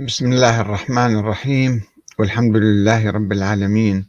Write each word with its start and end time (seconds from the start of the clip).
بسم 0.00 0.32
الله 0.32 0.60
الرحمن 0.60 1.16
الرحيم. 1.18 1.82
والحمد 2.18 2.56
لله 2.56 3.10
رب 3.10 3.32
العالمين. 3.32 4.08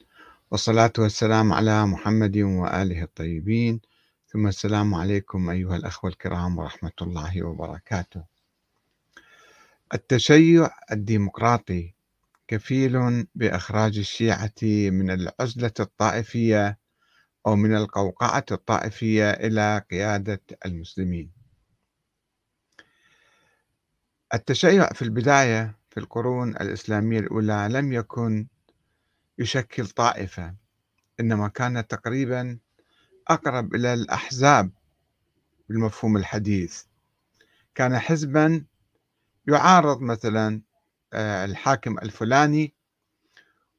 والصلاة 0.51 0.93
والسلام 0.99 1.53
على 1.53 1.85
محمد 1.85 2.37
وآله 2.37 3.03
الطيبين. 3.03 3.81
ثم 4.27 4.47
السلام 4.47 4.95
عليكم 4.95 5.49
أيها 5.49 5.75
الأخوة 5.75 6.09
الكرام 6.09 6.57
ورحمة 6.57 6.91
الله 7.01 7.43
وبركاته. 7.43 8.23
التشيع 9.93 10.69
الديمقراطي 10.91 11.93
كفيل 12.47 13.27
بإخراج 13.35 13.97
الشيعة 13.97 14.63
من 14.63 15.11
العزلة 15.11 15.73
الطائفية 15.79 16.77
أو 17.47 17.55
من 17.55 17.75
القوقعة 17.75 18.45
الطائفية 18.51 19.31
إلى 19.31 19.83
قيادة 19.91 20.41
المسلمين. 20.65 21.36
التشيع 24.33 24.93
في 24.93 25.01
البداية 25.01 25.77
في 25.89 25.99
القرون 25.99 26.49
الإسلامية 26.49 27.19
الأولى 27.19 27.67
لم 27.71 27.93
يكن 27.93 28.47
يشكل 29.39 29.87
طائفة 29.87 30.55
إنما 31.19 31.47
كان 31.47 31.87
تقريبا 31.87 32.57
أقرب 33.27 33.75
إلى 33.75 33.93
الأحزاب 33.93 34.71
بالمفهوم 35.69 36.17
الحديث. 36.17 36.83
كان 37.75 37.99
حزبا 37.99 38.65
يعارض 39.47 40.01
مثلا 40.01 40.61
آه، 41.13 41.45
الحاكم 41.45 41.97
الفلاني 41.99 42.73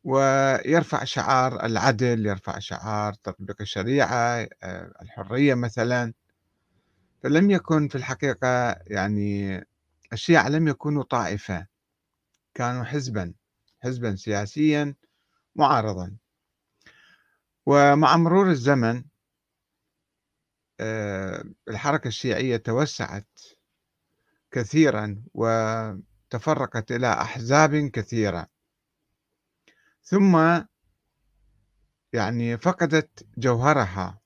ويرفع 0.04 1.04
شعار 1.04 1.64
العدل 1.64 2.26
يرفع 2.26 2.58
شعار 2.58 3.14
تطبيق 3.14 3.56
الشريعة 3.60 4.48
آه، 4.62 4.92
الحرية 5.02 5.54
مثلا. 5.54 6.12
فلم 7.22 7.50
يكن 7.50 7.88
في 7.88 7.94
الحقيقة 7.94 8.76
يعني 8.86 9.64
الشيعة 10.12 10.48
لم 10.48 10.68
يكونوا 10.68 11.02
طائفة 11.02 11.66
كانوا 12.54 12.84
حزبا 12.84 13.34
حزبا 13.82 14.16
سياسيا 14.16 14.94
معارضا. 15.56 16.16
ومع 17.66 18.16
مرور 18.16 18.50
الزمن 18.50 19.04
آه، 20.80 21.44
الحركة 21.68 22.08
الشيعية 22.08 22.56
توسعت 22.56 23.40
كثيرا 24.50 25.22
وتفرقت 25.34 26.92
إلى 26.92 27.12
أحزاب 27.12 27.76
كثيرة. 27.76 28.46
ثم 30.02 30.36
يعني 32.12 32.58
فقدت 32.58 33.26
جوهرها 33.38 34.20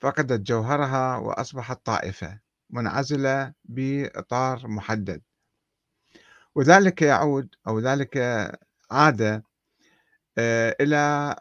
فقدت 0.00 0.40
جوهرها 0.40 1.16
وأصبحت 1.16 1.86
طائفة. 1.86 2.45
منعزلة 2.70 3.52
بإطار 3.64 4.68
محدد. 4.68 5.22
وذلك 6.54 7.02
يعود 7.02 7.54
أو 7.68 7.80
ذلك 7.80 8.16
عاد 8.90 9.42
آه، 10.38 10.76
إلى 10.80 11.36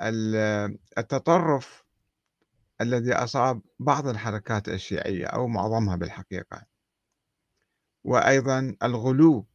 التطرف 0.98 1.84
الذي 2.81 3.14
أصاب 3.14 3.62
بعض 3.80 4.08
الحركات 4.08 4.70
الشيعية 4.70 5.26
أو 5.26 5.48
معظمها 5.48 5.96
بالحقيقة. 5.96 6.66
وأيضا 8.03 8.76
الغلو 8.84 9.46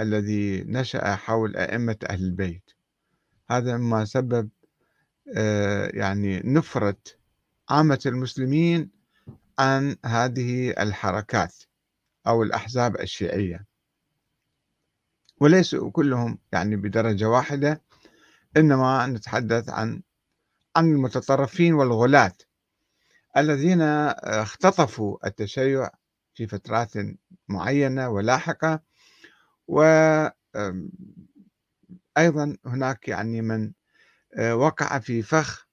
الذي 0.00 0.64
نشأ 0.64 1.16
حول 1.16 1.56
أئمة 1.56 1.96
أهل 2.10 2.24
البيت. 2.24 2.70
هذا 3.50 3.76
ما 3.76 4.04
سبب 4.04 4.50
آه، 5.36 5.90
يعني 5.94 6.40
نفرة 6.44 6.96
عامة 7.70 8.00
المسلمين 8.06 8.90
عن 9.60 9.96
هذه 10.04 10.70
الحركات 10.70 11.54
أو 12.26 12.42
الأحزاب 12.42 13.00
الشيعية. 13.00 13.66
وليسوا 15.40 15.90
كلهم 15.90 16.38
يعني 16.52 16.76
بدرجة 16.76 17.28
واحدة 17.28 17.82
إنما 18.56 19.06
نتحدث 19.06 19.68
عن 19.68 20.02
عن 20.76 20.92
المتطرفين 20.92 21.74
والغلاة 21.74 22.32
الذين 23.36 23.82
اختطفوا 23.82 25.26
التشيع 25.26 25.90
في 26.34 26.46
فترات 26.46 26.92
معينة 27.48 28.08
ولاحقة. 28.08 28.80
وأيضا 29.68 30.34
هناك 32.66 33.08
يعني 33.08 33.42
من 33.42 33.72
آه، 34.38 34.56
وقع 34.56 34.98
في 34.98 35.22
فخ 35.22 35.66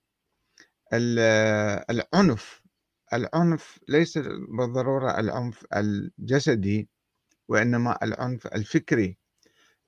العنف 0.94 2.67
العنف 3.14 3.80
ليس 3.88 4.18
بالضرورة 4.50 5.20
العنف 5.20 5.66
الجسدي 5.76 6.90
وإنما 7.50 7.98
العنف 8.04 8.48
الفكري. 8.48 9.18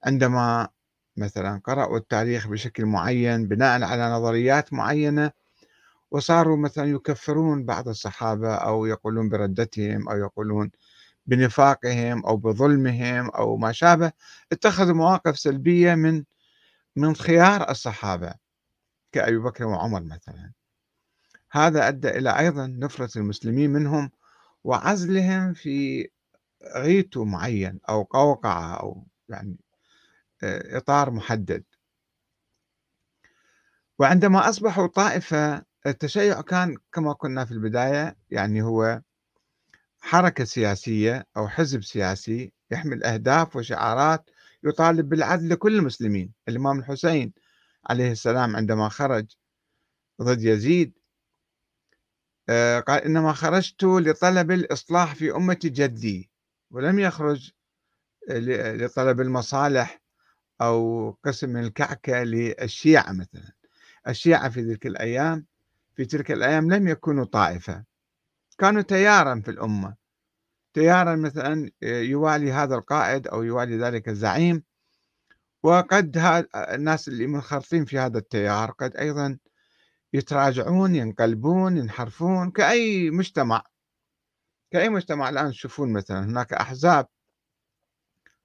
عندما 0.05 0.69
مثلا 1.17 1.61
قرأوا 1.65 1.97
التاريخ 1.97 2.47
بشكل 2.47 2.85
معين 2.85 3.47
بناء 3.47 3.83
على 3.83 4.09
نظريات 4.11 4.73
معينة 4.73 5.31
وصاروا 6.11 6.57
مثلا 6.57 6.85
يكفرون 6.91 7.65
بعض 7.65 7.87
الصحابة 7.89 8.55
أو 8.55 8.85
يقولون 8.85 9.29
بردتهم 9.29 10.09
أو 10.09 10.17
يقولون 10.17 10.71
بنفاقهم 11.27 12.25
أو 12.25 12.37
بظلمهم 12.37 13.29
أو 13.29 13.57
ما 13.57 13.71
شابه 13.71 14.11
اتخذوا 14.51 14.95
مواقف 14.95 15.39
سلبية 15.39 15.95
من 15.95 16.23
من 16.95 17.15
خيار 17.15 17.71
الصحابة 17.71 18.33
كأبي 19.11 19.37
بكر 19.37 19.65
وعمر 19.65 20.03
مثلا. 20.03 20.51
هذا 21.51 21.87
أدى 21.87 22.09
إلى 22.09 22.39
أيضا 22.39 22.67
نفرة 22.67 23.17
المسلمين 23.17 23.69
منهم 23.69 24.11
وعزلهم 24.63 25.53
في 25.53 26.09
غيتو 26.75 27.25
معين 27.25 27.79
أو 27.89 28.03
قوقعة 28.03 28.75
أو 28.79 29.07
يعني 29.29 29.57
آه، 30.43 30.77
إطار 30.77 31.11
محدد. 31.11 31.63
وعندما 33.99 34.49
أصبحوا 34.49 34.87
طائفة 34.87 35.63
التشيع 35.87 36.41
كان 36.41 36.77
كما 36.93 37.13
قلنا 37.13 37.45
في 37.45 37.51
البداية 37.51 38.17
يعني 38.29 38.61
هو 38.61 39.01
حركة 40.01 40.43
سياسية 40.43 41.27
أو 41.37 41.47
حزب 41.47 41.83
سياسي 41.83 42.53
يحمل 42.71 43.03
أهداف 43.03 43.55
وشعارات 43.55 44.29
يطالب 44.63 45.09
بالعدل 45.09 45.49
لكل 45.49 45.75
المسلمين. 45.75 46.33
الإمام 46.47 46.79
الحسين 46.79 47.33
عليه 47.89 48.11
السلام 48.11 48.55
عندما 48.55 48.89
خرج 48.89 49.25
ضد 50.21 50.43
يزيد 50.43 50.98
قال 52.87 53.03
إنما 53.03 53.33
خرجت 53.33 53.83
لطلب 53.83 54.51
الإصلاح 54.51 55.15
في 55.15 55.35
أمة 55.35 55.59
جدي 55.63 56.29
ولم 56.71 56.99
يخرج 56.99 57.51
لطلب 58.29 59.21
المصالح 59.21 60.01
أو 60.61 61.09
قسم 61.25 61.49
من 61.49 61.63
الكعكة 61.63 62.23
للشيعة 62.23 63.11
مثلا. 63.11 63.51
الشيعة 64.07 64.49
في 64.49 64.61
تلك 64.61 64.87
الأيام 64.87 65.45
في 65.95 66.05
تلك 66.05 66.31
الأيام 66.31 66.73
لم 66.73 66.87
يكونوا 66.87 67.25
طائفة. 67.25 67.83
كانوا 68.57 68.81
تيارا 68.81 69.41
في 69.45 69.51
الأمة. 69.51 69.95
تيارا 70.73 71.15
مثلا 71.15 71.71
يوالي 71.83 72.51
هذا 72.51 72.75
القائد 72.75 73.27
أو 73.27 73.43
يوالي 73.43 73.77
ذلك 73.77 74.09
الزعيم. 74.09 74.63
وقد 75.63 76.17
الناس 76.55 77.07
اللي 77.07 77.27
منخرطين 77.27 77.85
في 77.85 77.99
هذا 77.99 78.17
التيار 78.17 78.71
قد 78.71 78.95
أيضا 78.95 79.37
يتراجعون 80.13 80.95
ينقلبون 80.95 81.77
ينحرفون 81.77 82.51
كأي 82.51 83.09
مجتمع. 83.09 83.63
كأي 84.71 84.89
مجتمع 84.89 85.29
الآن 85.29 85.51
تشوفون 85.51 85.93
مثلا 85.93 86.19
هناك 86.25 86.53
أحزاب 86.53 87.07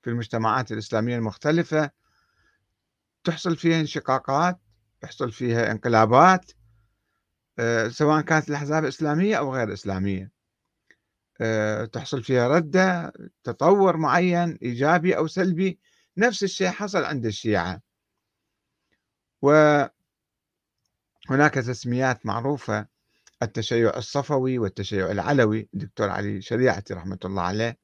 في 0.03 0.11
المجتمعات 0.11 0.73
الإسلامية 0.73 1.17
المختلفة 1.17 1.91
تحصل 3.25 3.57
فيها 3.57 3.81
انشقاقات 3.81 4.61
يحصل 5.05 5.33
فيها 5.33 5.71
انقلابات 5.71 6.53
آه، 7.59 7.89
سواء 7.89 8.21
كانت 8.21 8.49
الأحزاب 8.49 8.85
إسلامية 8.85 9.37
أو 9.37 9.55
غير 9.55 9.73
إسلامية. 9.73 10.31
آه، 11.41 11.85
تحصل 11.85 12.23
فيها 12.23 12.49
ردة 12.49 13.13
تطور 13.45 13.97
معين 13.97 14.59
إيجابي 14.63 15.17
أو 15.17 15.27
سلبي 15.27 15.79
نفس 16.17 16.43
الشيء 16.43 16.69
حصل 16.69 17.05
عند 17.05 17.27
الشيعة. 17.27 17.81
و 19.43 19.85
هناك 21.31 21.55
تسميات 21.55 22.27
معروفة 22.27 22.87
التشيع 23.43 23.97
الصفوي 23.97 24.59
والتشيع 24.59 25.11
العلوي 25.11 25.69
الدكتور 25.75 26.11
علي 26.11 26.43
شريعتي 26.43 26.95
رحمة 26.95 27.19
الله 27.25 27.43
عليه. 27.43 27.79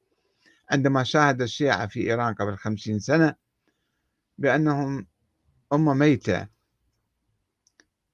عندما 0.70 1.02
شاهد 1.02 1.42
الشيعة 1.42 1.86
في 1.86 2.00
إيران 2.00 2.34
قبل 2.34 2.56
خمسين 2.56 2.98
سنة 2.98 3.34
بأنهم 4.38 5.06
أمة 5.72 5.94
ميتة 5.94 6.48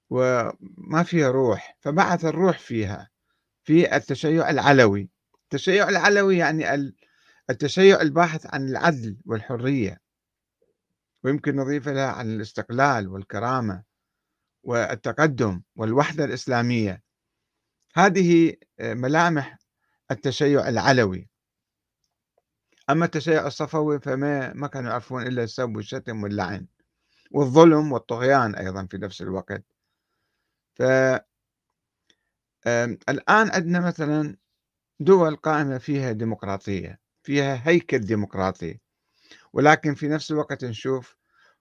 وما 0.09 1.03
فيها 1.03 1.31
روح 1.31 1.77
فبعث 1.79 2.25
الروح 2.25 2.59
فيها 2.59 3.09
في 3.63 3.95
التشيع 3.95 4.49
العلوي. 4.49 5.09
التشيع 5.43 5.89
العلوي 5.89 6.37
يعني 6.37 6.93
التشيع 7.49 8.01
الباحث 8.01 8.45
عن 8.53 8.69
العدل 8.69 9.17
والحرية 9.25 10.01
ويمكن 11.23 11.55
نضيف 11.55 11.87
لها 11.87 12.07
عن 12.07 12.35
الاستقلال 12.35 13.07
والكرامة. 13.07 13.83
والتقدم 14.67 15.61
والوحدة 15.75 16.25
الإسلامية. 16.25 17.03
هذه 17.95 18.53
آه، 18.79 18.93
ملامح 18.93 19.57
التشيع 20.11 20.69
العلوي. 20.69 21.29
أما 22.89 23.05
التشيع 23.05 23.47
الصفوي 23.47 23.99
فما 23.99 24.53
ما 24.53 24.67
كانوا 24.67 24.89
يعرفون 24.91 25.27
إلا 25.27 25.43
السب 25.43 25.75
والشتم 25.75 26.23
واللعن 26.23 26.67
والظلم 27.31 27.91
والطغيان 27.91 28.55
أيضا 28.55 28.85
في 28.91 28.97
نفس 28.97 29.21
الوقت. 29.21 29.63
ف 30.75 30.81
الآن 33.09 33.51
عندنا 33.51 33.79
مثلا 33.79 34.37
دول 34.99 35.35
قائمة 35.35 35.77
فيها 35.77 36.11
ديمقراطية 36.11 36.99
فيها 37.23 37.61
هيكل 37.69 37.99
ديمقراطي. 37.99 38.79
ولكن 39.53 39.95
في 39.95 40.07
نفس 40.07 40.31
الوقت 40.31 40.65
نشوف 40.65 41.17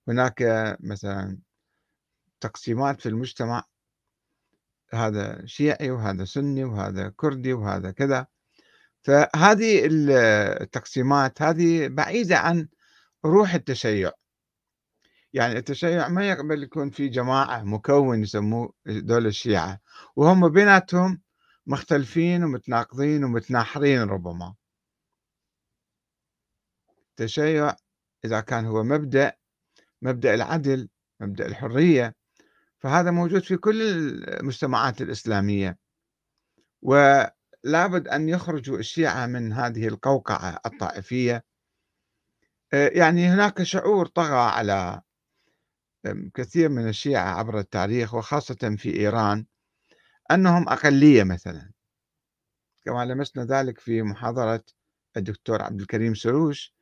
هناك 0.08 0.42
مثلا 0.80 1.38
تقسيمات 2.40 3.00
في 3.00 3.08
المجتمع 3.08 3.64
هذا 4.92 5.46
شيعي 5.46 5.90
وهذا 5.90 6.24
سني 6.24 6.64
وهذا 6.64 7.12
كردي 7.16 7.52
وهذا 7.52 7.90
كذا. 7.90 8.26
فهذه 9.02 9.88
التقسيمات 10.62 11.42
هذه 11.42 11.88
بعيدة 11.88 12.38
عن 12.38 12.68
روح 13.24 13.54
التشيع. 13.54 14.12
يعني 15.32 15.58
التشيع 15.58 16.08
ما 16.08 16.28
يقبل 16.28 16.62
يكون 16.62 16.90
في 16.90 17.08
جماعة 17.08 17.62
مكون 17.62 18.22
يسموه 18.22 18.72
دول 18.86 19.26
الشيعة 19.26 19.80
وهم 20.16 20.48
بيناتهم 20.48 21.22
مختلفين 21.66 22.44
ومتناقضين 22.44 23.24
ومتناحرين 23.24 24.02
ربما. 24.02 24.54
التشيع 27.10 27.74
إذا 28.24 28.40
كان 28.40 28.66
هو 28.66 28.82
مبدأ 28.82 29.32
مبدأ 30.02 30.34
العدل 30.34 30.88
مبدأ 31.20 31.46
الحرية 31.46 32.14
فهذا 32.78 33.10
موجود 33.10 33.42
في 33.42 33.56
كل 33.56 33.82
المجتمعات 34.28 35.02
الإسلامية. 35.02 35.78
ولابد 36.82 38.08
أن 38.08 38.28
يخرجوا 38.28 38.78
الشيعة 38.78 39.26
من 39.26 39.52
هذه 39.52 39.88
القوقعة 39.88 40.60
الطائفية. 40.66 41.44
آه، 42.72 42.88
يعني 42.88 43.26
هناك 43.26 43.62
شعور 43.62 44.06
طغى 44.06 44.50
على 44.50 45.02
كثير 46.34 46.68
من 46.68 46.88
الشيعة 46.88 47.38
عبر 47.38 47.58
التاريخ 47.58 48.14
وخاصة 48.14 48.76
في 48.78 48.96
إيران 49.00 49.46
أنهم 50.30 50.68
أقلية 50.68 51.24
مثلا. 51.24 51.70
كما 52.84 53.04
لمسنا 53.04 53.44
ذلك 53.44 53.78
في 53.78 54.02
محاضرة 54.02 54.64
الدكتور 55.16 55.62
عبد 55.62 55.80
الكريم 55.80 56.14
سروش 56.14 56.74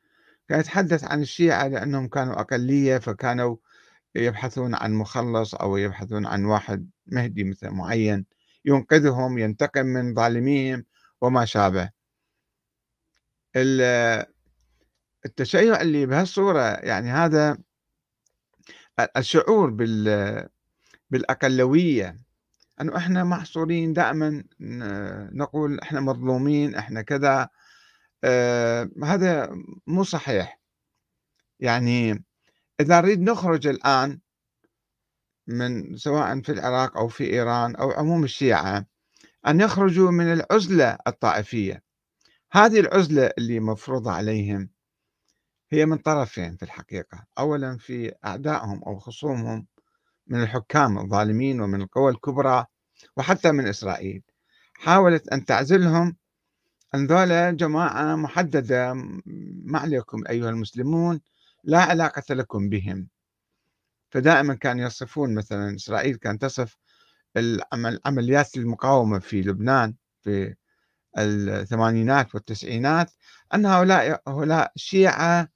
كان 0.49 0.59
يتحدث 0.59 1.03
عن 1.03 1.21
الشيعة 1.21 1.67
لأنهم 1.67 2.07
كانوا 2.07 2.39
أقلية 2.39 2.97
فكانوا 2.97 3.57
يبحثون 4.15 4.75
عن 4.75 4.93
مخلص 4.93 5.55
أو 5.55 5.77
يبحثون 5.77 6.25
عن 6.25 6.45
واحد 6.45 6.89
مهدي 7.07 7.43
مثل 7.43 7.69
معين 7.69 8.25
ينقذهم 8.65 9.37
ينتقم 9.37 9.85
من 9.85 10.13
ظالميهم 10.13 10.85
وما 11.21 11.45
شابه. 11.45 11.89
التشيع 15.25 15.81
اللي 15.81 16.05
بهالصورة 16.05 16.61
يعني 16.61 17.11
هذا 17.11 17.57
الشعور 19.17 19.69
بال 19.69 20.49
بالأقلوية 21.09 22.17
أنه 22.81 22.97
إحنا 22.97 23.23
محصورين 23.23 23.93
دائما 23.93 24.43
نقول 25.33 25.79
إحنا 25.79 25.99
مظلومين 26.01 26.75
إحنا 26.75 27.01
كذا. 27.01 27.49
آه 28.23 28.89
هذا 29.03 29.57
مو 29.87 30.03
صحيح. 30.03 30.59
يعني 31.59 32.23
إذا 32.79 33.01
نريد 33.01 33.21
نخرج 33.21 33.67
الآن 33.67 34.19
من 35.47 35.97
سواء 35.97 36.41
في 36.41 36.51
العراق 36.51 36.97
أو 36.97 37.07
في 37.07 37.33
إيران 37.33 37.75
أو 37.75 37.91
عموم 37.91 38.23
الشيعة 38.23 38.85
أن 39.47 39.61
يخرجوا 39.61 40.11
من 40.11 40.33
العزلة 40.33 40.97
الطائفية. 41.07 41.83
هذه 42.51 42.79
العزلة 42.79 43.31
اللي 43.37 43.59
مفروضة 43.59 44.11
عليهم 44.11 44.69
هي 45.71 45.85
من 45.85 45.97
طرفين 45.97 46.55
في 46.55 46.63
الحقيقة. 46.63 47.25
أولا 47.39 47.77
في 47.77 48.13
أعدائهم 48.25 48.83
أو 48.83 48.99
خصومهم 48.99 49.67
من 50.27 50.43
الحكام 50.43 50.97
الظالمين 50.97 51.61
ومن 51.61 51.81
القوى 51.81 52.11
الكبرى 52.11 52.65
وحتى 53.17 53.51
من 53.51 53.67
إسرائيل. 53.67 54.23
حاولت 54.73 55.27
أن 55.27 55.45
تعزلهم 55.45 56.15
أن 56.95 57.07
ذولا 57.07 57.51
جماعة 57.51 58.15
محددة 58.15 58.93
ما 59.65 59.79
عليكم 59.79 60.23
أيها 60.29 60.49
المسلمون 60.49 61.21
لا 61.65 61.79
علاقة 61.79 62.35
لكم 62.35 62.69
بهم. 62.69 63.07
فدائما 64.09 64.53
كانوا 64.55 64.85
يصفون 64.85 65.35
مثلا 65.35 65.75
إسرائيل 65.75 66.15
كانت 66.15 66.41
تصف 66.41 66.77
العمليات 67.37 68.57
المقاومة 68.57 69.19
في 69.19 69.41
لبنان 69.41 69.95
في 70.21 70.55
الثمانينات 71.17 72.35
والتسعينات 72.35 73.11
أن 73.53 73.65
هؤلاء 73.65 74.21
هؤلاء 74.27 74.71
شيعة 74.75 75.49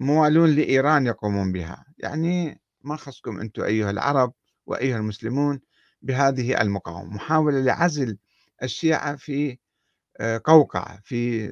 موالون 0.00 0.50
لإيران 0.50 1.06
يقومون 1.06 1.52
بها. 1.52 1.84
يعني 1.98 2.60
ما 2.80 2.96
خصكم 2.96 3.40
أنتم 3.40 3.62
أيها 3.62 3.90
العرب 3.90 4.34
وأيها 4.66 4.96
المسلمون 4.96 5.60
بهذه 6.02 6.60
المقاومة. 6.62 7.14
محاولة 7.14 7.60
لعزل 7.60 8.18
الشيعة 8.62 9.16
في 9.16 9.58
آه، 10.20 10.40
قوقعة 10.44 11.00
في 11.04 11.48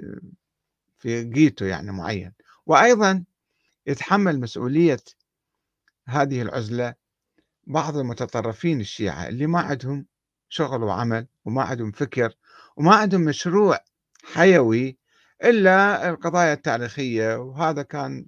في 0.98 1.24
جيتو 1.24 1.64
يعني 1.64 1.92
معين. 1.92 2.32
وأيضا 2.66 3.24
يتحمل 3.88 4.40
مسؤولية 4.40 5.00
هذه 6.08 6.42
العزلة 6.42 6.94
بعض 7.66 7.96
المتطرفين 7.96 8.80
الشيعة 8.80 9.28
اللي 9.28 9.46
ما 9.46 9.60
عندهم 9.60 10.06
شغل 10.48 10.82
وعمل 10.82 11.26
وما 11.44 11.62
عندهم 11.62 11.92
فكر 11.92 12.34
وما 12.76 12.94
عندهم 12.94 13.20
مشروع 13.20 13.78
حيوي 14.24 14.98
إلا 15.44 16.08
القضايا 16.10 16.52
التاريخية 16.52 17.36
وهذا 17.36 17.82
كان 17.82 18.26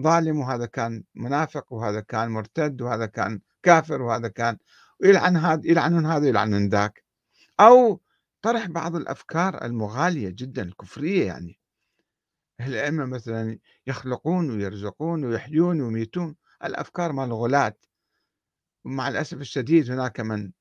ظالم 0.00 0.40
وهذا 0.40 0.66
كان 0.66 1.04
منافق 1.14 1.72
وهذا 1.72 2.00
كان 2.00 2.28
مرتد 2.28 2.82
وهذا 2.82 3.06
كان 3.06 3.40
كافر 3.62 4.02
وهذا 4.02 4.28
كان 4.28 4.58
ويلعن 5.00 5.36
هذا 5.36 5.60
يلعنون 5.64 6.06
هذا 6.06 6.24
ويلعنون 6.24 6.68
ذاك. 6.68 7.04
أو 7.60 8.00
طرح 8.42 8.66
بعض 8.66 8.96
الأفكار 8.96 9.64
المغالية 9.64 10.30
جدا 10.30 10.62
الكفرية 10.62 11.26
يعني. 11.26 11.58
الأئمة 12.60 13.04
مثلا 13.04 13.58
يخلقون 13.86 14.50
ويرزقون 14.50 15.24
ويحيون 15.24 15.80
ويميتون 15.80 16.36
الأفكار 16.64 17.12
مال 17.12 17.24
الغلاة. 17.24 17.76
ومع 18.84 19.08
الأسف 19.08 19.40
الشديد 19.40 19.90
هناك 19.90 20.20
من 20.20 20.52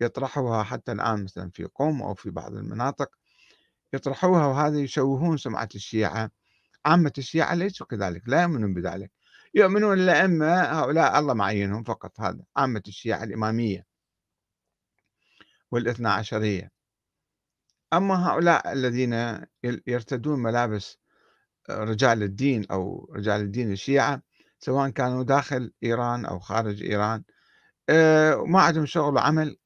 يطرحوها 0.00 0.62
حتى 0.62 0.92
الآن 0.92 1.24
مثلا 1.24 1.50
في 1.50 1.64
قوم 1.64 2.02
أو 2.02 2.14
في 2.14 2.30
بعض 2.30 2.54
المناطق 2.54 3.10
يطرحوها 3.92 4.46
وهذا 4.46 4.78
يشوهون 4.78 5.36
سمعة 5.36 5.68
الشيعة. 5.74 6.30
عامة 6.86 7.12
الشيعة 7.18 7.54
ليسوا 7.54 7.86
كذلك 7.86 8.22
لا 8.28 8.42
يؤمنون 8.42 8.74
بذلك. 8.74 9.12
يؤمنون 9.54 9.98
الأئمة 9.98 10.54
هؤلاء 10.62 11.18
الله 11.18 11.34
معينهم 11.34 11.82
فقط 11.82 12.20
هذا 12.20 12.44
عامة 12.56 12.82
الشيعة 12.88 13.24
الإمامية 13.24 13.86
والإثنى 15.70 16.08
عشرية. 16.08 16.70
أما 17.92 18.28
هؤلاء 18.28 18.72
الذين 18.72 19.46
يرتدون 19.86 20.38
ملابس 20.38 20.98
رجال 21.78 22.22
الدين 22.22 22.66
أو 22.70 23.12
رجال 23.16 23.40
الدين 23.40 23.72
الشيعة 23.72 24.22
سواء 24.58 24.90
كانوا 24.90 25.22
داخل 25.22 25.72
إيران 25.84 26.24
أو 26.24 26.38
خارج 26.38 26.82
إيران. 26.82 27.22
آه، 27.88 28.34
ما 28.34 28.60
عندهم 28.60 28.86
شغل 28.86 29.14
وعمل 29.14 29.56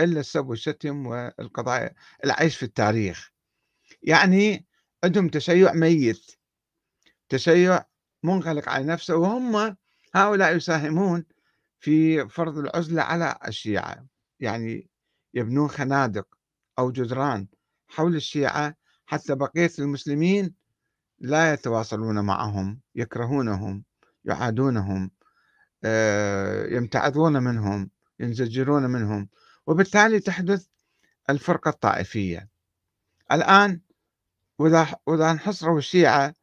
إلا 0.00 0.20
السب 0.20 0.46
والشتم 0.46 1.06
والقضايا 1.06 1.94
العيش 2.24 2.56
في 2.56 2.62
التاريخ. 2.62 3.30
يعني 4.02 4.66
عندهم 5.04 5.28
تشيع 5.28 5.72
ميت 5.72 6.30
تشيع 7.28 7.84
منغلق 8.22 8.68
على 8.68 8.84
نفسه 8.84 9.16
وهم 9.16 9.76
هؤلاء 10.14 10.56
يساهمون 10.56 11.24
في 11.80 12.28
فرض 12.28 12.58
العزلة 12.58 13.02
على 13.02 13.38
الشيعة. 13.48 14.06
يعني 14.40 14.90
يبنون 15.34 15.68
خنادق 15.68 16.26
أو 16.78 16.90
جدران 16.92 17.48
حول 17.88 18.16
الشيعة 18.16 18.76
حتى 19.06 19.34
بقية 19.34 19.70
المسلمين 19.78 20.54
لا 21.24 21.52
يتواصلون 21.52 22.20
معهم 22.20 22.80
يكرهونهم 22.94 23.84
يعادونهم 24.24 25.10
آه، 25.84 26.66
يمتعضون 26.66 27.42
منهم 27.42 27.90
ينزجرون 28.20 28.82
منهم. 28.90 29.28
وبالتالي 29.66 30.20
تحدث 30.20 30.66
الفرقة 31.30 31.68
الطائفية. 31.68 32.48
الآن 33.32 33.80
وإذا 34.58 34.96
وإذا 35.06 35.30
انحصروا 35.30 35.78
الشيعة 35.78 36.34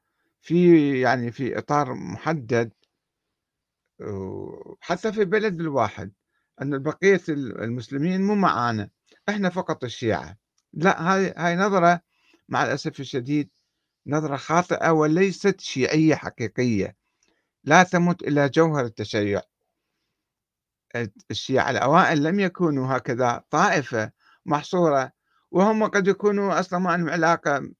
في 0.41 0.99
يعني 1.01 1.31
في 1.31 1.57
إطار 1.57 1.93
محدد 1.93 2.71
حتى 4.79 5.13
في 5.13 5.21
البلد 5.21 5.59
الواحد 5.59 6.11
أن 6.61 6.83
بقية 6.83 7.21
المسلمين 7.29 8.21
مو 8.21 8.35
معانا. 8.35 8.89
إحنا 9.29 9.49
فقط 9.49 9.83
الشيعة. 9.83 10.37
لا 10.73 11.13
هاي 11.13 11.33
هاي 11.37 11.55
نظرة 11.55 12.01
مع 12.49 12.63
الأسف 12.63 12.99
الشديد 12.99 13.49
نظرة 14.07 14.35
خاطئة 14.37 14.91
وليست 14.91 15.61
شيعية 15.61 16.15
حقيقية 16.15 16.95
لا 17.63 17.83
تمت 17.83 18.23
إلى 18.23 18.49
جوهر 18.49 18.85
التشيع. 18.85 19.41
الشيعة 21.31 21.69
الأوائل 21.71 22.23
لم 22.23 22.39
يكونوا 22.39 22.97
هكذا 22.97 23.43
طائفة 23.49 24.11
محصورة 24.45 25.11
وهم 25.51 25.83
قد 25.83 26.07
يكونوا 26.07 26.59
أصلا 26.59 26.79
ما 26.79 26.91
عندهم 26.91 27.09
علاقة 27.09 27.71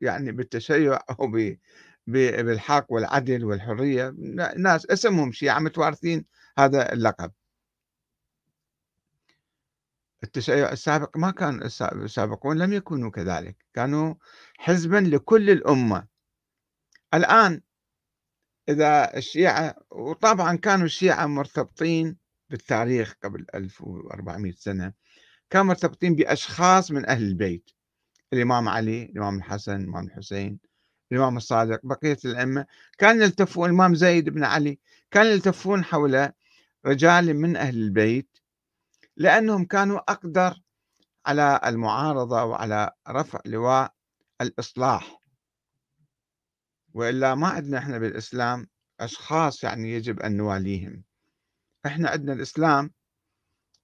يعني 0.00 0.32
بالتشيع 0.32 0.98
أو 1.20 1.32
بالحق 2.06 2.86
والعدل 2.92 3.44
والحرية. 3.44 4.14
ناس 4.56 4.86
اسمهم 4.86 5.32
شيعة 5.32 5.58
متوارثين 5.60 6.24
هذا 6.58 6.92
اللقب. 6.92 7.32
التشيع 10.24 10.72
السابق 10.72 11.16
ما 11.16 11.30
كان 11.30 11.62
السابقون 11.80 12.58
لم 12.58 12.72
يكونوا 12.72 13.10
كذلك 13.10 13.56
كانوا 13.74 14.14
حزبا 14.58 14.96
لكل 14.96 15.50
الأمة. 15.50 16.06
الآن 17.14 17.60
إذا 18.68 19.16
الشيعة 19.16 19.76
وطبعا 19.90 20.56
كانوا 20.56 20.86
الشيعة 20.86 21.26
مرتبطين 21.26 22.16
بالتاريخ 22.50 23.14
قبل 23.24 23.46
1400 23.54 24.52
سنة 24.52 24.92
كانوا 25.50 25.66
مرتبطين 25.66 26.14
بأشخاص 26.14 26.90
من 26.90 27.06
أهل 27.06 27.22
البيت 27.22 27.70
الإمام 28.32 28.68
علي 28.68 29.04
الإمام 29.04 29.36
الحسن 29.38 29.76
الإمام 29.76 30.06
الحسين 30.06 30.58
الإمام 31.12 31.36
الصادق 31.36 31.80
بقية 31.86 32.18
الأئمة. 32.24 32.66
كانوا 32.98 33.24
يلتفون 33.24 33.70
الإمام 33.70 33.94
زيد 33.94 34.28
بن 34.28 34.44
علي 34.44 34.78
كانوا 35.10 35.30
يلتفون 35.30 35.84
حول 35.84 36.28
رجال 36.86 37.34
من 37.34 37.56
أهل 37.56 37.76
البيت 37.76 38.31
لأنهم 39.16 39.64
كانوا 39.64 39.98
أقدر 39.98 40.62
على 41.26 41.60
المعارضة 41.66 42.44
وعلى 42.44 42.90
رفع 43.08 43.40
لواء 43.46 43.94
الإصلاح. 44.40 45.22
وإلا 46.94 47.34
ما 47.34 47.48
عندنا 47.48 47.78
إحنا 47.78 47.98
بالإسلام 47.98 48.66
أشخاص 49.00 49.64
يعني 49.64 49.92
يجب 49.92 50.20
أن 50.20 50.36
نواليهم. 50.36 51.02
إحنا 51.86 52.08
عندنا 52.08 52.32
الإسلام 52.32 52.90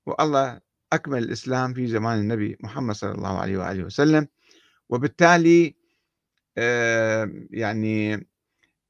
والله 0.07 0.61
أكمل 0.93 1.19
الإسلام 1.19 1.75
في 1.75 1.87
زمان 1.87 2.19
النبي 2.19 2.57
محمد 2.61 2.95
صلى 2.95 3.13
الله 3.13 3.39
عليه 3.39 3.59
وآله 3.59 3.85
وسلم. 3.85 4.29
وبالتالي 4.89 5.77
يعني 7.51 8.29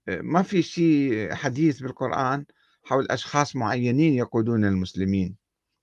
ما 0.09 0.42
في 0.42 0.62
شيء 0.62 1.35
حديث 1.35 1.80
بالقرآن 1.80 2.45
حول 2.85 3.07
أشخاص 3.11 3.57
معينين 3.57 4.14
يقودون 4.14 4.64
المسلمين. 4.64 5.37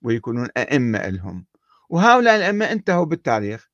ويكونون 0.06 0.48
أئمة 0.58 1.10
لهم. 1.10 1.46
وهؤلاء 1.90 2.36
الأئمة 2.36 2.72
انتهوا 2.72 3.06
بالتاريخ. 3.06 3.70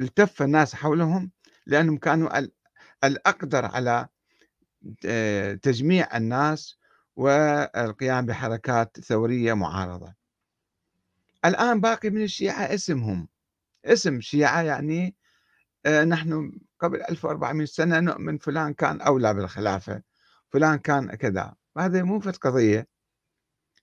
التف 0.00 0.42
الناس 0.42 0.74
حولهم 0.74 1.30
لأنهم 1.66 1.96
كانوا 1.96 2.30
الأقدر 3.04 3.64
على 3.64 4.08
تجميع 5.62 6.16
الناس 6.16 6.78
والقيام 7.16 8.26
بحركات 8.26 9.00
ثورية 9.00 9.54
معارضة. 9.54 10.14
الآن 11.44 11.80
باقي 11.80 12.10
من 12.10 12.22
الشيعة 12.22 12.74
اسمهم. 12.74 13.28
اسم 13.84 14.20
شيعة 14.20 14.62
يعني 14.62 15.16
آه، 15.86 16.04
نحن 16.04 16.52
قبل 16.80 17.02
1400 17.02 17.64
سنة 17.66 18.00
نؤمن 18.00 18.38
فلان 18.38 18.74
كان 18.74 19.00
أولى 19.00 19.34
بالخلافة 19.34 20.02
فلان 20.50 20.78
كان 20.78 21.14
كذا. 21.14 21.54
هذا 21.78 22.02
مو 22.02 22.20
فت 22.20 22.36
قضية. 22.36 22.91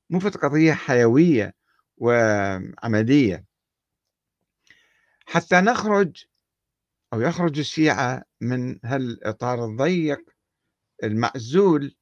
مو 0.10 0.20
فت 0.20 0.38
قضية 0.38 0.74
حيوية 0.74 1.54
وعملية. 1.98 3.46
حتى 5.26 5.56
نخرج 5.62 6.26
أو 7.14 7.22
يخرج 7.22 7.60
الشيعة 7.60 8.24
من 8.42 8.80
هالإطار 8.86 9.66
الضيق 9.66 10.30
المعزول 11.04 11.96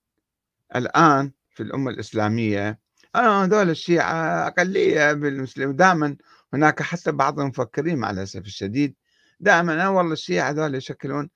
الآن 0.75 1.31
في 1.49 1.63
الأمة 1.63 1.91
الإسلامية. 1.91 2.79
آه 3.15 3.43
هذول 3.43 3.69
الشيعة 3.69 4.47
أقلية 4.47 5.13
بالمسلم. 5.13 5.71
دائما 5.71 6.17
هناك 6.53 6.81
حتى 6.81 7.11
بعض 7.11 7.39
المفكرين 7.39 7.97
مع 7.97 8.11
الأسف 8.11 8.39
الشديد 8.45 8.95
دائما 9.39 9.85
آه 9.85 9.91
والله 9.91 10.13
الشيعة 10.13 10.49
هذول 10.49 10.75
يشكلون 10.75 11.29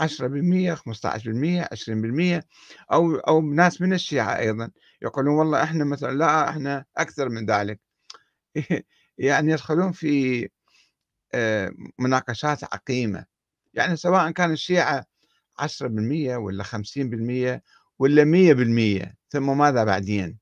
10% 0.00 0.74
15% 0.74 1.68
20% 1.72 2.44
أو 2.92 3.16
أو 3.16 3.40
ناس 3.40 3.80
من 3.80 3.92
الشيعة 3.92 4.38
أيضا 4.38 4.70
يقولون 5.02 5.34
والله 5.34 5.62
إحنا 5.62 5.84
مثلا 5.84 6.12
لا 6.12 6.48
إحنا 6.50 6.84
أكثر 6.96 7.28
من 7.28 7.46
ذلك. 7.46 7.80
يعني 9.18 9.52
يدخلون 9.52 9.92
في 9.92 10.48
آه، 11.34 11.72
مناقشات 11.98 12.64
عقيمة. 12.64 13.26
يعني 13.74 13.96
سواء 13.96 14.30
كان 14.30 14.52
الشيعة 14.52 15.06
10% 15.58 16.36
ولا 16.36 16.64
50% 16.64 17.62
ولا 17.98 18.24
100% 18.24 19.14
ثم 19.30 19.58
ماذا 19.58 19.84
بعدين؟ 19.84 20.38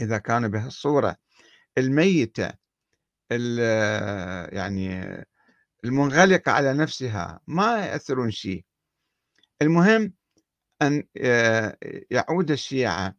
إذا 0.00 0.18
كانوا 0.18 0.48
بهالصورة 0.48 1.16
الميتة 1.78 2.52
يعني 4.52 5.04
المنغلقة 5.84 6.52
على 6.52 6.74
نفسها 6.74 7.40
ما 7.46 7.86
يأثرون 7.86 8.30
شيء. 8.30 8.64
المهم 9.62 10.12
أن 10.82 11.04
آه، 11.16 11.76
يعود 12.10 12.50
الشيعة 12.50 13.14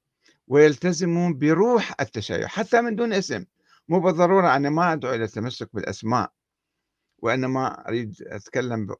ويلتزمون 0.47 1.37
بروح 1.37 1.95
التشيع 2.01 2.47
حتى 2.47 2.81
من 2.81 2.95
دون 2.95 3.13
اسم. 3.13 3.45
مو 3.89 3.99
بالضرورة 3.99 4.55
أنا 4.55 4.69
ما 4.69 4.93
أدعو 4.93 5.13
إلى 5.13 5.23
التمسك 5.23 5.69
بالأسماء 5.73 6.33
وإنما 7.17 7.87
أريد 7.87 8.15
أتكلم 8.21 8.95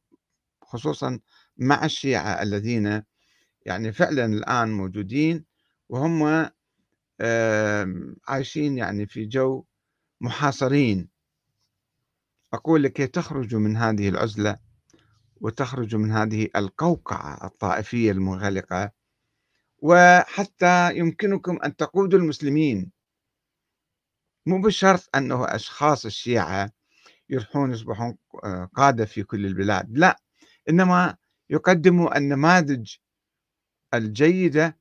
خصوصا 0.63 1.20
مع 1.58 1.86
الشيعة 1.86 2.41
الذين 2.41 3.03
يعني 3.65 3.91
فعلا 3.94 4.25
الآن 4.25 4.72
موجودين 4.72 5.46
وهم 5.89 6.50
عايشين 8.27 8.77
يعني 8.77 9.08
في 9.08 9.25
جو 9.25 9.65
محاصرين. 10.22 11.10
أقول 12.53 12.84
لكي 12.84 13.08
تخرجوا 13.08 13.60
من 13.60 13.77
هذه 13.77 14.10
العزلة 14.10 14.58
وتخرجوا 15.41 16.00
من 16.00 16.12
هذه 16.12 16.48
القوقعة 16.55 17.46
الطائفية 17.48 18.12
المنغلقة 18.12 18.91
وحتى 19.77 20.98
يمكنكم 20.98 21.60
أن 21.65 21.75
تقودوا 21.75 22.20
المسلمين. 22.20 22.91
مو 24.46 24.62
بالشرط 24.62 25.10
أنه 25.15 25.46
أشخاص 25.46 26.05
الشيعة 26.05 26.72
يروحون 27.29 27.72
يصبحون 27.72 28.17
آه، 28.43 28.70
قادة 28.75 29.05
في 29.05 29.24
كل 29.24 29.46
البلاد 29.46 29.98
لا 29.98 30.20
إنما 30.70 31.17
يقدموا 31.50 32.17
النماذج 32.17 32.96
الجيدة 33.93 34.77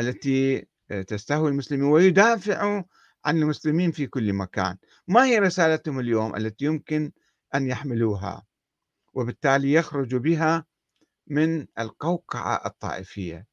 التي 0.00 0.66
آه، 0.90 1.02
تستهوي 1.02 1.50
المسلمين 1.50 1.84
ويدافعوا 1.84 2.82
عن 3.24 3.36
المسلمين 3.42 3.92
في 3.92 4.06
كل 4.06 4.32
مكان. 4.32 4.76
ما 5.08 5.24
هي 5.24 5.38
رسالتهم 5.38 6.00
اليوم 6.00 6.36
التي 6.36 6.64
يمكن 6.64 7.12
أن 7.54 7.66
يحملوها؟ 7.66 8.46
وبالتالي 9.14 9.72
يخرجوا 9.72 10.20
بها 10.20 10.66
من 11.26 11.66
القوقعة 11.78 12.66
الطائفية. 12.66 13.46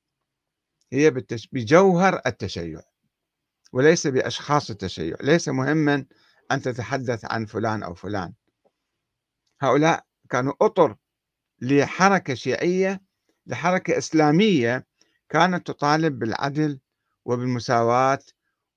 هي 0.93 1.11
بجوهر 1.51 2.21
التشيع 2.25 2.81
وليس 3.73 4.07
بأشخاص 4.07 4.69
التشيع. 4.69 5.17
ليس 5.21 5.49
مهما 5.49 6.05
أن 6.51 6.61
تتحدث 6.61 7.25
عن 7.25 7.45
فلان 7.45 7.83
أو 7.83 7.93
فلان. 7.93 8.33
هؤلاء 9.61 10.05
كانوا 10.29 10.53
أطر 10.61 10.95
لحركة 11.61 12.33
شيعية 12.33 13.01
لحركة 13.45 13.97
إسلامية 13.97 14.87
كانت 15.29 15.67
تطالب 15.67 16.19
بالعدل 16.19 16.79
وبالمساواة 17.25 18.19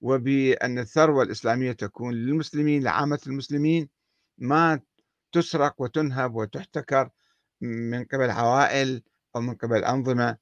وبأن 0.03 0.79
الثروة 0.79 1.23
الإسلامية 1.23 1.73
تكون 1.73 2.15
للمسلمين 2.15 2.83
لعامة 2.83 3.21
المسلمين 3.27 3.89
ما 4.39 4.81
تسرق 5.33 5.81
وتنهب 5.81 6.35
وتحتكر 6.35 7.11
من 7.61 8.05
قبل 8.05 8.31
عوائل 8.31 9.03
أو 9.37 9.41
من 9.41 9.55
قبل 9.55 9.85
أنظمة 9.85 10.39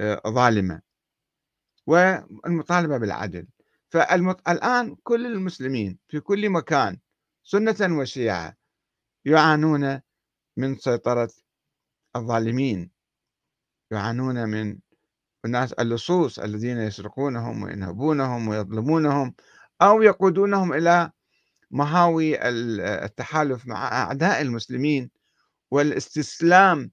آه، 0.00 0.22
ظالمة. 0.28 0.82
والمطالبة 1.86 2.98
بالعدل. 2.98 3.46
فالآن 3.90 4.96
كل 5.02 5.26
المسلمين 5.26 5.98
في 6.08 6.20
كل 6.20 6.50
مكان 6.50 6.98
سنة 7.42 7.98
وشيعة 7.98 8.56
يعانون 9.24 10.00
من 10.56 10.76
سيطرة 10.76 11.30
الظالمين. 12.16 12.90
يعانون 13.90 14.48
من 14.48 14.78
الناس 15.44 15.72
اللصوص 15.72 16.38
الذين 16.38 16.78
يسرقونهم 16.78 17.62
وينهبونهم 17.62 18.48
ويظلمونهم 18.48 19.34
أو 19.82 20.02
يقودونهم 20.02 20.72
إلى 20.72 21.10
مهاوي 21.70 22.48
التحالف 23.04 23.66
مع 23.66 24.02
أعداء 24.02 24.42
المسلمين 24.42 25.10
والاستسلام 25.70 26.90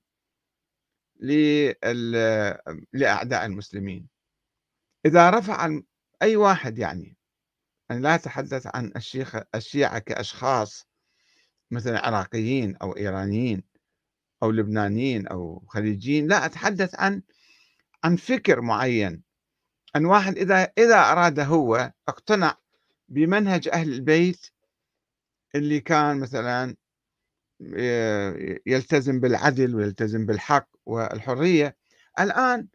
لأعداء 2.93 3.45
المسلمين. 3.45 4.07
إذا 5.05 5.29
رفع 5.29 5.79
أي 6.21 6.35
واحد 6.35 6.77
يعني 6.79 7.17
أنا 7.91 7.99
لا 7.99 8.15
أتحدث 8.15 8.67
عن 8.75 8.91
الشيخ 8.95 9.35
الشيعة 9.55 9.99
كأشخاص 9.99 10.87
مثلا 11.71 12.05
عراقيين 12.07 12.75
أو 12.75 12.97
إيرانيين 12.97 13.63
أو 14.43 14.51
لبنانيين 14.51 15.27
أو 15.27 15.65
خليجيين 15.67 16.27
لا 16.27 16.45
أتحدث 16.45 16.95
عن 16.99 17.21
عن 18.03 18.15
فكر 18.15 18.61
معين. 18.61 19.23
أن 19.95 20.05
واحد 20.05 20.37
إذا 20.37 20.71
إذا 20.77 21.11
أراد 21.11 21.39
هو 21.39 21.93
اقتنع 22.07 22.57
بمنهج 23.09 23.67
أهل 23.67 23.93
البيت 23.93 24.47
اللي 25.55 25.79
كان 25.79 26.19
مثلا 26.19 26.75
يلتزم 28.65 29.19
بالعدل 29.19 29.75
ويلتزم 29.75 30.25
بالحق 30.25 30.69
والحرية. 30.85 31.77
الآن 32.19 32.67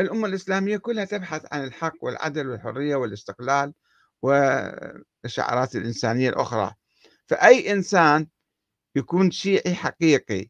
الأمة 0.00 0.26
الإسلامية 0.28 0.76
كلها 0.76 1.04
تبحث 1.04 1.46
عن 1.52 1.64
الحق 1.64 1.94
والعدل 2.00 2.48
والحرية 2.48 2.96
والاستقلال 2.96 3.74
والشعارات 4.22 5.76
الإنسانية 5.76 6.28
الأخرى. 6.30 6.74
فأي 7.26 7.72
إنسان 7.72 8.26
يكون 8.96 9.30
شيعي 9.30 9.74
حقيقي 9.74 10.48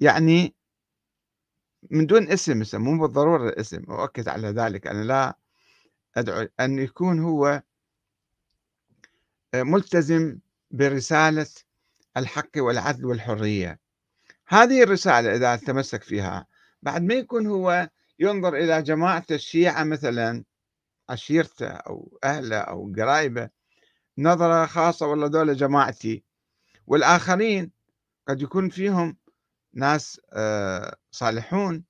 يعني 0.00 0.54
من 1.90 2.06
دون 2.06 2.30
اسم 2.30 2.82
مو 2.82 3.06
بالضرورة 3.06 3.48
الاسم 3.48 3.84
أؤكد 3.90 4.28
على 4.28 4.48
ذلك 4.48 4.86
أنا 4.86 5.04
لا 5.04 5.38
أدعو 6.16 6.48
أن 6.60 6.78
يكون 6.78 7.20
هو 7.20 7.62
ملتزم 9.54 10.38
برسالة 10.70 11.46
الحق 12.16 12.50
والعدل 12.56 13.04
والحرية. 13.04 13.80
هذه 14.48 14.82
الرسالة 14.82 15.36
إذا 15.36 15.56
تمسك 15.56 16.02
فيها 16.02 16.46
بعد 16.82 17.02
ما 17.02 17.14
يكون 17.14 17.46
هو 17.46 17.90
ينظر 18.18 18.56
إلى 18.56 18.82
جماعة 18.82 19.24
الشيعة 19.30 19.84
مثلا 19.84 20.44
عشيرته 21.08 21.66
أو 21.66 22.18
أهله 22.24 22.58
أو 22.58 22.92
قرايبه 22.96 23.48
نظرة 24.18 24.66
خاصة 24.66 25.06
والله 25.06 25.26
دولة 25.26 25.52
جماعتي 25.52 26.24
والآخرين 26.86 27.70
قد 28.28 28.42
يكون 28.42 28.68
فيهم 28.68 29.16
ناس 29.76 30.20
آه، 30.32 30.96
صالحون 31.10 31.84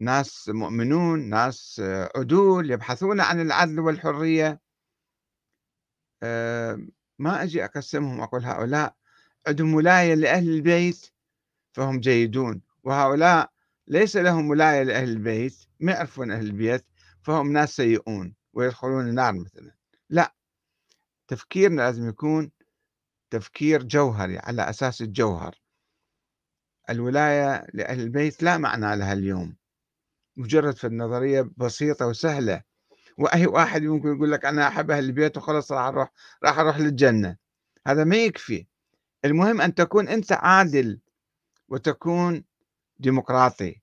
ناس 0.00 0.48
مؤمنون 0.48 1.28
ناس 1.28 1.80
آه، 1.84 2.10
عدول 2.16 2.70
يبحثون 2.70 3.20
عن 3.20 3.40
العدل 3.40 3.80
والحرية. 3.80 4.60
آه، 6.22 6.78
ما 7.18 7.42
أجي 7.42 7.64
أقسمهم 7.64 8.20
أقول 8.20 8.44
هؤلاء 8.44 8.94
عندهم 9.46 9.74
ولاية 9.74 10.14
لأهل 10.14 10.48
البيت 10.48 11.06
فهم 11.72 12.00
جيدون 12.00 12.62
وهؤلاء 12.84 13.50
ليس 13.86 14.16
لهم 14.16 14.50
ولاية 14.50 14.82
لأهل 14.82 15.08
البيت 15.08 15.56
ما 15.80 15.92
يعرفون 15.92 16.30
أهل 16.30 16.46
البيت 16.46 16.84
فهم 17.22 17.52
ناس 17.52 17.76
سيئون 17.76 18.34
ويدخلون 18.52 19.08
النار 19.08 19.32
مثلا. 19.32 19.74
لا 20.10 20.34
تفكيرنا 21.28 21.82
لازم 21.82 22.08
يكون 22.08 22.50
تفكير 23.30 23.82
جوهري 23.82 24.38
على 24.38 24.70
أساس 24.70 25.02
الجوهر. 25.02 25.61
الولاية 26.90 27.66
لأهل 27.74 28.00
البيت 28.00 28.42
لا 28.42 28.58
معنى 28.58 28.96
لها 28.96 29.12
اليوم. 29.12 29.56
مجرد 30.36 30.76
في 30.76 30.86
النظرية 30.86 31.50
بسيطة 31.56 32.06
وسهلة. 32.06 32.62
وأي 33.18 33.46
واحد 33.46 33.82
ممكن 33.82 34.08
يقول 34.16 34.32
لك 34.32 34.44
أنا 34.44 34.68
أحب 34.68 34.90
أهل 34.90 35.04
البيت 35.04 35.36
وخلاص 35.36 35.72
راح 35.72 35.84
أروح 35.84 36.10
راح 36.44 36.58
أروح 36.58 36.78
للجنة. 36.78 37.36
هذا 37.86 38.04
ما 38.04 38.16
يكفي. 38.16 38.66
المهم 39.24 39.60
أن 39.60 39.74
تكون 39.74 40.08
أنت 40.08 40.32
عادل 40.32 41.00
وتكون 41.68 42.44
ديمقراطي 42.98 43.80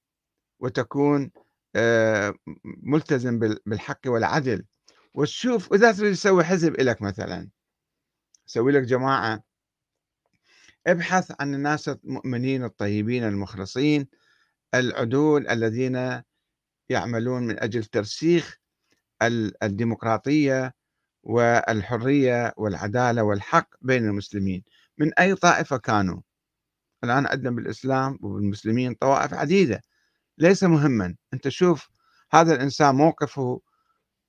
وتكون 0.60 1.32
آه، 1.76 2.34
ملتزم 2.66 3.40
بالحق 3.40 4.00
والعدل. 4.08 4.66
وتشوف 5.14 5.74
إذا 5.74 5.92
تريد 5.92 6.14
تسوي 6.14 6.44
حزب 6.44 6.82
لك 6.82 7.02
مثلا 7.02 7.50
سوي 8.46 8.72
لك 8.72 8.84
جماعة 8.84 9.44
ابحث 10.92 11.32
عن 11.40 11.54
الناس 11.54 11.90
المؤمنين 11.90 12.64
الطيبين 12.64 13.24
المخلصين 13.24 14.08
العدول 14.76 15.48
الذين 15.48 16.22
يعملون 16.90 17.44
من 17.44 17.60
أجل 17.60 17.86
ترسيخ 17.86 18.58
الديمقراطية 19.64 20.74
والحرية 21.24 22.54
والعدالة 22.58 23.24
والحق 23.24 23.70
بين 23.82 24.06
المسلمين. 24.06 24.64
من 24.98 25.14
أي 25.14 25.36
طائفة 25.36 25.78
كانوا؟ 25.78 26.22
الآن 27.04 27.28
عندنا 27.28 27.52
بالإسلام 27.52 28.20
وبالمسلمين 28.22 28.94
طوائف 28.94 29.34
عديدة. 29.34 29.82
ليس 30.38 30.64
مهما. 30.64 31.16
أنت 31.34 31.50
شوف 31.50 31.90
هذا 32.32 32.56
الإنسان 32.56 32.96
موقفه 32.96 33.62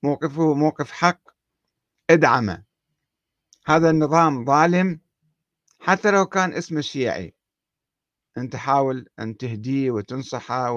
موقفه 0.03 0.55
موقف 0.55 0.91
حق 0.91 1.21
ادعمه. 2.11 2.63
هذا 3.67 3.91
النظام 3.91 4.45
ظالم 4.45 5.01
حتى 5.81 6.11
لو 6.11 6.27
كان 6.27 6.53
اسمه 6.53 6.81
شيعي. 6.81 7.35
أنت 8.39 8.57
حاول 8.57 9.09
أن 9.21 9.37
تهديه 9.37 9.91
وتنصحه 9.91 10.71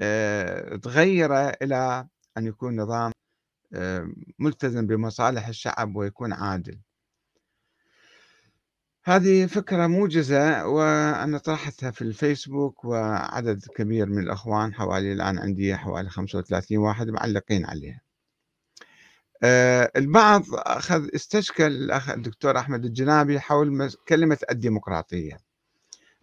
وتغيره 0.00 1.38
آه، 1.38 1.56
إلى 1.62 2.08
أن 2.38 2.46
يكون 2.46 2.80
نظام 2.80 3.12
آه، 3.74 4.08
ملتزم 4.38 4.86
بمصالح 4.86 5.48
الشعب 5.48 5.96
ويكون 5.96 6.32
عادل. 6.32 6.80
هذه 9.04 9.46
فكرة 9.46 9.86
موجزة 9.86 10.66
وأنا 10.66 11.38
طرحتها 11.38 11.90
في 11.90 12.02
الفيسبوك 12.02 12.84
وعدد 12.84 13.64
كبير 13.76 14.06
من 14.06 14.18
الأخوان 14.22 14.74
حوالي 14.74 15.12
الآن 15.12 15.38
عندي 15.38 15.76
حوالي 15.76 16.10
35 16.10 16.78
واحد 16.78 17.08
معلقين 17.08 17.66
عليها. 17.66 18.00
البعض 19.44 20.44
أخذ 20.52 21.08
استشكل 21.14 21.66
الأخ 21.66 22.10
الدكتور 22.10 22.58
أحمد 22.58 22.84
الجنابي 22.84 23.40
حول 23.40 23.90
كلمة 24.08 24.38
الديمقراطية. 24.50 25.38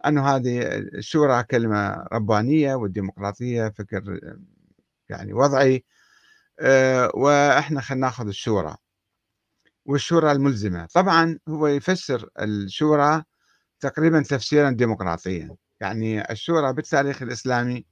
أنه 0.06 0.28
هذه 0.36 0.62
الشورى 0.78 1.42
كلمة 1.42 2.06
ربانية 2.12 2.74
والديمقراطية 2.74 3.68
فكر 3.68 4.20
يعني 5.08 5.32
وضعي 5.32 5.84
آه، 6.60 7.10
وإحنا 7.14 7.80
خلينا 7.80 8.06
ناخذ 8.06 8.26
الشورى. 8.26 8.76
والشورى 9.86 10.32
الملزمة. 10.32 10.86
طبعا 10.94 11.38
هو 11.48 11.66
يفسر 11.66 12.28
الشورى 12.40 13.24
تقريبا 13.80 14.22
تفسيرا 14.22 14.70
ديمقراطيا. 14.70 15.56
يعني 15.80 16.32
الشورى 16.32 16.72
بالتاريخ 16.72 17.22
الإسلامي 17.22 17.86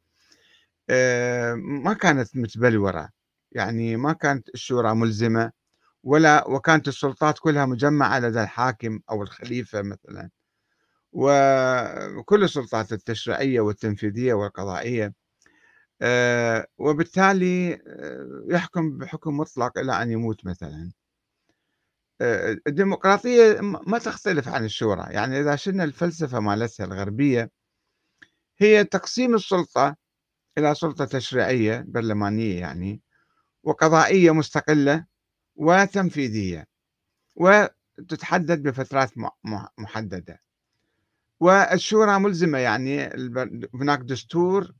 آه، 0.91 1.55
ما 1.55 1.93
كانت 1.95 2.37
متبلورة. 2.37 3.18
يعني 3.53 3.97
ما 3.97 4.13
كانت 4.13 4.49
الشورى 4.55 4.95
ملزمة 4.95 5.53
ولا 6.05 6.49
وكانت 6.49 6.89
السلطات 6.89 7.39
كلها 7.39 7.67
مجمعة 7.67 8.21
لدى 8.21 8.43
الحاكم 8.43 9.01
أو 9.11 9.23
الخليفة 9.23 9.83
مثلا. 9.83 10.31
وكل 11.13 12.45
السلطات 12.45 12.93
التشريعية 12.93 13.61
والتنفيذية 13.61 14.35
والقضائية. 14.35 15.15
آه، 16.03 16.67
وبالتالي 16.79 17.75
آه، 17.75 18.45
يحكم 18.51 18.99
بحكم 18.99 19.37
مطلق 19.37 19.79
إلى 19.79 20.03
أن 20.03 20.11
يموت 20.13 20.47
مثلا. 20.47 20.93
آه، 22.21 22.57
الديمقراطية 22.67 23.61
ما 23.63 23.99
تختلف 23.99 24.49
عن 24.49 24.65
الشورى. 24.65 25.07
يعني 25.11 25.41
إذا 25.41 25.57
شلنا 25.57 25.85
الفلسفة 25.85 26.41
مالتها 26.41 26.87
الغربية 26.87 27.51
هي 28.59 28.85
تقسيم 28.85 29.35
السلطة 29.35 29.97
إلى 30.59 30.75
سلطة 30.75 31.05
تشريعية 31.05 31.85
برلمانية 31.89 32.61
يعني 32.61 33.03
وقضائية 33.63 34.31
مستقلة 34.31 35.05
وتنفيذية 35.57 36.67
وتتحدد 37.37 38.63
بفترات 38.63 39.11
محددة. 39.79 40.43
والشورى 41.41 42.19
ملزمة 42.19 42.59
يعني 42.59 43.11
هناك 43.75 43.99
دستور 44.01 44.75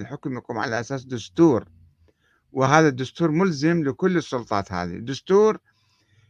الحكم 0.00 0.32
يقوم 0.32 0.58
على 0.58 0.80
أساس 0.80 1.04
دستور 1.04 1.68
وهذا 2.52 2.88
الدستور 2.88 3.30
ملزم 3.30 3.84
لكل 3.84 4.16
السلطات 4.16 4.72
هذه. 4.72 4.98
دستور 4.98 5.58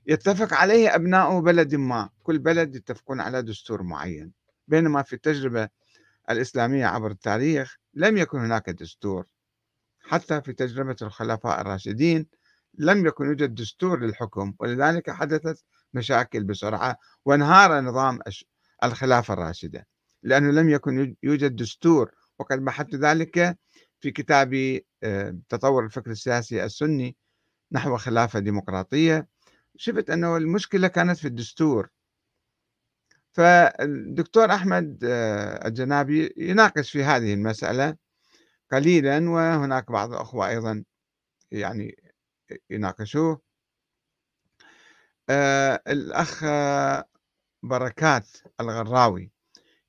يتفق 0.07 0.55
عليه 0.55 0.95
أبناء 0.95 1.41
بلد 1.41 1.75
ما. 1.75 2.09
كل 2.23 2.39
بلد 2.39 2.75
يتفقون 2.75 3.21
على 3.21 3.43
دستور 3.43 3.83
معين. 3.83 4.33
بينما 4.69 5.03
في 5.03 5.13
التجربة 5.13 5.69
الإسلامية 6.31 6.87
عبر 6.87 7.11
التاريخ 7.11 7.77
لم 7.95 8.17
يكن 8.17 8.39
هناك 8.39 8.71
دستور. 8.71 9.27
حتى 10.03 10.43
في 10.43 10.53
تجربة 10.53 10.97
الخلفاء 11.03 11.61
الراشدين 11.61 12.27
لم 12.79 13.07
يكن 13.07 13.27
يوجد 13.27 13.55
دستور 13.55 14.01
للحكم 14.01 14.55
ولذلك 14.59 15.11
حدثت 15.11 15.65
مشاكل 15.95 16.45
بسرعة 16.45 16.97
وانهار 17.25 17.81
نظام 17.81 18.19
الخلافة 18.85 19.35
الراشدة. 19.35 19.87
لأنه 20.23 20.51
لم 20.51 20.71
يكن 20.71 21.17
يوجد 21.23 21.57
دستور 21.57 22.11
وقد 22.39 22.65
بحثت 22.65 22.95
ذلك 22.95 23.59
في 24.01 24.11
كتابي 24.11 24.87
آه، 25.03 25.39
تطور 25.49 25.85
الفكر 25.85 26.11
السياسي 26.11 26.65
السني 26.65 27.17
نحو 27.73 27.97
خلافة 27.97 28.39
ديمقراطية. 28.39 29.29
شفت 29.77 30.11
أنه 30.11 30.37
المشكلة 30.37 30.89
كانت 30.89 31.19
في 31.19 31.29
الدستور. 31.29 31.89
فالدكتور 33.33 34.55
أحمد 34.55 35.05
آه، 35.05 35.69
الجنابي 35.69 36.35
يناقش 36.37 36.91
في 36.91 37.05
هذه 37.05 37.35
المسألة 37.35 37.97
قليلا 38.73 39.31
وهناك 39.31 39.93
بعض 39.93 40.13
الأخوة 40.13 40.49
أيضا 40.49 40.85
يعني 41.51 41.97
يناقشوه. 42.71 43.41
آه 45.31 45.83
الأخ 45.89 46.45
بركات 47.63 48.29
الغراوي 48.61 49.31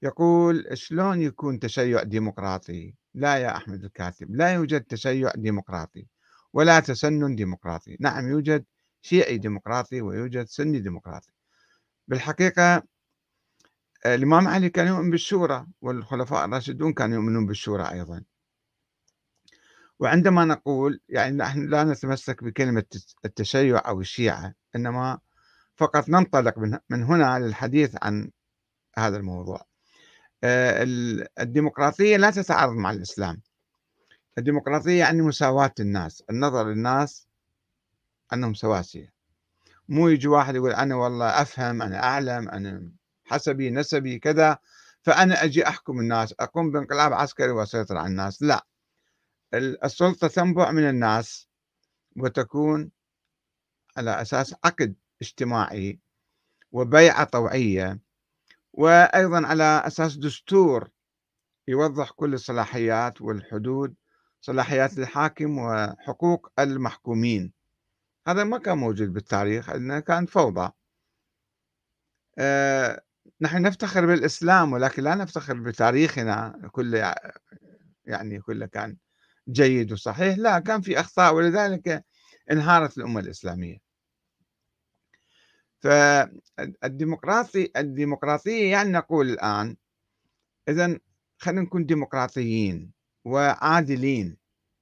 يقول 0.02 0.68
شلون 0.74 1.22
يكون 1.22 1.60
تشيع 1.60 2.04
ديمقراطي؟ 2.04 2.96
لا 3.14 3.38
يا 3.38 3.58
أحمد 3.58 3.84
الكاتب 3.84 4.36
لا 4.36 4.54
يوجد 4.54 4.84
تشيع 4.84 5.32
ديمقراطي 5.36 6.08
ولا 6.54 6.80
تسنن 6.80 7.36
ديمقراطي. 7.36 7.98
نعم 8.00 8.28
يوجد 8.28 8.66
شيعي 9.02 9.38
ديمقراطي 9.38 10.02
ويوجد 10.02 10.46
سني 10.46 10.80
ديمقراطي. 10.80 11.32
بالحقيقة 12.08 12.84
الإمام 14.06 14.48
علي 14.48 14.70
كان 14.70 14.88
يؤمن 14.88 15.12
بالشورى 15.12 15.68
والخلفاء 15.82 16.46
الراشدون 16.46 16.94
كانوا 16.94 17.16
يؤمنون 17.16 17.46
بالشورى 17.46 17.92
أيضا. 17.92 18.24
وعندما 20.00 20.46
نقول 20.46 21.00
يعني 21.10 21.38
نحن 21.38 21.70
لا 21.70 21.84
نتمسك 21.84 22.44
بكلمة 22.44 22.84
التشيع 23.26 23.82
أو 23.88 24.02
الشيعة 24.02 24.54
إنما 24.76 25.20
فقط 25.76 26.10
ننطلق 26.10 26.60
من 26.90 27.04
هنا 27.04 27.40
للحديث 27.40 27.96
عن 28.02 28.32
هذا 28.98 29.18
الموضوع. 29.18 29.66
آه، 30.44 30.86
الديمقراطية 31.40 32.18
لا 32.18 32.32
تتعارض 32.32 32.74
مع 32.74 32.92
الإسلام. 32.92 33.42
الديمقراطية 34.38 35.00
يعني 35.00 35.22
مساواة 35.22 35.74
الناس 35.80 36.24
النظر 36.30 36.68
للناس 36.68 37.28
أنهم 38.34 38.54
سواسية. 38.54 39.14
مو 39.90 40.10
يجي 40.10 40.28
واحد 40.28 40.56
يقول 40.56 40.72
أنا 40.72 40.96
والله 40.96 41.42
أفهم 41.42 41.82
أنا 41.82 42.04
أعلم 42.04 42.50
أنا 42.50 42.92
حسبي 43.26 43.70
نسبي 43.70 44.20
كذا 44.20 44.58
فأنا 45.02 45.44
أجي 45.44 45.68
أحكم 45.68 46.00
الناس 46.00 46.34
أقوم 46.40 46.72
بانقلاب 46.72 47.14
عسكري 47.14 47.52
وأسيطر 47.52 47.98
على 47.98 48.08
الناس. 48.08 48.42
لا. 48.42 48.66
السلطة 49.54 50.28
تنبع 50.28 50.72
من 50.72 50.90
الناس 50.90 51.48
وتكون 52.18 52.92
على 53.98 54.22
أساس 54.22 54.56
عقد 54.64 54.96
اجتماعي 55.22 56.00
وبيعة 56.72 57.24
طوعية 57.24 58.00
وأيضا 58.74 59.48
على 59.48 59.64
أساس 59.64 60.18
دستور 60.18 60.90
يوضح 61.68 62.12
كل 62.12 62.34
الصلاحيات 62.34 63.22
والحدود 63.22 63.96
صلاحيات 64.42 64.98
الحاكم 65.00 65.58
وحقوق 65.58 66.52
المحكومين. 66.60 67.54
هذا 68.28 68.44
ما 68.44 68.58
كان 68.58 68.78
موجود 68.78 69.14
بالتاريخ 69.14 69.70
لأنه 69.70 70.00
كان 70.00 70.26
فوضى. 70.26 70.72
أه 72.38 73.04
نحن 73.42 73.62
نفتخر 73.62 74.06
بالإسلام 74.06 74.74
ولكن 74.74 75.04
لا 75.04 75.16
نفتخر 75.16 75.54
بتاريخنا 75.54 76.70
كله 76.72 77.16
يعني 78.06 78.40
كله 78.42 78.66
كان 78.66 78.98
جيد 79.50 79.92
وصحيح. 79.92 80.38
لا 80.38 80.60
كان 80.60 80.82
في 80.82 81.00
أخطاء 81.00 81.36
ولذلك 81.36 82.06
انهارت 82.52 82.98
الأمة 82.98 83.20
الإسلامية. 83.20 83.78
فالديمقراطي 85.80 87.72
الديمقراطية 87.78 88.72
يعني 88.72 88.92
نقول 88.92 89.30
الآن 89.30 89.76
إذا 90.70 91.00
خلينا 91.38 91.62
نكون 91.62 91.86
ديمقراطيين 91.86 92.92
وعادلين. 93.26 94.38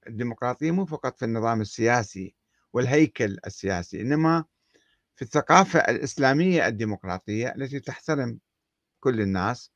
الديمقراطية 0.08 0.72
مو 0.72 0.86
فقط 0.86 1.20
في 1.20 1.26
النظام 1.26 1.62
السياسي 1.62 2.36
والهيكل 2.74 3.38
السياسي 3.48 4.02
إنما 4.02 4.46
في 5.16 5.22
الثقافة 5.22 5.80
الإسلامية 5.80 6.68
الديمقراطية 6.68 7.54
التي 7.56 7.80
تحترم 7.80 8.40
كل 9.00 9.22
الناس. 9.22 9.72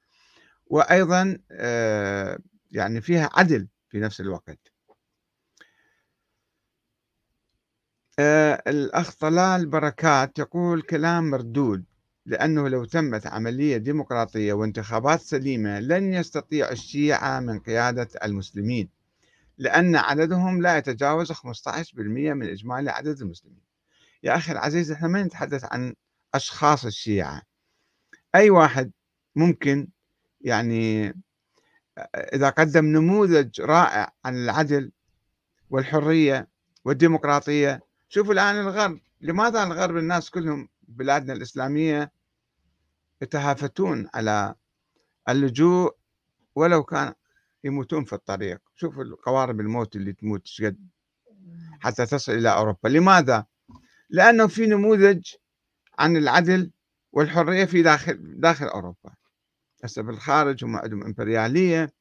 وأيضا 0.67 1.39
آه، 1.51 2.39
يعني 2.71 3.01
فيها 3.01 3.29
عدل 3.33 3.67
في 3.89 3.99
نفس 3.99 4.21
الوقت 4.21 4.59
آه، 4.89 4.95
الأخ 8.19 9.13
طلال 9.15 9.65
بركات 9.65 10.39
يقول 10.39 10.81
كلام 10.81 11.29
مردود 11.29 11.83
لأنه 12.25 12.67
لو 12.67 12.85
تمت 12.85 13.27
عملية 13.27 13.77
ديمقراطية 13.77 14.53
وانتخابات 14.53 15.21
سليمة 15.21 15.79
لن 15.79 16.13
يستطيع 16.13 16.69
الشيعة 16.71 17.39
من 17.39 17.59
قيادة 17.59 18.07
المسلمين 18.23 18.89
لأن 19.57 19.95
عددهم 19.95 20.61
لا 20.61 20.77
يتجاوز 20.77 21.31
15% 21.31 21.37
من 21.97 22.49
إجمالي 22.49 22.91
عدد 22.91 23.21
المسلمين. 23.21 23.61
يا 24.23 24.35
أخي 24.35 24.51
العزيز 24.51 24.91
إحنا 24.91 25.07
ما 25.07 25.23
نتحدث 25.23 25.65
عن 25.71 25.95
أشخاص 26.33 26.85
الشيعة. 26.85 27.41
أي 28.35 28.49
واحد 28.49 28.91
ممكن 29.35 29.87
يعني 30.41 31.13
إذا 32.15 32.49
قدم 32.49 32.85
نموذج 32.85 33.61
رائع 33.61 34.11
عن 34.25 34.35
العدل 34.35 34.91
والحرية 35.69 36.47
والديمقراطية 36.85 37.81
شوفوا 38.15 38.33
الآن 38.33 38.55
الغرب 38.59 38.99
لماذا 39.21 39.63
الغرب 39.63 39.97
الناس 39.97 40.29
كلهم 40.29 40.69
بلادنا 40.87 41.33
الإسلامية 41.33 42.11
يتهافتون 43.21 44.09
على 44.13 44.55
اللجوء 45.29 45.95
ولو 46.55 46.83
كان 46.83 47.13
يموتون 47.63 48.03
في 48.03 48.13
الطريق؟ 48.13 48.61
شوفوا 48.75 49.03
القوارب 49.03 49.59
الموت 49.59 49.95
اللي 49.95 50.13
تموت 50.13 50.47
شقد 50.47 50.87
حتى 51.79 52.05
تصل 52.05 52.31
إلى 52.31 52.53
أوروبا. 52.53 52.89
لماذا؟ 52.89 53.45
لأنه 54.09 54.47
في 54.47 54.65
نموذج 54.65 55.33
عن 55.99 56.17
العدل 56.17 56.71
والحرية 57.11 57.65
في 57.65 57.81
داخل 57.81 58.39
داخل 58.39 58.65
أوروبا. 58.65 59.13
هسه 59.83 60.01
بالخارج 60.01 60.63
هم 60.63 60.75
عندهم 60.75 61.03
إمبريالية 61.03 61.93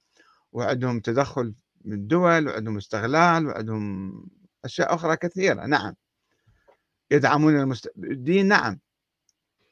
وعندهم 0.53 1.01
تدخل 1.01 1.55
من 1.85 1.93
الدول 1.93 2.49
وعندهم 2.49 2.77
استغلال 2.77 3.47
وعندهم 3.47 4.13
أشياء 4.65 4.95
أخرى 4.95 5.17
كثيرة. 5.17 5.67
نعم. 5.67 5.95
يدعمون 7.11 7.61
المست... 7.61 7.93
الدين 7.99 8.49
نعم. 8.49 8.81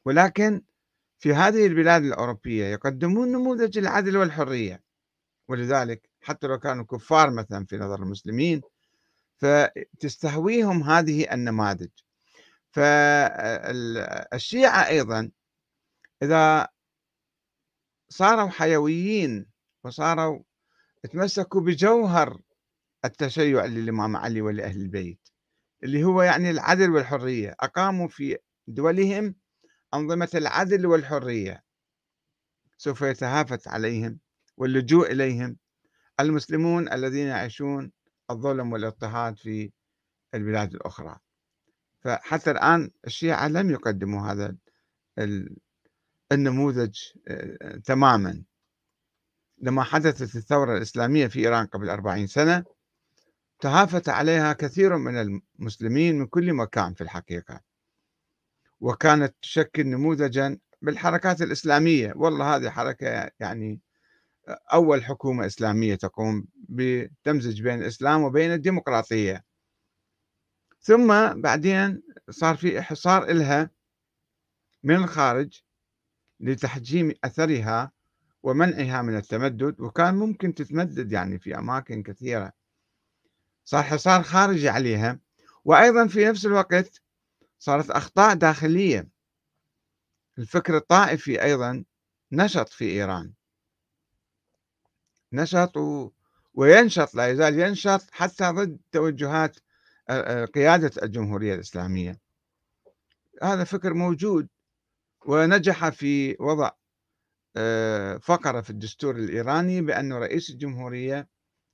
ولكن 0.05 0.61
في 1.19 1.33
هذه 1.33 1.65
البلاد 1.65 2.03
الأوروبية 2.03 2.65
يقدمون 2.65 3.31
نموذج 3.31 3.77
العدل 3.77 4.17
والحرية. 4.17 4.83
ولذلك 5.47 6.09
حتى 6.21 6.47
لو 6.47 6.59
كانوا 6.59 6.85
كفار 6.85 7.29
مثلا 7.29 7.65
في 7.65 7.77
نظر 7.77 8.03
المسلمين 8.03 8.61
فتستهويهم 9.37 10.83
هذه 10.83 11.33
النماذج. 11.33 11.89
فالشيعة 12.71 14.07
أيضا 14.87 15.31
إذا 16.23 16.67
صاروا 18.09 18.49
حيويين 18.49 19.45
وصاروا 19.83 20.43
تمسكوا 21.11 21.61
بجوهر 21.61 22.41
التشيع 23.05 23.65
للإمام 23.65 24.17
علي 24.17 24.41
ولأهل 24.41 24.81
البيت 24.81 25.29
اللي 25.83 26.03
هو 26.03 26.21
يعني 26.21 26.49
العدل 26.49 26.89
والحرية 26.89 27.55
أقاموا 27.59 28.07
في 28.07 28.37
دولهم 28.67 29.35
أنظمة 29.93 30.29
العدل 30.35 30.85
والحرية. 30.85 31.63
سوف 32.77 33.01
يتهافت 33.01 33.67
عليهم 33.67 34.19
واللجوء 34.57 35.11
إليهم 35.11 35.57
المسلمون 36.19 36.93
الذين 36.93 37.27
يعيشون 37.27 37.91
الظلم 38.31 38.73
والاضطهاد 38.73 39.37
في 39.37 39.71
البلاد 40.33 40.73
الأخرى. 40.73 41.17
فحتى 42.01 42.51
الآن 42.51 42.91
الشيعة 43.07 43.47
لم 43.47 43.71
يقدموا 43.71 44.31
هذا 44.31 44.55
النموذج 46.31 46.99
آه، 47.27 47.77
تماما. 47.77 48.43
لما 49.57 49.83
حدثت 49.83 50.35
الثورة 50.35 50.77
الإسلامية 50.77 51.27
في 51.27 51.39
إيران 51.39 51.65
قبل 51.65 51.89
أربعين 51.89 52.27
سنة 52.27 52.63
تهافت 53.63 54.09
عليها 54.09 54.53
كثير 54.53 54.97
من 54.97 55.17
المسلمين 55.17 56.19
من 56.19 56.25
كل 56.25 56.53
مكان 56.53 56.93
في 56.93 57.01
الحقيقة. 57.01 57.61
وكانت 58.79 59.35
تشكل 59.41 59.87
نموذجا 59.87 60.57
بالحركات 60.81 61.41
الإسلامية. 61.41 62.13
والله 62.15 62.55
هذه 62.55 62.69
حركة 62.69 63.29
يعني 63.39 63.81
أول 64.73 65.03
حكومة 65.03 65.45
إسلامية 65.45 65.95
تقوم 65.95 66.45
بتمزج 66.55 67.61
بين 67.61 67.81
الإسلام 67.81 68.23
وبين 68.23 68.53
الديمقراطية. 68.53 69.43
ثم 70.81 71.33
بعدين 71.41 72.03
صار 72.29 72.57
في 72.57 72.79
إحصار 72.79 73.23
إلها 73.29 73.69
من 74.83 74.95
الخارج 74.95 75.61
لتحجيم 76.39 77.13
أثرها 77.23 77.91
ومنعها 78.43 79.01
من 79.01 79.15
التمدد. 79.15 79.81
وكان 79.81 80.15
ممكن 80.15 80.53
تتمدد 80.53 81.11
يعني 81.11 81.39
في 81.39 81.57
أماكن 81.57 82.03
كثيرة. 82.03 82.62
صار 83.65 83.83
حصار 83.83 84.23
خارجي 84.23 84.69
عليها 84.69 85.19
وأيضا 85.65 86.07
في 86.07 86.25
نفس 86.25 86.45
الوقت 86.45 87.01
صارت 87.59 87.89
أخطاء 87.89 88.35
داخلية. 88.35 89.07
الفكر 90.37 90.77
الطائفي 90.77 91.43
أيضا 91.43 91.83
نشط 92.31 92.69
في 92.69 92.85
إيران. 92.85 93.33
نشط 95.33 95.77
و... 95.77 96.11
وينشط 96.53 97.15
لا 97.15 97.27
يزال 97.27 97.59
ينشط 97.59 98.01
حتى 98.11 98.43
ضد 98.43 98.79
توجهات 98.91 99.57
قيادة 100.55 100.91
الجمهورية 101.03 101.55
الإسلامية. 101.55 102.19
هذا 103.43 103.63
فكر 103.63 103.93
موجود 103.93 104.47
ونجح 105.25 105.89
في 105.89 106.35
وضع 106.39 106.71
فقرة 108.19 108.61
في 108.61 108.69
الدستور 108.69 109.15
الإيراني 109.15 109.81
بأن 109.81 110.13
رئيس 110.13 110.49
الجمهورية 110.49 111.27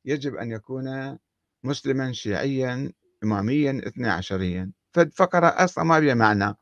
يجب 0.05 0.35
أن 0.35 0.51
يكون 0.51 1.17
مسلما 1.63 2.11
شيعيا 2.13 2.91
إماميا 3.23 3.81
اثني 3.87 4.09
عشريا. 4.09 4.71
فالفقرة 4.93 5.47
أصلا 5.47 5.83
ما 5.83 5.99
بها 5.99 6.13
معنى. 6.13 6.55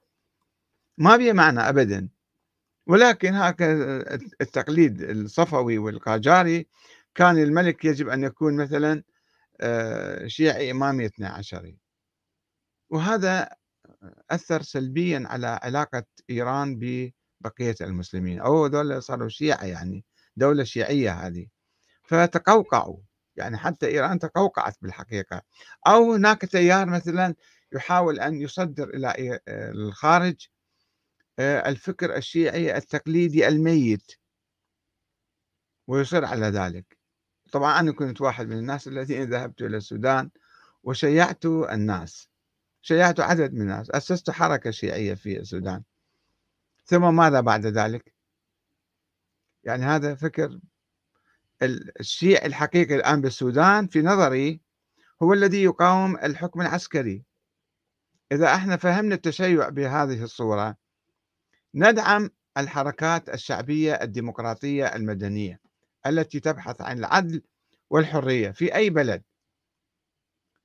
ما 0.98 1.18
بها 1.18 1.34
معنى 1.34 1.60
أبدا. 1.60 2.10
ولكن 2.88 3.34
هكذا 3.34 4.16
التقليد 4.42 5.02
الصفوي 5.02 5.78
والقاجاري 5.78 6.68
كان 7.16 7.38
الملك 7.38 7.86
يجب 7.86 8.10
أن 8.10 8.24
يكون 8.24 8.56
مثلا 8.58 9.04
آه، 9.62 10.28
شيعي 10.28 10.72
إمامي 10.72 11.06
اثني 11.06 11.26
عشري. 11.28 11.78
وهذا 12.90 13.50
أثر 14.32 14.62
سلبيا 14.62 15.24
على 15.26 15.48
علاقة 15.64 16.04
إيران 16.30 16.80
بقية 17.42 17.76
المسلمين. 17.82 18.40
أو 18.40 18.68
دول 18.68 19.04
صاروا 19.04 19.30
شيعة 19.30 19.66
يعني 19.66 20.06
دولة 20.36 20.64
شيعية 20.64 21.12
هذه. 21.12 21.48
فتقوقعوا. 22.04 23.07
يعني 23.38 23.58
حتى 23.58 23.88
إيران 23.88 24.20
تقوقعت 24.20 24.78
بالحقيقة. 24.82 25.42
أو 25.88 26.14
هناك 26.14 26.46
تيار 26.46 26.86
مثلا 26.86 27.36
يحاول 27.74 28.20
أن 28.20 28.42
يصدر 28.42 28.90
إلى 28.90 29.40
الخارج 29.48 30.48
آه، 31.40 31.70
الفكر 31.70 32.16
الشيعي 32.18 32.78
التقليدي 32.78 33.48
الميت. 33.48 34.12
ويصر 35.88 36.26
على 36.26 36.46
ذلك. 36.46 36.98
طبعا 37.52 37.80
أنا 37.80 37.92
كنت 37.92 38.22
واحد 38.22 38.48
من 38.48 38.58
الناس 38.58 38.88
الذين 38.88 39.24
ذهبت 39.24 39.62
إلى 39.62 39.78
السودان 39.78 40.30
وشيعت 40.84 41.46
الناس. 41.46 42.30
شيعت 42.82 43.20
عدد 43.20 43.54
من 43.54 43.62
الناس. 43.62 43.92
أسست 43.92 44.30
حركة 44.32 44.72
شيعية 44.72 45.14
في 45.14 45.40
السودان. 45.40 45.84
ثم 46.86 47.16
ماذا 47.16 47.42
بعد 47.42 47.66
ذلك؟ 47.66 48.14
يعني 49.64 49.86
هذا 49.86 50.16
فكر 50.16 50.60
الشيعي 51.64 52.46
الحقيقي 52.46 52.96
الآن 52.96 53.22
بالسودان 53.22 53.88
في 53.88 54.02
نظري 54.02 54.62
هو 55.24 55.34
الذي 55.34 55.64
يقاوم 55.64 56.16
الحكم 56.16 56.62
العسكري. 56.62 57.24
إذا 58.32 58.56
إحنا 58.56 58.78
فهمنا 58.78 59.16
التشيع 59.16 59.70
بهذه 59.70 60.24
الصورة 60.24 60.78
ندعم 61.76 62.30
الحركات 62.58 63.30
الشعبية 63.30 63.94
الديمقراطية 63.94 64.86
المدنية 64.86 65.60
التي 66.08 66.40
تبحث 66.40 66.82
عن 66.82 67.00
العدل 67.00 67.42
والحرية 67.90 68.52
في 68.52 68.76
أي 68.76 68.90
بلد. 68.90 69.24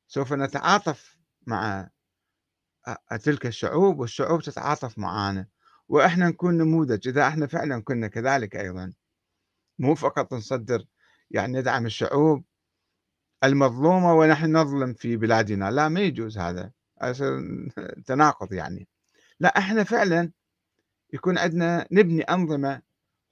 سوف 0.06 0.32
نتعاطف 0.32 1.16
مع 1.46 1.90
تلك 3.22 3.46
الشعوب 3.46 3.98
والشعوب 4.00 4.42
تتعاطف 4.42 4.98
معنا 4.98 5.46
وإحنا 5.88 6.28
نكون 6.28 6.58
نموذج. 6.58 7.08
إذا 7.08 7.28
إحنا 7.28 7.46
فعلا 7.46 7.82
كنا 7.82 8.08
كذلك 8.08 8.56
أيضا. 8.56 8.92
مو 9.78 9.94
فقط 9.94 10.34
نصدر 10.34 10.84
يعني 11.30 11.58
ندعم 11.58 11.86
الشعوب 11.86 12.44
المظلومة 13.44 14.14
ونحن 14.14 14.56
نظلم 14.56 14.94
في 14.94 15.16
بلادنا. 15.16 15.70
لا 15.70 15.88
ما 15.88 16.00
يجوز 16.00 16.38
هذا. 16.38 16.72
تناقض 18.06 18.52
يعني. 18.52 18.88
لا 19.40 19.58
إحنا 19.58 19.84
فعلا 19.84 20.32
يكون 21.12 21.38
عندنا 21.38 21.86
نبني 21.92 22.22
أنظمة 22.22 22.82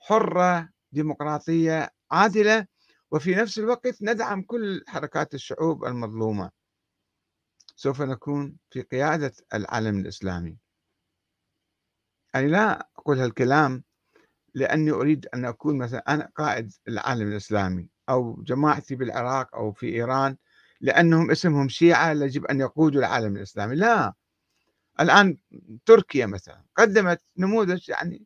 حرة 0.00 0.68
ديمقراطية 0.92 1.90
عادلة 2.10 2.66
وفي 3.10 3.34
نفس 3.34 3.58
الوقت 3.58 4.02
ندعم 4.02 4.42
كل 4.42 4.84
حركات 4.88 5.34
الشعوب 5.34 5.84
المظلومة. 5.84 6.50
سوف 7.76 8.02
نكون 8.02 8.56
في 8.70 8.82
قيادة 8.82 9.32
العالم 9.54 9.98
الإسلامي. 9.98 10.58
أنا 12.34 12.46
لا 12.46 12.88
أقول 12.98 13.18
هالكلام 13.18 13.84
لأني 14.54 14.90
أريد 14.90 15.26
أن 15.34 15.44
أكون 15.44 15.78
مثلا 15.78 16.14
أنا 16.14 16.30
قائد 16.36 16.72
العالم 16.88 17.28
الإسلامي 17.28 17.88
أو 18.08 18.42
جماعتي 18.42 18.94
بالعراق 18.94 19.54
أو 19.54 19.72
في 19.72 19.86
إيران 19.94 20.36
لأنهم 20.80 21.30
اسمهم 21.30 21.68
شيعة 21.68 22.12
يجب 22.12 22.44
أن 22.46 22.60
يقودوا 22.60 23.00
العالم 23.00 23.36
الإسلامي. 23.36 23.76
لا 23.76 24.14
الآن 25.00 25.38
تركيا 25.86 26.26
مثلا 26.26 26.64
قدمت 26.76 27.22
نموذج 27.36 27.88
يعني 27.90 28.24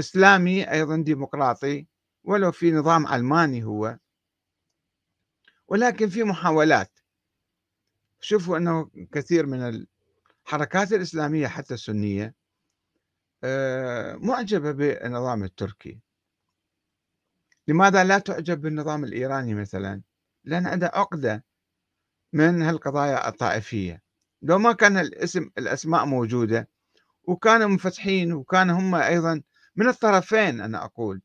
إسلامي 0.00 0.70
أيضا 0.70 0.96
ديمقراطي 0.96 1.86
ولو 2.24 2.52
في 2.52 2.72
نظام 2.72 3.06
علماني 3.06 3.64
هو. 3.64 3.98
ولكن 5.68 6.08
في 6.08 6.24
محاولات. 6.24 6.98
شوفوا 8.20 8.56
أنه 8.56 8.90
كثير 9.12 9.46
من 9.46 9.86
الحركات 10.46 10.92
الإسلامية 10.92 11.46
حتى 11.46 11.74
السنية 11.74 12.34
معجبة 14.14 14.72
بالنظام 14.72 15.44
التركي. 15.44 16.00
لماذا 17.68 18.04
لا 18.04 18.18
تعجب 18.18 18.60
بالنظام 18.60 19.04
الإيراني 19.04 19.54
مثلا؟ 19.54 20.02
لأن 20.44 20.66
عندها 20.66 20.90
عقدة 20.94 21.44
من 22.32 22.62
هالقضايا 22.62 23.28
الطائفية. 23.28 24.02
لو 24.42 24.58
ما 24.58 24.72
كان 24.72 24.96
الاسم 24.98 25.50
الأسماء 25.58 26.06
موجودة 26.06 26.68
وكانوا 27.22 27.68
منفتحين 27.68 28.32
وكان 28.32 28.70
هم 28.70 28.94
أيضا 28.94 29.42
من 29.76 29.88
الطرفين 29.88 30.60
أنا 30.60 30.84
أقول. 30.84 31.22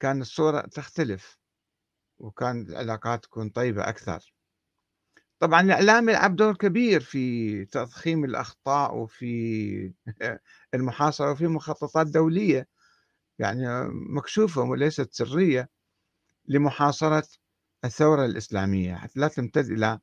كان 0.00 0.20
الصورة 0.20 0.60
تختلف 0.60 1.38
وكان 2.18 2.60
العلاقات 2.60 3.22
تكون 3.24 3.48
طيبة 3.48 3.88
أكثر. 3.88 4.35
طبعا 5.40 5.60
الإعلام 5.60 6.08
يلعب 6.08 6.36
دور 6.36 6.56
كبير 6.56 7.00
في 7.00 7.64
تضخيم 7.64 8.24
الأخطاء 8.24 8.96
وفي 8.96 9.92
المحاصرة 10.74 11.30
وفي 11.32 11.46
مخططات 11.46 12.06
دولية 12.06 12.68
يعني 13.38 13.66
مكشوفة 13.88 14.62
وليست 14.62 15.14
سرية 15.14 15.68
لمحاصرة 16.48 17.24
الثورة 17.84 18.24
الإسلامية. 18.24 18.94
حتى 18.94 19.20
لا 19.20 19.28
تمتد 19.28 19.70
إلى 19.70 19.98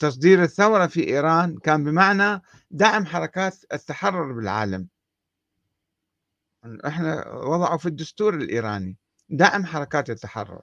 تصدير 0.00 0.42
الثورة 0.42 0.86
في 0.86 1.08
إيران 1.08 1.58
كان 1.58 1.84
بمعنى 1.84 2.42
دعم 2.70 3.06
حركات 3.06 3.56
التحرر 3.72 4.32
بالعالم. 4.32 4.88
إحنا 6.86 7.28
وضعوا 7.28 7.76
في 7.78 7.86
الدستور 7.86 8.34
الإيراني 8.34 8.96
دعم 9.28 9.66
حركات 9.66 10.10
التحرر. 10.10 10.62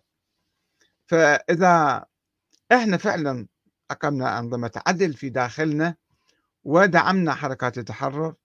فإذا 1.08 2.06
إحنا 2.72 2.98
فعلا 2.98 3.48
أقمنا 3.92 4.40
أنظمة 4.40 4.82
عدل 4.88 5.14
في 5.14 5.30
داخلنا 5.30 5.96
ودعمنا 6.64 7.34
حركات 7.34 7.78
التحرر 7.78 8.36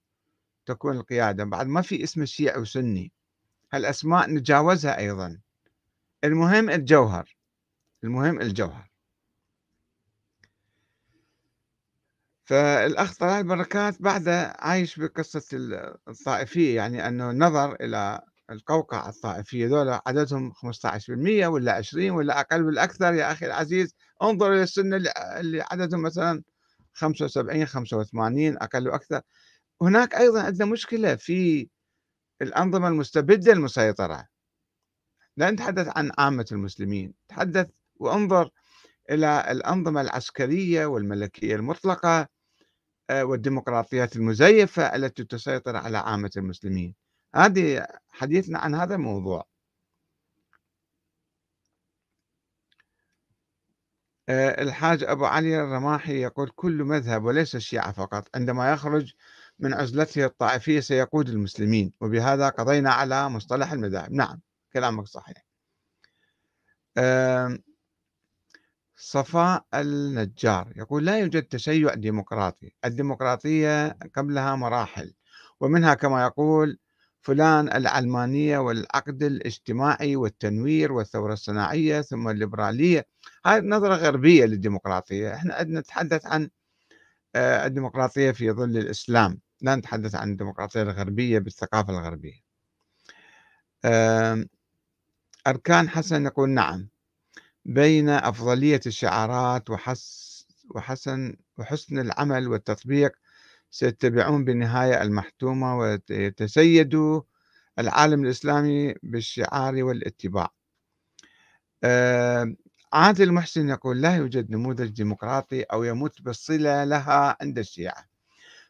تكون 0.67 0.97
القيادة. 0.97 1.45
بعد 1.45 1.67
ما 1.67 1.83
في 1.83 2.03
اسم 2.05 2.23
الشيعي 2.23 2.61
وسني 2.61 3.13
هالأسماء 3.73 4.31
نتجاوزها 4.31 4.99
أيضا. 4.99 5.39
المهم 6.25 6.71
الجوهر 6.71 7.37
المهم 8.05 8.41
الجوهر. 8.41 8.91
فالأخ 12.45 13.17
طلال 13.17 13.45
بركات 13.45 14.03
بعده 14.03 14.57
عايش 14.59 15.01
بقصة 15.01 15.45
الطائفية 16.09 16.77
يعني 16.77 17.09
أنه 17.09 17.31
نظر 17.31 17.75
إلى 17.75 18.21
القوقعة 18.51 19.09
الطائفية. 19.09 19.67
ذولا 19.67 20.03
عددهم 20.07 20.53
15% 20.53 21.47
ولا 21.47 21.73
20 21.73 22.11
ولا 22.11 22.41
أقل 22.41 22.63
بالأكثر. 22.63 23.15
يا 23.15 23.33
أخي 23.33 23.47
العزيز 23.47 23.95
انظر 24.23 24.53
إلى 24.53 24.63
السنة 24.63 24.97
اللي 25.41 25.65
عددهم 25.71 26.03
مثلا 26.03 26.43
75 26.93 27.67
85 27.67 28.57
أقل 28.57 28.89
وأكثر. 28.89 29.21
هناك 29.83 30.15
أيضا 30.15 30.43
عندنا 30.43 30.65
مشكلة 30.65 31.17
في 31.17 31.69
الأنظمة 32.43 32.89
المستبدة 32.89 33.53
المسيطرة. 33.53 34.27
لا 35.37 35.51
نتحدث 35.51 35.89
عن 35.97 36.11
عامة 36.19 36.47
المسلمين. 36.53 37.15
تحدث 37.29 37.71
وانظر 37.97 38.51
إلى 39.11 39.45
الأنظمة 39.51 40.01
العسكرية 40.01 40.87
والملكية 40.87 41.57
المطلقة 41.57 42.29
آه، 43.11 43.25
والديمقراطيات 43.25 44.17
المزيفة 44.17 44.83
التي 44.97 45.25
تسيطر 45.25 45.77
على 45.77 45.99
عامة 45.99 46.31
المسلمين. 46.37 46.95
هذه 47.35 47.87
حديثنا 48.09 48.59
عن 48.59 48.75
هذا 48.75 48.95
الموضوع. 48.95 49.47
الحاج 54.29 55.05
أبو 55.05 55.25
علي 55.25 55.61
الرماحي 55.61 56.23
يقول 56.23 56.51
كل 56.55 56.85
مذهب 56.85 57.25
وليس 57.25 57.57
الشيعة 57.57 57.93
فقط 57.93 58.29
عندما 58.37 58.73
يخرج 58.73 59.15
من 59.59 59.75
عزلته 59.75 60.25
الطائفية 60.25 60.81
سيقود 60.81 61.29
المسلمين 61.29 61.93
وبهذا 62.01 62.49
قضينا 62.49 62.93
على 62.93 63.29
مصطلح 63.29 63.73
المذاهب. 63.73 64.13
نعم 64.13 64.41
كلامك 64.73 65.07
صحيح. 65.07 65.47
صفاء 68.97 69.67
النجار 69.75 70.73
يقول 70.77 71.05
لا 71.05 71.19
يوجد 71.19 71.43
تشيع 71.43 71.95
ديمقراطي 71.95 72.73
الديمقراطية 72.85 73.99
قبلها 74.15 74.57
مراحل 74.57 75.15
ومنها 75.61 75.95
كما 75.95 76.23
يقول 76.23 76.79
فلان 77.29 77.73
العلمانية 77.73 78.59
والعقد 78.59 79.23
الاجتماعي 79.23 80.17
والتنوير 80.17 80.93
والثورة 80.93 81.33
الصناعية 81.33 82.01
ثم 82.01 82.29
الليبرالية. 82.29 83.07
هذه 83.47 83.65
نظرة 83.65 83.95
غربية 83.95 84.45
للديمقراطية. 84.45 85.35
إحنا 85.35 85.63
نتحدث 85.63 86.27
عن 86.27 86.51
آه، 87.35 87.67
الديمقراطية 87.67 88.31
في 88.31 88.51
ظل 88.51 88.77
الإسلام 88.77 89.41
لا 89.61 89.75
نتحدث 89.77 90.15
عن 90.15 90.31
الديمقراطية 90.31 90.83
الغربية 90.83 91.39
بالثقافة 91.39 91.93
الغربية. 91.99 92.41
أركان 95.47 95.89
حسن 95.89 96.27
يقول 96.27 96.51
نعم 96.51 96.89
بين 97.65 98.09
أفضلية 98.09 98.81
الشعارات 98.87 99.71
وحس 99.71 100.47
وحسن 100.71 101.37
وحسن 101.59 101.99
العمل 101.99 102.49
والتطبيق 102.49 103.13
سيتبعون 103.71 104.45
بالنهاية 104.45 105.03
المحتومة 105.03 105.79
ويتسيدوا 105.79 107.23
العالم 107.79 108.25
الإسلامي 108.25 108.95
بالشعار 109.03 109.83
والاتباع. 109.83 110.49
عادل 112.93 113.33
محسن 113.33 113.69
يقول 113.69 114.01
لا 114.01 114.17
يوجد 114.17 114.51
نموذج 114.51 114.89
ديمقراطي 114.89 115.63
أو 115.63 115.85
يمت 115.85 116.23
بالصلة 116.23 116.85
لها 116.85 117.37
عند 117.41 117.59
الشيعة 117.59 118.05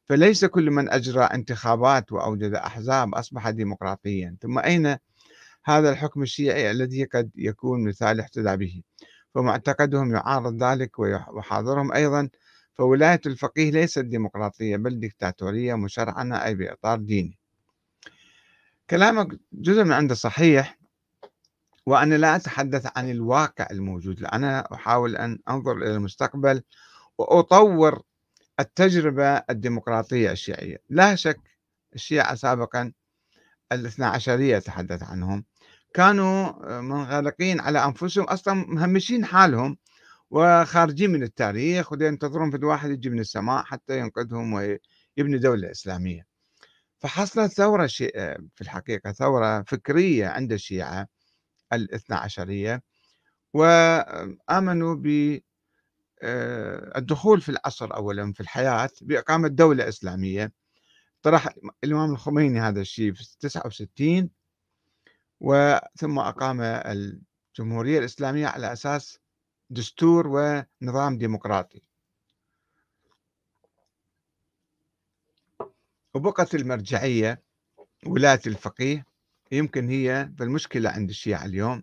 فليس 0.05 0.45
كل 0.45 0.71
من 0.71 0.91
أجرى 0.91 1.25
انتخابات 1.25 2.13
وأوجد 2.13 2.55
أحزاب 2.55 3.15
أصبح 3.15 3.51
ديمقراطيا. 3.51 4.37
ثم 4.43 4.59
أين 4.59 4.97
هذا 5.65 5.91
الحكم 5.91 6.23
الشيعي 6.23 6.71
الذي 6.71 7.05
قد 7.05 7.31
يكون 7.37 7.85
مثال 7.85 8.21
احتذى 8.21 8.57
به؟ 8.57 8.83
فمعتقدهم 9.35 10.15
يعارض 10.15 10.63
ذلك 10.63 10.99
وحاضرهم 10.99 11.93
أيضا 11.93 12.29
فولاية 12.79 13.21
الفقيه 13.27 13.71
ليست 13.71 13.99
ديمقراطية 13.99 14.77
بل 14.77 15.01
ديكتاتورية 15.01 15.75
مشرعنة 15.75 16.45
أي 16.45 16.55
بإطار 16.55 16.99
ديني. 16.99 17.39
كلامك 18.91 19.41
جزء 19.53 19.85
من 19.85 19.93
عنده 19.93 20.15
صحيح 20.15 20.79
وأنا 21.87 22.15
لا 22.15 22.37
أتحدث 22.37 22.87
عن 22.97 23.11
الواقع 23.11 23.67
الموجود. 23.71 24.25
أنا 24.25 24.75
أحاول 24.75 25.17
أن 25.17 25.39
أنظر 25.49 25.77
إلى 25.77 25.95
المستقبل 25.95 26.63
وأطور 27.19 28.03
التجربة 28.61 29.29
الديمقراطية 29.37 30.33
الشيعية. 30.33 30.79
لا 30.89 31.15
شك 31.15 31.41
الشيعة 31.95 32.35
سابقا 32.35 32.93
الاثنى 33.73 34.07
عشرية 34.07 34.57
أتحدث 34.57 35.03
عنهم. 35.03 35.45
كانوا 35.95 36.53
منغلقين 36.81 37.61
على 37.61 37.85
أنفسهم 37.85 38.25
أصلا 38.25 38.55
مهمشين 38.55 39.25
حالهم 39.25 39.77
وخارجين 40.31 41.11
من 41.11 41.23
التاريخ 41.23 41.93
وينتظرون 41.93 42.51
في 42.51 42.65
واحد 42.67 42.91
يجي 42.91 43.11
من 43.11 43.21
السماء 43.21 43.65
حتى 43.65 43.99
ينقذهم 43.99 44.53
ويبني 44.53 45.39
دولة 45.39 45.71
إسلامية. 45.71 46.27
فحصلت 46.99 47.53
ثورة 47.53 47.87
في 47.87 48.61
الحقيقة 48.61 49.13
ثورة 49.13 49.63
فكرية 49.63 50.27
عند 50.27 50.53
الشيعة 50.53 51.09
الاثنى 51.73 52.17
عشرية 52.17 52.83
وآمنوا 53.55 54.95
ب 54.95 55.39
آه، 56.23 56.99
الدخول 56.99 57.41
في 57.41 57.49
العصر 57.49 57.95
أولا 57.97 58.33
في 58.33 58.41
الحياة 58.41 58.91
بإقامة 59.03 59.49
دولة 59.49 59.89
إسلامية. 59.89 60.53
طرح 61.23 61.49
الإمام 61.85 62.13
الخميني 62.13 62.61
هذا 62.61 62.81
الشيء 62.81 63.13
في 63.13 63.39
69 63.41 64.31
وثم 65.41 66.19
أقام 66.19 66.61
الجمهورية 66.61 67.99
الإسلامية 67.99 68.47
على 68.47 68.73
أساس 68.73 69.19
دستور 69.71 70.27
ونظام 70.27 71.19
ديمقراطي. 71.19 71.83
وبقت 76.15 76.55
المرجعية 76.55 77.43
ولاية 78.07 78.41
الفقيه 78.47 79.07
يمكن 79.53 79.89
هي 79.89 80.31
بالمشكلة 80.33 80.91
عند 80.91 81.09
الشيعة 81.09 81.45
اليوم. 81.45 81.83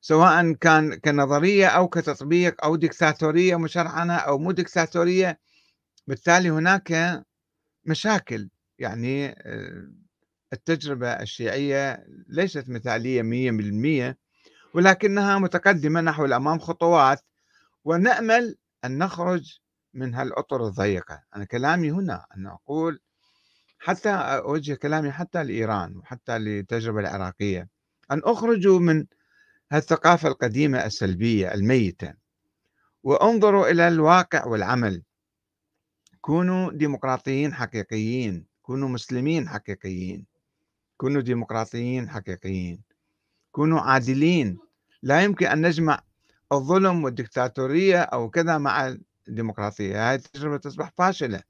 سواء 0.00 0.52
كان 0.52 0.94
كنظرية 0.94 1.66
أو 1.66 1.88
كتطبيق 1.88 2.64
أو 2.64 2.76
دكتاتورية 2.76 3.56
مشرعنة 3.56 4.14
أو 4.14 4.38
مو 4.38 4.50
دكتاتورية 4.50 5.38
بالتالي 6.06 6.50
هناك 6.50 7.22
مشاكل. 7.84 8.48
يعني 8.78 9.26
آه، 9.28 9.88
التجربة 10.52 11.08
الشيعية 11.12 12.06
ليست 12.28 12.68
مثالية 12.68 13.22
مية 13.22 13.50
بالمية 13.50 14.21
ولكنها 14.74 15.38
متقدمة 15.38 16.00
نحو 16.00 16.24
الأمام 16.24 16.58
خطوات 16.58 17.20
ونأمل 17.84 18.56
أن 18.84 18.98
نخرج 18.98 19.58
من 19.94 20.14
هالأطر 20.14 20.66
الضيقة. 20.66 21.22
أنا 21.36 21.44
كلامي 21.44 21.90
هنا 21.90 22.26
أن 22.36 22.46
أقول 22.46 23.00
حتى 23.78 24.10
أوجه 24.10 24.74
كلامي 24.74 25.12
حتى 25.12 25.44
لإيران 25.44 25.96
وحتى 25.96 26.38
للتجربة 26.38 27.00
العراقية 27.00 27.68
أن 28.10 28.20
أخرجوا 28.24 28.78
من 28.80 29.06
هالثقافة 29.72 30.28
القديمة 30.28 30.86
السلبية 30.86 31.54
الميتة 31.54 32.14
وانظروا 33.02 33.70
إلى 33.70 33.88
الواقع 33.88 34.46
والعمل. 34.46 35.02
كونوا 36.20 36.72
ديمقراطيين 36.72 37.54
حقيقيين 37.54 38.46
كونوا 38.62 38.88
مسلمين 38.88 39.48
حقيقيين 39.48 40.26
كونوا 40.96 41.20
ديمقراطيين 41.22 42.10
حقيقيين. 42.10 42.91
كونوا 43.52 43.80
عادلين. 43.80 44.58
لا 45.02 45.22
يمكن 45.22 45.46
أن 45.46 45.66
نجمع 45.66 46.00
الظلم 46.52 47.04
والدكتاتورية 47.04 48.00
أو 48.00 48.30
كذا 48.30 48.58
مع 48.58 48.96
الديمقراطية. 49.28 50.12
هذه 50.12 50.18
التجربة 50.18 50.56
تصبح 50.56 50.92
فاشلة. 50.98 51.42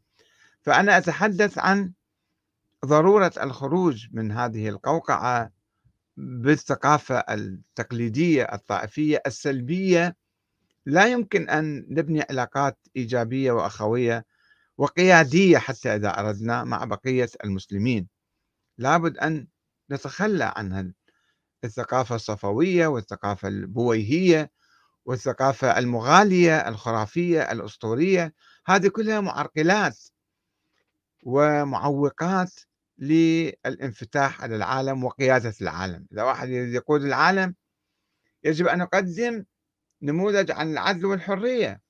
فأنا 0.63 0.99
أتحدث 0.99 1.59
عن 1.59 1.93
ضرورة 2.85 3.33
الخروج 3.43 4.07
من 4.13 4.33
هذه 4.33 4.69
القوقعة 4.69 5.53
بالثقافة 6.17 7.19
التقليدية 7.19 8.43
الطائفية 8.43 9.23
السلبية. 9.27 10.17
لا 10.87 11.07
يمكن 11.07 11.49
أن 11.49 11.87
نبني 11.91 12.23
علاقات 12.31 12.79
إيجابية 12.97 13.53
وأخوية 13.53 14.25
وقيادية 14.79 15.59
حتى 15.59 15.95
إذا 15.95 16.21
أردنا 16.21 16.65
مع 16.65 16.85
بقية 16.85 17.29
المسلمين. 17.45 18.09
لابد 18.79 19.19
أن 19.19 19.47
نتخلى 19.91 20.53
عن 20.57 20.73
الثقافة 21.65 22.15
الصفوية 22.15 22.87
والثقافة 22.87 23.49
البويهية 23.49 24.51
والثقافة 25.05 25.79
المغالية 25.79 26.69
الخرافية 26.69 27.53
الأسطورية 27.53 28.35
هذه 28.67 28.89
كلها 28.89 29.21
معرقلات 29.21 29.99
ومعوقات 31.23 32.53
للانفتاح 32.99 34.43
على 34.43 34.57
العالم 34.57 35.05
وقيادة 35.05 35.55
العالم. 35.61 36.07
إذا 36.13 36.23
واحد 36.23 36.49
يريد 36.49 36.75
يقود 36.75 37.03
العالم 37.03 37.55
يجب 38.45 38.67
أن 38.67 38.81
يقدم 38.81 39.45
نموذج 40.03 40.51
عن 40.51 40.73
العدل 40.73 41.07
والحرية 41.07 41.83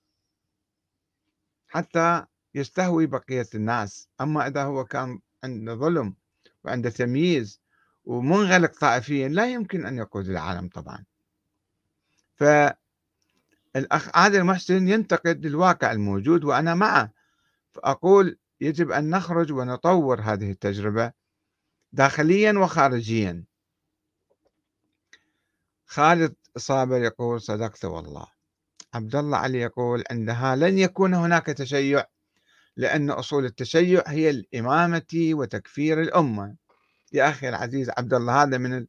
حتى 1.68 2.26
يستهوي 2.54 3.06
بقية 3.06 3.46
الناس. 3.54 4.08
أما 4.20 4.46
إذا 4.46 4.62
هو 4.64 4.84
كان 4.84 5.20
عنده 5.44 5.74
ظلم 5.74 6.14
وعنده 6.64 6.90
تمييز 6.90 7.61
ومنغلق 8.04 8.78
طائفيا 8.78 9.28
لا 9.28 9.46
يمكن 9.46 9.86
أن 9.86 9.98
يقود 9.98 10.28
العالم 10.28 10.68
طبعا. 10.68 11.04
فالأخ 12.34 14.08
عادل 14.14 14.44
محسن 14.44 14.88
ينتقد 14.88 15.46
الواقع 15.46 15.92
الموجود 15.92 16.44
وأنا 16.44 16.74
معه. 16.74 17.12
فأقول 17.72 18.38
يجب 18.60 18.90
أن 18.90 19.10
نخرج 19.10 19.52
ونطور 19.52 20.20
هذه 20.20 20.50
التجربة 20.50 21.12
داخليا 21.92 22.52
وخارجيا. 22.58 23.44
خالد 25.86 26.34
صابر 26.56 27.02
يقول 27.02 27.40
صدقت 27.40 27.84
والله. 27.84 28.26
عبد 28.94 29.16
الله 29.16 29.38
علي 29.38 29.60
يقول 29.60 30.04
عندها 30.10 30.56
لن 30.56 30.78
يكون 30.78 31.14
هناك 31.14 31.46
تشيع 31.46 32.04
لأن 32.76 33.10
أصول 33.10 33.44
التشيع 33.44 34.02
هي 34.06 34.30
الإمامة 34.30 35.30
وتكفير 35.32 36.00
الأمة. 36.00 36.56
يا 37.12 37.28
أخي 37.28 37.48
العزيز 37.48 37.90
عبد 37.98 38.14
الله 38.14 38.42
هذا 38.42 38.58
من 38.58 38.86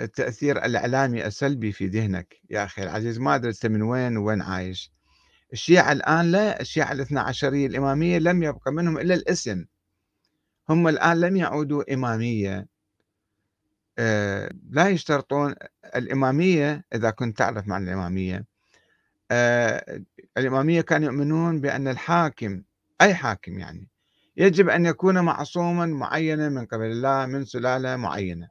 التأثير 0.00 0.64
الإعلامي 0.64 1.26
السلبي 1.26 1.72
في 1.72 1.86
ذهنك 1.86 2.40
يا 2.50 2.64
أخي 2.64 2.82
العزيز. 2.82 3.18
ما 3.18 3.34
أدري 3.34 3.50
أنت 3.50 3.66
من 3.66 3.82
وين 3.82 4.16
وين 4.16 4.42
عايش. 4.42 4.92
الشيعة 5.52 5.92
الآن 5.92 6.32
لا 6.32 6.60
الشيعة 6.60 6.92
الاثنى 6.92 7.20
عشرية 7.20 7.66
الإمامية 7.66 8.18
لم 8.18 8.42
يبقى 8.42 8.72
منهم 8.72 8.98
إلا 8.98 9.14
الاسم. 9.14 9.64
هم 10.68 10.88
الآن 10.88 11.20
لم 11.20 11.36
يعودوا 11.36 11.94
إمامية. 11.94 12.66
آه، 13.98 14.50
لا 14.70 14.88
يشترطون 14.88 15.54
الإمامية 15.96 16.84
إذا 16.94 17.10
كنت 17.10 17.38
تعرف 17.38 17.68
معنى 17.68 17.84
الإمامية. 17.84 18.44
آه، 19.30 20.02
الإمامية 20.38 20.80
كانوا 20.80 21.12
يؤمنون 21.12 21.60
بأن 21.60 21.88
الحاكم 21.88 22.62
أي 23.00 23.14
حاكم 23.14 23.58
يعني 23.58 23.89
يجب 24.40 24.68
أن 24.68 24.86
يكون 24.86 25.20
معصوما 25.20 25.86
معينا 25.86 26.48
من 26.48 26.66
قبل 26.66 26.84
الله 26.84 27.26
من 27.26 27.44
سلالة 27.44 27.96
معينة. 27.96 28.48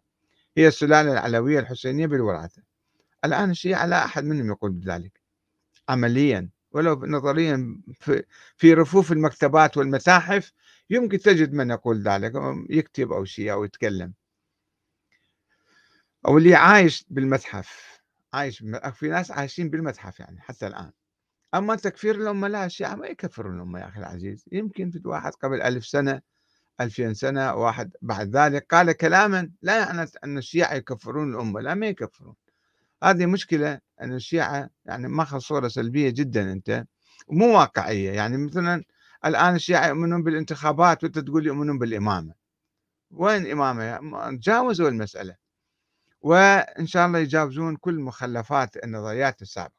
هي 0.58 0.68
السلالة 0.68 1.12
العلوية 1.12 1.60
الحسينية 1.60 2.08
بالوراثة. 2.08 2.62
الآن 3.26 3.52
الشيعة 3.52 3.86
لا 3.86 4.06
أحد 4.06 4.24
منهم 4.24 4.48
يقول 4.52 4.72
بذلك. 4.72 5.22
عمليا 5.90 6.50
ولو 6.72 7.06
نظريا 7.06 7.82
في 8.58 8.74
رفوف 8.74 9.12
المكتبات 9.12 9.78
والمتاحف 9.78 10.54
يمكن 10.90 11.20
تجد 11.20 11.54
من 11.54 11.70
يقول 11.70 12.02
ذلك 12.02 12.34
يكتب 12.70 13.12
أو 13.12 13.26
شيء 13.26 13.52
أو 13.52 13.64
يتكلم. 13.64 14.14
أو 16.28 16.38
اللي 16.38 16.56
عايش 16.56 17.06
بالمتحف. 17.10 18.00
عايش 18.34 18.64
في 18.94 19.08
ناس 19.08 19.32
عايشين 19.32 19.70
بالمتحف 19.70 20.20
يعني 20.20 20.42
حتى 20.42 20.68
الآن. 20.68 20.92
أما 21.56 21.76
تكفير 21.76 22.16
الأمة 22.16 22.48
لا 22.48 22.66
الشيعة 22.66 22.96
ما 22.96 23.08
يكفرون 23.08 23.56
الأمة 23.56 23.80
يا 23.80 23.88
أخي 23.88 24.00
العزيز. 24.00 24.46
يمكن 24.52 24.92
في 24.92 25.02
واحد 25.06 25.32
قبل 25.32 25.62
ألف 25.62 25.86
سنة 25.86 26.22
ألفين 26.82 27.14
سنة 27.14 27.54
واحد 27.54 27.92
بعد 28.02 28.36
ذلك. 28.36 28.66
قال 28.74 28.92
كلاما 28.92 29.52
لا 29.62 29.78
يعني 29.80 30.10
أن 30.24 30.38
الشيعة 30.38 30.74
يكفرون 30.74 31.34
الأمة 31.36 31.62
لا 31.62 31.74
ما 31.76 31.88
يكفرون. 31.88 32.36
هذه 33.04 33.26
مشكلة 33.26 33.80
أن 34.02 34.14
الشيعة 34.14 34.70
يعني 34.86 35.08
ماخذ 35.08 35.40
صورة 35.40 35.68
سلبية 35.68 36.10
جدا 36.10 36.52
أنت 36.52 36.86
ومو 37.28 37.58
واقعية. 37.58 38.12
يعني 38.12 38.38
مثلا 38.38 38.84
الآن 39.26 39.56
الشيعة 39.56 39.88
يؤمنون 39.88 40.24
بالانتخابات 40.24 41.04
وأنت 41.04 41.20
تقول 41.20 41.48
يؤمنون 41.48 41.80
بالإمامة. 41.80 42.34
وين 43.12 43.52
إمامة؟ 43.52 44.30
تجاوزوا 44.38 44.90
المسألة. 44.90 45.36
وإن 46.22 46.88
شاء 46.88 47.08
الله 47.08 47.20
يجاوزون 47.20 47.76
كل 47.76 48.00
مخلفات 48.00 48.78
النظريات 48.84 49.42
السابقة. 49.42 49.79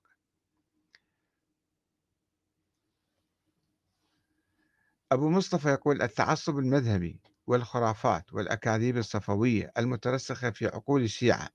أبو 5.13 5.31
مصطفى 5.31 5.69
يقول 5.69 6.03
التعصب 6.03 6.59
المذهبي 6.59 7.21
والخرافات 7.47 8.33
والأكاذيب 8.33 8.97
الصفوية 8.97 9.73
المترسخة 9.79 10.51
في 10.51 10.67
عقول 10.67 11.03
الشيعة 11.03 11.49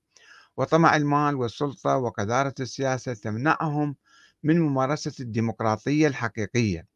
وطمع 0.56 0.96
المال 0.96 1.34
والسلطة 1.34 1.96
وقذارة 1.96 2.54
السياسة 2.60 3.14
تمنعهم 3.14 3.96
من 4.42 4.60
ممارسة 4.60 5.12
الديمقراطية 5.20 6.06
الحقيقية 6.06 6.86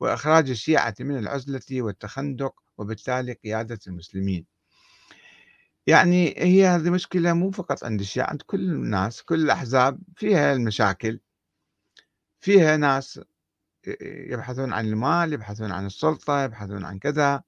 وإخراج 0.00 0.50
الشيعة 0.50 0.94
من 1.00 1.18
العزلة 1.18 1.82
والتخندق 1.82 2.54
وبالتالي 2.78 3.32
قيادة 3.32 3.78
المسلمين. 3.86 4.46
يعني 5.86 6.34
هي 6.38 6.66
هذه 6.66 6.90
مشكلة 6.90 7.32
مو 7.32 7.50
فقط 7.50 7.84
عند 7.84 8.00
الشيعة 8.00 8.26
عند 8.30 8.42
كل 8.42 8.60
الناس 8.60 9.22
كل 9.22 9.44
الأحزاب 9.44 9.98
فيها 10.16 10.52
المشاكل 10.52 11.20
فيها 12.40 12.76
ناس 12.76 13.20
يبحثون 14.02 14.72
عن 14.72 14.86
المال 14.86 15.32
يبحثون 15.32 15.72
عن 15.72 15.86
السلطة 15.86 16.44
يبحثون 16.44 16.84
عن 16.84 16.98
كذا 16.98 17.42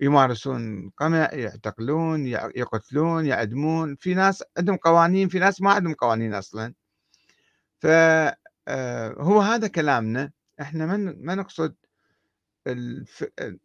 يمارسون 0.00 0.90
قمع 0.96 1.30
يعتقلون 1.32 2.26
يقتلون 2.56 3.26
يعدمون. 3.26 3.96
في 3.96 4.14
ناس 4.14 4.44
عندهم 4.58 4.76
قوانين 4.76 5.28
في 5.28 5.38
ناس 5.38 5.60
ما 5.62 5.70
عندهم 5.72 5.94
قوانين 5.94 6.34
أصلا. 6.34 6.74
فهو 7.80 8.32
آه، 9.42 9.54
هذا 9.54 9.68
كلامنا. 9.68 10.32
إحنا 10.60 10.86
ما 10.96 11.34
نقصد 11.34 11.74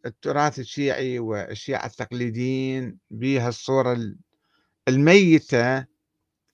التراث 0.06 0.58
الشيعي 0.58 1.18
والشيعة 1.18 1.86
التقليديين 1.86 2.98
بهالصورة 3.10 3.98
الميتة 4.88 5.86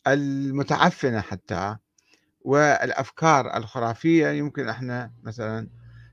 المتعفنة 0.06 1.20
حتى. 1.20 1.76
والأفكار 2.44 3.56
الخرافية 3.56 4.28
يمكن 4.28 4.68
إحنا 4.68 5.12
مثلا 5.22 5.68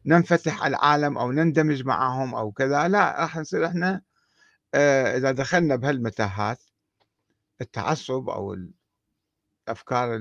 ننفتح 0.06 0.66
العالم 0.66 1.18
أو 1.18 1.32
نندمج 1.32 1.84
معهم 1.86 2.36
أو 2.36 2.52
كذا 2.52 2.88
لا 2.88 3.22
راح 3.22 3.38
نصير 3.38 3.66
إحنا 3.66 4.02
آه، 4.74 5.18
إذا 5.18 5.32
دخلنا 5.32 5.76
بهالمتاهات 5.76 6.60
التعصب 7.62 8.30
أو 8.30 8.56
الأفكار 9.68 10.16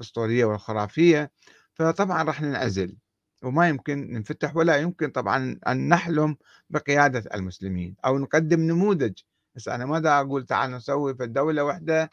الأسطورية 0.00 0.44
والخرافية 0.44 1.30
فطبعا 1.74 2.22
راح 2.22 2.42
ننعزل 2.42 2.96
وما 3.42 3.68
يمكن 3.68 4.12
ننفتح 4.12 4.56
ولا 4.56 4.76
يمكن 4.76 5.10
طبعا 5.10 5.58
أن 5.68 5.88
نحلم 5.88 6.36
بقيادة 6.70 7.24
المسلمين 7.34 7.96
أو 8.04 8.18
نقدم 8.18 8.60
نموذج. 8.60 9.12
بس 9.54 9.68
أنا 9.68 9.86
ماذا 9.86 10.20
أقول؟ 10.20 10.46
تعال 10.46 10.70
نسوي 10.70 11.14
في 11.14 11.24
الدولة 11.24 11.64
وحدة 11.64 12.10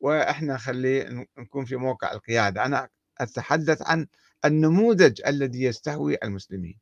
وإحنا 0.00 0.54
نخلي 0.54 1.26
نكون 1.38 1.64
في 1.64 1.76
موقع 1.76 2.12
القيادة. 2.12 2.64
أنا 2.64 2.88
أتحدث 3.18 3.82
عن 3.82 4.06
النموذج 4.44 5.22
الذي 5.26 5.62
يستهوي 5.62 6.16
المسلمين. 6.24 6.78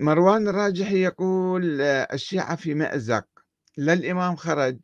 مروان 0.00 0.48
الراجحي 0.48 1.02
يقول 1.02 1.80
الشيعة 1.80 2.56
في 2.56 2.74
مأزق. 2.74 3.26
لا 3.76 3.92
الإمام 3.92 4.36
خرج 4.36 4.78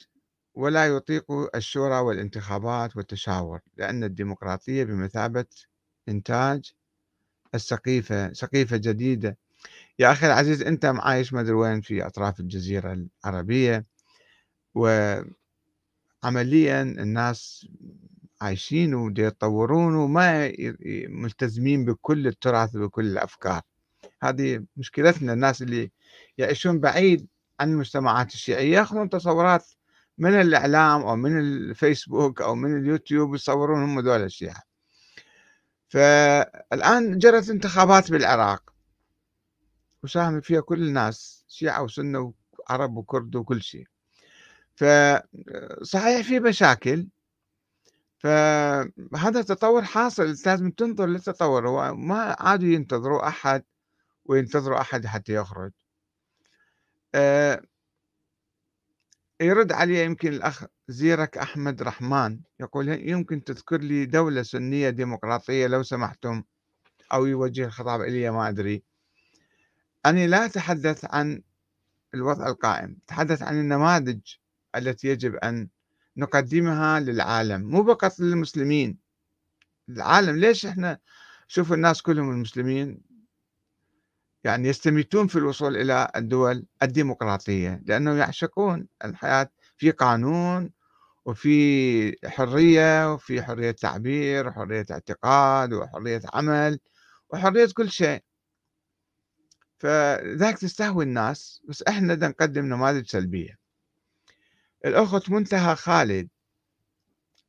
ولا 0.55 0.87
يطيق 0.87 1.25
الشورى 1.57 1.99
والانتخابات 1.99 2.97
والتشاور 2.97 3.61
لأن 3.77 4.05
الديمقراطية 4.05 4.85
بمثابة 4.85 5.45
إنتاج 6.09 6.73
السقيفة 7.55 8.33
سقيفة 8.33 8.77
جديدة. 8.77 9.39
يا 9.99 10.13
أخي 10.13 10.27
العزيز 10.27 10.63
أنت 10.63 10.85
عايش 10.85 11.33
مدري 11.33 11.53
وين 11.53 11.81
في 11.81 12.07
أطراف 12.07 12.41
الجزيرة 12.41 13.07
العربية. 13.25 13.87
وعمليا 14.75 15.33
الناس 16.83 17.67
عايشين 18.41 18.95
ويتطورون 18.95 19.95
وما 19.95 20.53
ملتزمين 21.09 21.85
بكل 21.85 22.27
التراث 22.27 22.77
وبكل 22.77 23.05
الأفكار. 23.05 23.63
هذه 24.23 24.65
مشكلتنا 24.77 25.33
الناس 25.33 25.63
اللي 25.63 25.91
يعيشون 26.39 26.81
بعيد 26.81 27.27
عن 27.61 27.73
المجتمعات 27.73 28.35
الشيعية 28.35 28.77
ياخذون 28.77 29.09
تصورات 29.09 29.67
من 30.19 30.35
الإعلام 30.41 31.03
أو 31.03 31.17
من 31.17 31.39
الفيسبوك 31.41 32.43
أو 32.43 32.55
من 32.55 32.79
اليوتيوب 32.79 33.35
يصورون 33.35 33.83
هم 33.83 34.01
دول 34.01 34.23
الشيعة. 34.23 34.63
فالآن 35.89 37.19
جرت 37.19 37.51
انتخابات 37.51 38.11
بالعراق. 38.11 38.75
وساهم 40.03 40.41
فيها 40.41 40.61
كل 40.61 40.83
الناس 40.83 41.45
شيعة 41.49 41.83
وسنة 41.83 42.33
وعرب 42.59 42.97
وكرد 42.97 43.37
وكل 43.37 43.63
شيء. 43.63 43.87
فصحيح 44.81 46.27
في 46.27 46.41
مشاكل. 46.41 47.09
فهذا 48.19 49.41
التطور 49.41 49.83
حاصل 49.83 50.23
لازم 50.47 50.71
تنظر 50.71 51.07
للتطور 51.07 51.67
وما 51.67 52.37
عادوا 52.41 52.69
ينتظروا 52.69 53.29
أحد 53.29 53.65
وينتظروا 54.25 54.81
أحد 54.81 55.07
حتى 55.07 55.35
يخرج. 55.35 55.73
آه، 57.15 57.63
يرد 59.41 59.73
عليه 59.73 59.99
يمكن 60.05 60.33
الأخ 60.33 60.65
زيرك 60.89 61.39
أحمد 61.39 61.83
رحمن 61.83 62.41
يقول 62.61 62.89
يمكن 62.89 63.45
تذكر 63.45 63.81
لي 63.81 64.07
دولة 64.07 64.43
سنية 64.43 64.91
ديمقراطية 64.91 65.67
لو 65.67 65.83
سمحتم؟ 65.83 66.43
أو 67.13 67.27
يوجه 67.27 67.65
الخطاب 67.65 68.01
إلي 68.01 68.31
ما 68.31 68.49
أدري. 68.49 68.83
أنا 70.07 70.27
لا 70.27 70.45
أتحدث 70.45 71.05
عن 71.05 71.43
الوضع 72.15 72.47
القائم 72.47 72.97
أتحدث 73.07 73.43
عن 73.43 73.61
النماذج 73.61 74.21
التي 74.77 75.09
يجب 75.09 75.35
أن 75.35 75.69
نقدمها 76.17 77.01
للعالم 77.01 77.63
مو 77.63 77.85
فقط 77.85 78.21
للمسلمين. 78.21 78.99
العالم 79.89 80.37
ليش 80.37 80.67
إحنا 80.67 80.99
شوف 81.49 81.73
الناس 81.73 82.03
كلهم 82.03 82.31
المسلمين؟ 82.31 83.03
يعني 84.45 84.69
يستميتون 84.69 85.27
في 85.27 85.37
الوصول 85.37 85.77
إلى 85.77 86.11
الدول 86.17 86.67
الديمقراطية 86.83 87.83
لأنهم 87.87 88.17
يعشقون 88.17 88.89
الحياة 89.05 89.51
في 89.77 89.91
قانون 89.91 90.71
وفي 91.25 92.17
حرية 92.29 93.15
وفي 93.15 93.43
حرية 93.43 93.71
تعبير 93.71 94.49
وحرية 94.49 94.87
اعتقاد 94.91 95.73
وحرية 95.73 96.21
عمل 96.35 96.81
وحرية 97.31 97.69
كل 97.75 97.91
شيء. 97.91 98.23
فذاك 99.79 100.59
تستهوي 100.59 101.05
الناس 101.05 101.63
بس 101.69 101.83
إحنا 101.83 102.15
نقدم 102.15 102.65
نماذج 102.67 103.07
سلبية. 103.07 103.60
الأخت 104.85 105.31
منتهى 105.31 105.77
خالد 105.77 106.29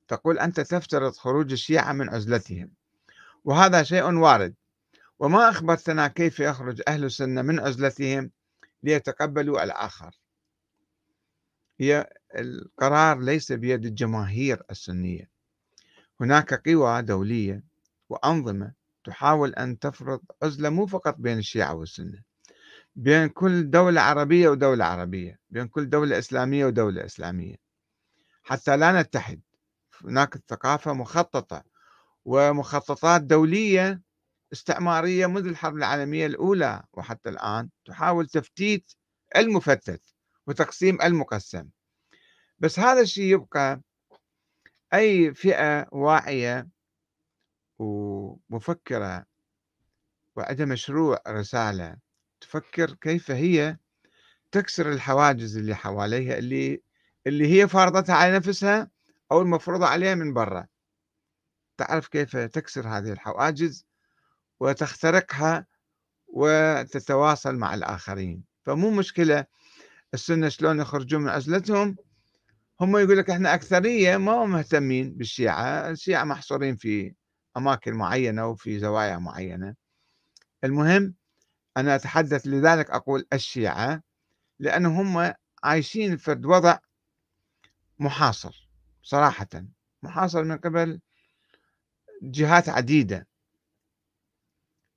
تقول 0.07 0.39
أنت 0.39 0.59
تفترض 0.59 1.13
خروج 1.13 1.51
الشيعة 1.51 1.93
من 1.93 2.09
عزلتهم. 2.09 2.71
وهذا 3.43 3.83
شيء 3.83 4.13
وارد. 4.13 4.55
وما 5.19 5.49
أخبرتنا 5.49 6.07
كيف 6.07 6.39
يخرج 6.39 6.81
أهل 6.87 7.03
السنة 7.03 7.41
من 7.41 7.59
عزلتهم 7.59 8.31
ليتقبلوا 8.83 9.63
الآخر. 9.63 10.19
هي 11.79 12.09
القرار 12.35 13.19
ليس 13.19 13.51
بيد 13.51 13.85
الجماهير 13.85 14.63
السنية. 14.71 15.29
هناك 16.21 16.69
قوى 16.69 17.01
دولية 17.01 17.63
وأنظمة 18.09 18.73
تحاول 19.03 19.53
أن 19.53 19.79
تفرض 19.79 20.21
عزلة 20.43 20.69
مو 20.69 20.85
فقط 20.85 21.15
بين 21.17 21.37
الشيعة 21.37 21.73
والسنة. 21.73 22.23
بين 22.95 23.27
كل 23.29 23.69
دولة 23.69 24.01
عربية 24.01 24.49
ودولة 24.49 24.85
عربية 24.85 25.39
بين 25.49 25.67
كل 25.67 25.89
دولة 25.89 26.17
إسلامية 26.19 26.65
ودولة 26.65 27.05
إسلامية. 27.05 27.55
حتى 28.43 28.77
لا 28.77 29.01
نتحد 29.01 29.41
هناك 30.01 30.37
ثقافة 30.47 30.93
مخططة 30.93 31.63
ومخططات 32.25 33.21
دولية 33.21 34.01
استعمارية 34.53 35.27
منذ 35.27 35.47
الحرب 35.47 35.75
العالمية 35.77 36.25
الأولى 36.25 36.83
وحتى 36.93 37.29
الآن 37.29 37.69
تحاول 37.85 38.27
تفتيت 38.27 38.91
المفتت 39.35 40.01
وتقسيم 40.47 41.01
المقسم. 41.01 41.69
بس 42.59 42.79
هذا 42.79 43.01
الشيء 43.01 43.33
يبقى 43.33 43.81
أي 44.93 45.33
فئة 45.33 45.87
واعية 45.91 46.67
ومفكرة 47.79 49.25
وعندها 50.35 50.65
مشروع 50.65 51.19
رسالة 51.27 51.97
تفكر 52.51 52.93
كيف 52.93 53.31
هي 53.31 53.77
تكسر 54.51 54.91
الحواجز 54.91 55.57
اللي 55.57 55.75
حواليها 55.75 56.37
اللي 56.37 56.81
اللي 57.27 57.47
هي 57.47 57.67
فارضتها 57.67 58.15
على 58.15 58.35
نفسها 58.35 58.91
أو 59.31 59.41
المفروضة 59.41 59.85
عليها 59.85 60.15
من 60.15 60.33
برا. 60.33 60.67
تعرف 61.77 62.07
كيف 62.07 62.37
تكسر 62.37 62.87
هذه 62.87 63.11
الحواجز 63.11 63.85
وتخترقها 64.59 65.65
وتتواصل 66.27 67.55
مع 67.55 67.73
الآخرين. 67.73 68.43
فمو 68.65 68.91
مشكلة 68.91 69.45
السنة 70.13 70.49
شلون 70.49 70.79
يخرجون 70.79 71.21
من 71.21 71.29
عزلتهم. 71.29 71.95
هم 72.81 72.97
يقول 72.97 73.17
لك 73.17 73.29
إحنا 73.29 73.53
أكثرية 73.53 74.17
ما 74.17 74.31
هم 74.31 74.51
مهتمين 74.51 75.13
بالشيعة 75.13 75.89
الشيعة 75.89 76.23
محصورين 76.23 76.75
في 76.75 77.13
أماكن 77.57 77.93
معينة 77.93 78.47
وفي 78.47 78.79
زوايا 78.79 79.17
معينة. 79.17 79.75
المهم 80.63 81.20
أنا 81.77 81.95
أتحدث 81.95 82.47
لذلك 82.47 82.89
أقول 82.91 83.25
الشيعة 83.33 84.03
لأنهم 84.59 85.17
هم 85.17 85.33
عايشين 85.63 86.17
في 86.17 86.41
وضع 86.45 86.77
محاصر 87.99 88.69
صراحة 89.03 89.47
محاصر 90.03 90.43
من 90.43 90.57
قبل 90.57 90.99
جهات 92.21 92.69
عديدة. 92.69 93.27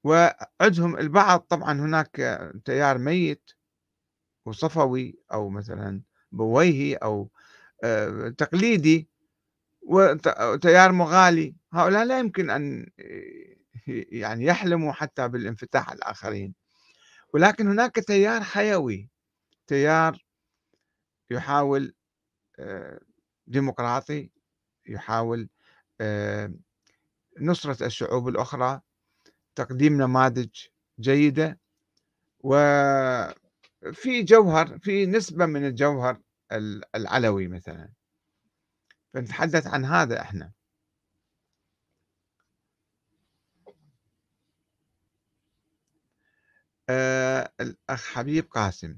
وعندهم 0.04 0.96
البعض 0.98 1.40
طبعا 1.40 1.72
هناك 1.72 2.40
تيار 2.64 2.98
ميت 2.98 3.50
وصفوي 4.46 5.18
أو 5.32 5.48
مثلا 5.48 6.02
بويهي 6.32 6.94
أو 6.94 7.30
آه، 7.84 8.28
تقليدي 8.28 9.08
وتيار 9.82 10.92
مغالي. 10.92 11.54
هؤلاء 11.72 12.04
لا 12.04 12.18
يمكن 12.18 12.50
أن 12.50 12.90
يعني 14.12 14.44
يحلموا 14.44 14.92
حتى 14.92 15.28
بالانفتاح 15.28 15.88
على 15.90 15.96
الآخرين. 15.98 16.54
ولكن 17.34 17.68
هناك 17.68 17.94
تيار 17.94 18.42
حيوي 18.42 19.10
تيار 19.66 20.24
يحاول 21.30 21.94
آه، 22.58 23.00
ديمقراطي 23.46 24.30
يحاول 24.86 25.48
آه، 26.00 26.54
نصرة 27.40 27.86
الشعوب 27.86 28.28
الأخرى 28.28 28.80
تقديم 29.54 30.02
نماذج 30.02 30.50
جيدة 31.00 31.60
وفي 32.40 34.22
جوهر 34.22 34.78
في 34.78 35.06
نسبة 35.06 35.46
من 35.46 35.66
الجوهر 35.66 36.20
العلوي 36.94 37.48
مثلا. 37.48 37.92
فنتحدث 39.14 39.66
عن 39.66 39.84
هذا 39.84 40.20
إحنا. 40.20 40.52
آه 46.88 47.52
الأخ 47.60 48.04
حبيب 48.14 48.44
قاسم 48.50 48.96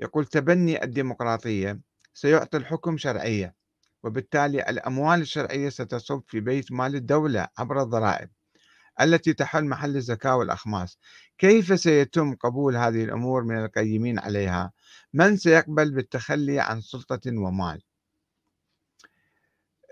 يقول 0.00 0.26
تبني 0.26 0.84
الديمقراطية 0.84 1.80
سيعطي 2.14 2.56
الحكم 2.56 2.98
شرعية 2.98 3.54
وبالتالي 4.02 4.70
الأموال 4.70 5.20
الشرعية 5.20 5.68
ستصب 5.68 6.22
في 6.28 6.40
بيت 6.40 6.72
مال 6.72 6.94
الدولة 6.94 7.48
عبر 7.58 7.82
الضرائب 7.82 8.30
التي 9.00 9.32
تحل 9.32 9.64
محل 9.64 9.96
الزكاة 9.96 10.36
والأخماس. 10.36 10.98
كيف 11.38 11.80
سيتم 11.80 12.34
قبول 12.34 12.76
هذه 12.76 13.04
الأمور 13.04 13.44
من 13.44 13.64
القيمين 13.64 14.18
عليها؟ 14.18 14.72
من 15.14 15.36
سيقبل 15.36 15.90
بالتخلي 15.90 16.60
عن 16.60 16.80
سلطة 16.80 17.20
ومال؟ 17.26 17.82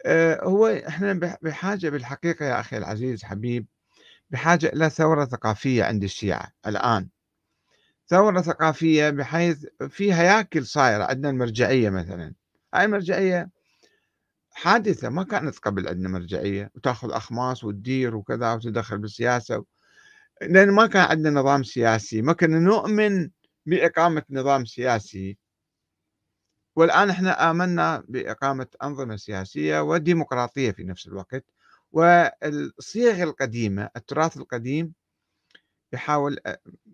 آه، 0.07 0.45
هو 0.45 0.67
إحنا 0.67 1.37
بحاجة 1.43 1.89
بالحقيقة 1.91 2.47
يا 2.47 2.61
أخي 2.61 2.77
العزيز 2.79 3.25
حبيب 3.25 3.67
بحاجة 4.31 4.67
إلى 4.67 4.91
ثورة 4.91 5.25
ثقافية 5.25 5.85
عند 5.85 6.03
الشيعة 6.05 6.53
الآن. 6.67 7.09
ثورة 8.09 8.41
ثقافية 8.41 9.11
بحيث 9.11 9.67
في 9.89 10.15
هياكل 10.15 10.67
صايرة 10.67 11.05
عندنا 11.05 11.31
المرجعية 11.31 11.91
مثلا. 11.91 12.35
هاي 12.75 12.85
المرجعية 12.85 13.51
حادثة 14.53 15.09
ما 15.09 15.23
كانت 15.25 15.59
قبل 15.59 15.89
عندنا 15.89 16.09
مرجعية. 16.09 16.71
وتأخذ 16.75 17.13
أخماس 17.13 17.65
وتدير 17.65 18.17
وكذا 18.17 18.53
وتدخل 18.53 18.99
بالسياسة 18.99 19.65
لأن 20.43 20.71
ما 20.71 20.87
كان 20.87 21.03
عندنا 21.03 21.41
نظام 21.41 21.63
سياسي. 21.63 22.23
ما 22.23 22.33
كنا 22.33 22.59
نؤمن 22.59 23.31
بإقامة 23.67 24.23
نظام 24.31 24.65
سياسي. 24.65 25.39
والآن 26.77 27.11
إحنا 27.11 27.51
آمنا 27.51 28.05
بإقامة 28.09 28.67
أنظمة 28.83 29.17
سياسية 29.17 29.81
وديمقراطية 29.81 30.71
في 30.71 30.85
نفس 30.85 31.07
الوقت. 31.07 31.45
والصيغ 31.93 33.23
القديمة 33.23 33.91
التراث 33.97 34.37
القديم 34.37 34.93
يحاول 35.93 36.39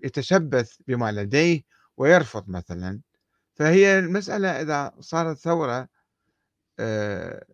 يتشبث 0.04 0.76
بما 0.88 1.12
لديه 1.12 1.62
ويرفض 1.96 2.48
مثلا. 2.48 3.00
فهي 3.54 3.98
المسألة 3.98 4.48
إذا 4.48 4.94
صارت 5.00 5.38
ثورة 5.38 5.88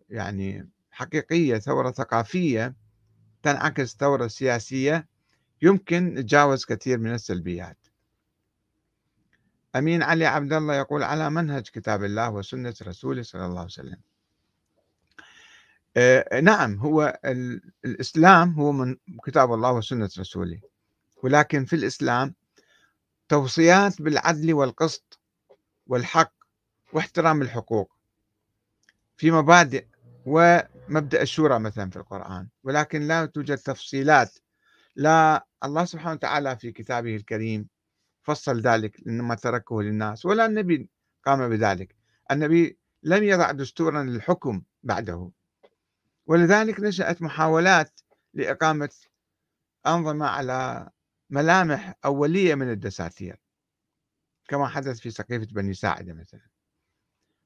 يعني 0.09 0.69
حقيقية 0.91 1.57
ثورة 1.57 1.91
ثقافية 1.91 2.75
تنعكس 3.43 3.95
ثورة 3.95 4.27
سياسية 4.27 5.07
يمكن 5.61 6.13
نتجاوز 6.13 6.65
كثير 6.65 6.97
من 6.97 7.13
السلبيات. 7.13 7.77
أمين 9.75 10.03
علي 10.03 10.25
عبد 10.25 10.53
الله 10.53 10.75
يقول 10.75 11.03
على 11.03 11.29
منهج 11.29 11.63
كتاب 11.63 12.03
الله 12.03 12.29
وسنة 12.29 12.73
رسوله 12.81 13.21
صلى 13.21 13.45
الله 13.45 13.59
عليه 13.59 13.65
وسلم. 13.65 13.91
آه 13.91 14.12
نعم 16.41 16.79
هو 16.79 17.19
الإسلام 17.85 18.53
هو 18.53 18.71
من 18.71 18.97
كتاب 19.25 19.53
الله 19.53 19.71
وسنة 19.71 20.09
رسوله 20.19 20.59
ولكن 21.23 21.65
في 21.65 21.75
الإسلام 21.75 22.35
توصيات 23.29 24.01
بالعدل 24.01 24.53
والقسط 24.53 25.19
والحق 25.87 26.33
واحترام 26.93 27.41
الحقوق 27.41 27.91
في 29.17 29.31
مبادئ 29.31 29.85
ومبدأ 30.25 31.21
الشورى 31.21 31.59
مثلا 31.59 31.89
في 31.89 31.95
القرآن 31.95 32.47
ولكن 32.63 33.01
لا 33.01 33.25
توجد 33.25 33.57
تفصيلات. 33.57 34.37
لا 34.95 35.47
الله 35.63 35.85
سبحانه 35.85 36.11
وتعالى 36.13 36.57
في 36.57 36.71
كتابه 36.71 37.15
الكريم 37.15 37.67
فصل 38.23 38.61
ذلك 38.61 39.07
إنما 39.07 39.35
تركه 39.35 39.81
للناس 39.81 40.25
ولا 40.25 40.45
النبي 40.45 40.89
قام 41.25 41.49
بذلك. 41.49 41.95
النبي 42.31 42.77
لم 43.03 43.23
يضع 43.23 43.51
دستورا 43.51 44.03
للحكم 44.03 44.61
بعده. 44.83 45.31
ولذلك 46.27 46.79
نشأت 46.79 47.21
محاولات 47.21 47.99
لإقامة 48.33 48.89
أنظمة 49.87 50.25
على 50.27 50.89
ملامح 51.29 51.95
أولية 52.05 52.55
من 52.55 52.71
الدساتير 52.71 53.39
كما 54.47 54.67
حدث 54.67 54.99
في 54.99 55.09
سقيفة 55.11 55.45
بني 55.45 55.73
ساعدة 55.73 56.13
مثلا. 56.13 56.47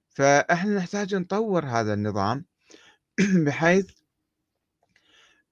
فإحنا 0.10 0.76
نحتاج 0.78 1.16
نطور 1.16 1.66
هذا 1.66 1.94
النظام 1.94 2.46
بحيث 3.46 3.92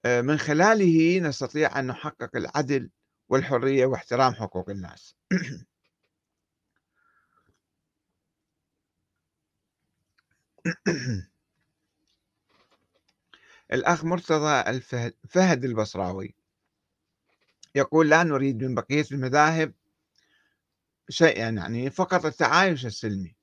آه، 0.05 0.21
من 0.21 0.37
خلاله 0.37 1.19
نستطيع 1.19 1.79
أن 1.79 1.87
نحقق 1.87 2.35
العدل 2.35 2.89
والحرية 3.29 3.85
واحترام 3.85 4.33
حقوق 4.33 4.69
الناس. 4.69 5.15
الأخ 13.73 14.05
مرتضى 14.05 14.61
الفهد 14.69 15.65
البصراوي. 15.65 16.35
يقول 17.75 18.09
لا 18.09 18.23
نريد 18.23 18.63
من 18.63 18.75
بقية 18.75 19.05
المذاهب 19.11 19.73
شيئا 21.09 21.49
يعني 21.49 21.89
فقط 21.89 22.25
التعايش 22.25 22.85
السلمي 22.85 23.35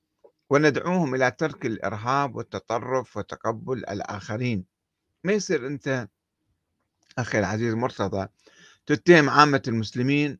وندعوهم 0.50 1.14
إلى 1.14 1.30
ترك 1.30 1.66
الإرهاب 1.66 2.36
والتطرف 2.36 3.16
وتقبل 3.16 3.78
الآخرين. 3.78 4.64
ما 5.24 5.32
يصير 5.32 5.66
أنت 5.66 6.08
أخي 7.18 7.38
العزيز 7.38 7.74
مرتضى 7.74 8.28
تتهم 8.86 9.30
عامة 9.30 9.62
المسلمين 9.68 10.38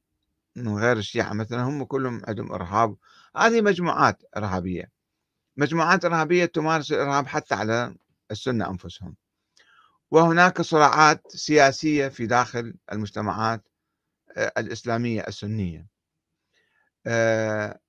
من 0.57 0.79
غير 0.79 0.97
الشيعة 0.97 1.33
مثلا؟ 1.33 1.63
هم 1.63 1.85
كلهم 1.85 2.23
عندهم 2.25 2.53
إرهاب. 2.53 2.97
هذه 3.37 3.61
مجموعات 3.61 4.23
إرهابية. 4.37 4.91
مجموعات 5.57 6.05
إرهابية 6.05 6.45
تمارس 6.45 6.93
الإرهاب 6.93 7.27
حتى 7.27 7.55
على 7.55 7.97
السنة 8.31 8.71
أنفسهم. 8.71 9.17
وهناك 10.13 10.63
صراعات 10.63 11.23
سياسية 11.29 12.09
في 12.09 12.27
داخل 12.27 12.75
المجتمعات 12.93 13.69
آه، 14.37 14.53
الإسلامية 14.59 15.25
السنية. 15.29 15.87
آه، 17.07 17.81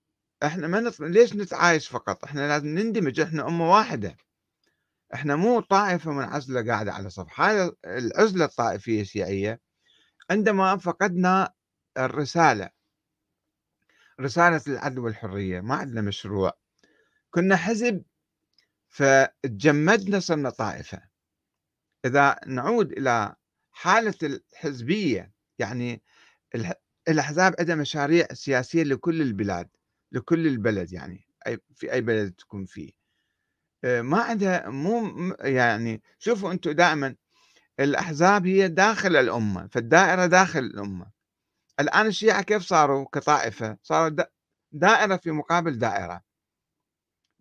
إحنا 0.43 0.67
ما 0.67 0.79
نط... 0.79 0.99
ليش 0.99 1.35
نتعايش 1.35 1.87
فقط؟ 1.87 2.23
إحنا 2.23 2.47
لازم 2.47 2.67
نندمج 2.67 3.19
إحنا 3.19 3.47
أمة 3.47 3.71
واحدة. 3.71 4.17
إحنا 5.13 5.35
مو 5.35 5.59
طائفة 5.59 6.11
منعزلة 6.11 6.65
قاعدة 6.71 6.93
على 6.93 7.09
صف. 7.09 7.39
هذا 7.39 7.71
العزلة 7.85 8.45
الطائفية 8.45 9.01
الشيعية 9.01 9.59
عندما 10.29 10.77
فقدنا 10.77 11.53
الرسالة 11.97 12.69
رسالة 14.21 14.61
العدل 14.67 14.99
والحرية 14.99 15.61
ما 15.61 15.75
عندنا 15.75 16.01
مشروع. 16.01 16.53
كنا 17.31 17.55
حزب 17.55 18.03
فتجمدنا 18.89 20.19
صرنا 20.19 20.49
طائفة. 20.49 21.12
إذا 22.05 22.39
نعود 22.47 22.91
إلى 22.91 23.35
حالة 23.71 24.13
الحزبية 24.23 25.33
يعني 25.59 26.01
الأحزاب 27.07 27.55
عندها 27.59 27.75
مشاريع 27.75 28.27
سياسية 28.33 28.83
لكل 28.83 29.21
البلاد 29.21 29.69
لكل 30.11 30.47
البلد 30.47 30.93
يعني 30.93 31.25
أي 31.47 31.59
في 31.75 31.93
أي 31.93 32.01
بلد 32.01 32.33
تكون 32.33 32.65
فيه. 32.65 32.91
آه، 33.83 34.01
ما 34.01 34.21
عندها 34.21 34.69
مو 34.69 35.11
يعني 35.39 36.01
شوفوا 36.19 36.51
أنتم 36.51 36.71
دائما 36.71 37.15
الأحزاب 37.79 38.47
هي 38.47 38.67
داخل 38.67 39.15
الأمة 39.15 39.67
فالدائرة 39.67 40.25
داخل 40.25 40.59
الأمة. 40.59 41.11
الآن 41.79 42.07
الشيعة 42.07 42.41
كيف 42.41 42.63
صاروا 42.63 43.05
كطائفة؟ 43.13 43.77
صاروا 43.83 44.15
دائرة 44.71 45.17
في 45.17 45.31
مقابل 45.31 45.77
دائرة. 45.77 46.21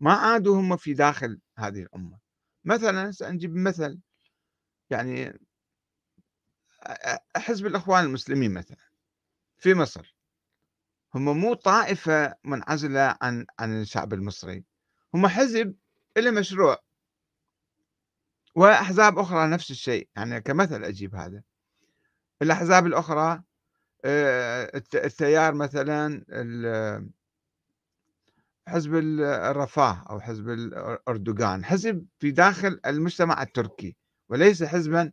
ما 0.01 0.13
عادوا 0.13 0.61
هم 0.61 0.77
في 0.77 0.95
داخل 0.95 1.41
هذه 1.59 1.83
الأمة. 1.83 2.19
مثلا 2.65 3.11
سنجيب 3.11 3.57
مثل. 3.57 3.99
يعني 4.91 5.39
حزب 7.37 7.67
الإخوان 7.67 8.05
المسلمين 8.05 8.55
مثلا 8.55 8.77
في 9.59 9.75
مصر 9.75 10.17
هم 11.15 11.25
مو 11.41 11.55
طائفة 11.55 12.35
منعزلة 12.45 13.17
عن 13.23 13.47
عن 13.59 13.81
الشعب 13.81 14.13
المصري 14.13 14.65
هم 15.15 15.27
حزب 15.27 15.75
له 16.17 16.31
مشروع. 16.31 16.79
وأحزاب 18.55 19.19
أخرى 19.19 19.49
نفس 19.49 19.71
الشيء 19.71 20.09
يعني 20.17 20.41
كمثل 20.41 20.85
أجيب 20.85 21.15
هذا. 21.15 21.43
الأحزاب 22.43 22.87
الأخرى 22.87 23.43
آآ 24.05 24.83
التيار 24.95 25.55
مثلًا 25.55 26.25
حزب 28.69 28.95
الرفاه 28.95 30.05
أو 30.11 30.21
حزب 30.21 30.49
أردوغان 31.09 31.65
حزب 31.65 32.07
في 32.19 32.31
داخل 32.31 32.81
المجتمع 32.87 33.43
التركي. 33.43 33.97
وليس 34.33 34.63
حزبا 34.63 35.13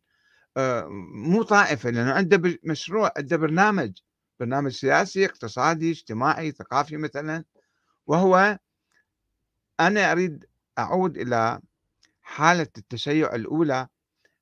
آه، 0.58 0.88
مو 1.14 1.44
طائفة 1.44 1.90
لأنه 1.90 2.12
عنده 2.14 2.60
مشروع 2.64 3.12
عنده 3.18 3.38
برنامج 3.38 3.92
برنامج 4.40 4.72
سياسي 4.72 5.26
اقتصادي 5.26 5.92
اجتماعي 5.92 6.52
ثقافي 6.52 6.98
مثلا. 6.98 7.44
وهو 8.08 8.60
أنا 9.80 10.12
أريد 10.12 10.46
أعود 10.80 11.18
إلى 11.18 11.62
حالة 12.22 12.68
التشيع 12.78 13.36
الأولى 13.36 13.88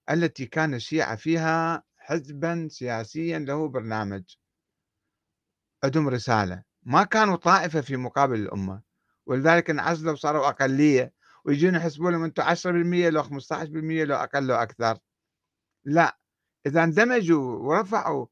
التي 0.09 0.45
كان 0.45 0.73
الشيعة 0.73 1.15
فيها 1.15 1.83
حزبا 1.97 2.67
سياسيا 2.71 3.39
له 3.39 3.67
برنامج. 3.67 4.23
عندهم 5.83 6.09
رسالة. 6.09 6.63
ما 6.83 7.03
كانوا 7.03 7.35
طائفة 7.35 7.81
في 7.81 7.97
مقابل 7.97 8.39
الأمة. 8.39 8.81
ولذلك 9.25 9.69
انعزلوا 9.69 10.13
وصاروا 10.13 10.47
أقلية. 10.49 11.13
ويجون 11.47 11.75
يحسبوا 11.75 12.11
لهم 12.11 12.23
أنتم 12.23 12.43
10% 12.43 13.09
لو 13.09 13.23
15% 13.23 14.05
لو 14.05 14.15
أقل 14.15 14.47
لو 14.47 14.55
أكثر. 14.55 14.99
لا 15.85 16.19
إذا 16.65 16.83
اندمجوا 16.83 17.57
ورفعوا 17.57 18.25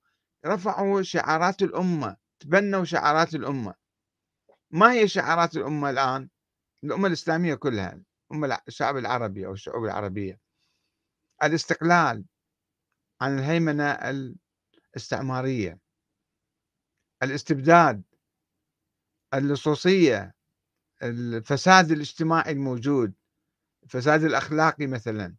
رفعوا 0.46 1.02
شعارات 1.02 1.62
الأمة 1.62 2.18
تبنوا 2.40 2.84
شعارات 2.86 3.36
الأمة. 3.36 3.74
ما 4.72 4.92
هي 4.94 5.08
شعارات 5.08 5.56
الأمة 5.58 5.90
الآن؟ 5.90 6.30
الأمة 6.84 7.08
الإسلامية 7.08 7.56
كلها 7.56 8.02
الأمة 8.32 8.60
الشعب 8.68 8.98
العربي 8.98 9.46
أو 9.46 9.54
الشعوب 9.54 9.86
العربية. 9.86 10.40
الاستقلال 11.44 12.26
عن 13.22 13.40
الهيمنة 13.40 13.92
الاستعمارية. 14.96 15.80
الاستبداد 17.24 18.04
اللصوصية 19.34 20.35
الفساد 21.04 21.92
الاجتماعي 21.92 22.52
الموجود 22.52 23.14
الفساد 23.84 24.24
الأخلاقي 24.24 24.88
مثلا. 24.88 25.36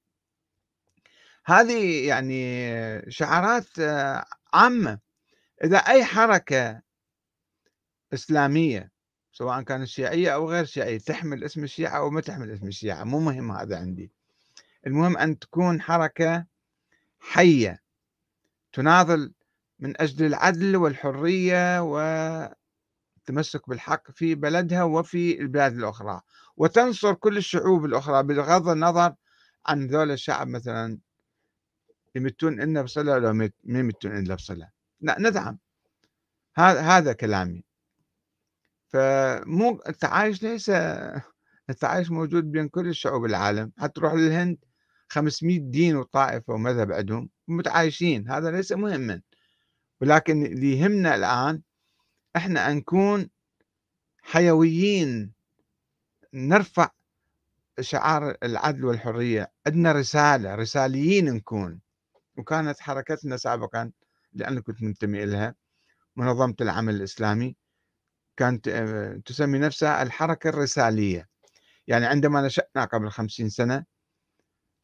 هذه 1.47 2.07
يعني 2.07 3.11
شعارات 3.11 3.79
آه، 3.79 4.25
عامة. 4.53 4.99
إذا 5.65 5.79
أي 5.79 6.05
حركة 6.05 6.83
إسلامية 8.15 8.91
سواء 9.33 9.63
كانت 9.63 9.89
شيعية 9.89 10.35
أو 10.35 10.51
غير 10.51 10.65
شيعية 10.65 10.99
تحمل 10.99 11.45
اسم 11.45 11.65
الشيعة 11.65 11.99
أو 11.99 12.11
ما 12.11 12.21
تحمل 12.21 12.51
اسم 12.51 12.67
الشيعة 12.67 13.05
مو 13.05 13.21
مهم 13.21 13.53
هذا 13.53 13.79
عندي. 13.79 14.11
المهم 14.87 15.17
أن 15.17 15.39
تكون 15.39 15.81
حركة 15.81 16.47
حية 17.21 17.83
تناضل 18.73 19.33
من 19.79 20.01
أجل 20.01 20.27
العدل 20.27 20.77
والحرية 20.77 21.81
والتمسك 23.29 23.69
بالحق 23.69 24.11
في 24.11 24.35
بلدها 24.35 24.83
وفي 24.83 25.41
البلاد 25.41 25.73
الأخرى 25.77 26.21
وتنصر 26.57 27.15
كل 27.15 27.37
الشعوب 27.37 27.85
الأخرى 27.85 28.23
بغض 28.23 28.69
النظر 28.69 29.15
عن 29.67 29.87
ذول 29.87 30.11
الشعب 30.11 30.49
مثلا 30.49 30.99
يمتون 32.15 32.63
إلا 32.63 32.83
بصلة 32.83 33.19
لو 33.19 33.33
ما 33.33 33.51
يمتون 33.65 34.19
إلا 34.19 34.35
بصلة 34.35 34.71
لا 35.01 35.17
ندعم 35.19 35.59
هذا 36.57 37.13
كلامي. 37.13 37.65
فمو 38.89 39.81
التعايش 39.89 40.43
ليس 40.43 40.71
التعايش 41.71 42.11
موجود 42.11 42.53
بين 42.53 42.69
كل 42.69 42.89
الشعوب 42.89 43.25
العالم. 43.25 43.73
حتى 43.79 43.93
تروح 43.93 44.15
للهند 44.15 44.59
500 45.09 45.59
دين 45.61 45.97
وطائفة 45.97 46.53
ومذهب 46.53 46.93
عندهم 46.93 47.31
متعايشين. 47.49 48.31
هذا 48.31 48.51
ليس 48.51 48.73
مهما. 48.73 49.23
ولكن 50.01 50.47
اللي 50.47 50.79
يهمنا 50.79 51.15
الآن 51.15 51.63
إحنا 52.37 52.73
نكون 52.73 53.31
حيويين. 54.23 55.33
نرفع 56.35 56.91
شعار 57.81 58.37
العدل 58.43 58.85
والحرية. 58.85 59.53
عندنا 59.67 59.93
رسالة 59.93 60.55
رساليين 60.55 61.35
نكون. 61.35 61.81
وكانت 62.37 62.81
حركتنا 62.81 63.37
سابقا 63.37 63.93
لأن 64.33 64.61
كنت 64.61 64.83
منتمي 64.83 65.25
إليها 65.25 65.55
منظمة 66.17 66.55
العمل 66.61 66.95
الإسلامي 66.95 67.57
كانت 68.37 68.69
آه، 68.69 69.21
تسمي 69.27 69.59
نفسها 69.59 70.03
الحركة 70.03 70.49
الرسالية. 70.49 71.29
يعني 71.87 72.07
عندما 72.07 72.43
نشأنا 72.47 72.85
قبل 72.93 73.11
خمسين 73.11 73.49
سنة 73.49 73.85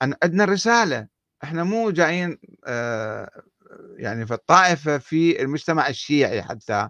أن 0.03 0.15
عندنا 0.23 0.45
رسالة. 0.45 1.09
إحنا 1.45 1.65
مو 1.65 1.91
جايين 1.91 2.39
آه، 2.67 3.43
يعني 3.97 4.27
في 4.27 4.35
الطائفة 4.35 4.99
في 4.99 5.43
المجتمع 5.43 5.89
الشيعي 5.89 6.43
حتى. 6.43 6.89